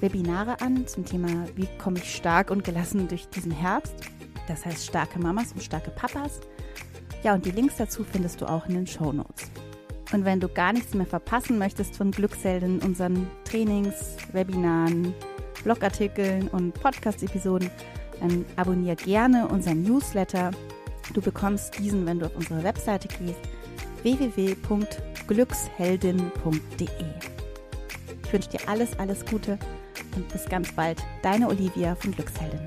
Webinare 0.00 0.60
an 0.60 0.86
zum 0.86 1.04
Thema, 1.04 1.46
wie 1.56 1.68
komme 1.78 1.98
ich 1.98 2.14
stark 2.14 2.50
und 2.50 2.62
gelassen 2.64 3.08
durch 3.08 3.28
diesen 3.28 3.52
Herbst. 3.52 3.94
Das 4.48 4.66
heißt 4.66 4.86
starke 4.86 5.18
Mamas 5.18 5.52
und 5.52 5.62
starke 5.62 5.90
Papas. 5.90 6.40
Ja, 7.22 7.34
und 7.34 7.44
die 7.44 7.50
Links 7.50 7.76
dazu 7.76 8.04
findest 8.04 8.40
du 8.40 8.46
auch 8.46 8.66
in 8.66 8.74
den 8.74 8.86
Show 8.86 9.12
Notes. 9.12 9.50
Und 10.12 10.24
wenn 10.24 10.40
du 10.40 10.48
gar 10.48 10.72
nichts 10.72 10.94
mehr 10.94 11.06
verpassen 11.06 11.58
möchtest 11.58 11.94
von 11.96 12.10
Glückshelden, 12.10 12.80
unseren 12.80 13.30
Trainings, 13.44 14.16
Webinaren, 14.32 15.12
Blogartikeln 15.64 16.48
und 16.48 16.72
Podcast-Episoden, 16.80 17.70
dann 18.20 18.46
abonniere 18.56 18.96
gerne 18.96 19.46
unseren 19.48 19.82
Newsletter. 19.82 20.50
Du 21.12 21.20
bekommst 21.20 21.78
diesen, 21.78 22.06
wenn 22.06 22.20
du 22.20 22.26
auf 22.26 22.36
unsere 22.36 22.62
Webseite 22.62 23.08
gehst, 23.08 23.40
www.glücksheldin.de. 24.02 26.88
Ich 28.24 28.32
wünsche 28.32 28.50
dir 28.50 28.60
alles, 28.66 28.98
alles 28.98 29.26
Gute 29.26 29.58
und 30.16 30.26
bis 30.28 30.46
ganz 30.46 30.72
bald. 30.72 31.04
Deine 31.22 31.48
Olivia 31.48 31.94
von 31.94 32.12
Glücksheldin. 32.12 32.66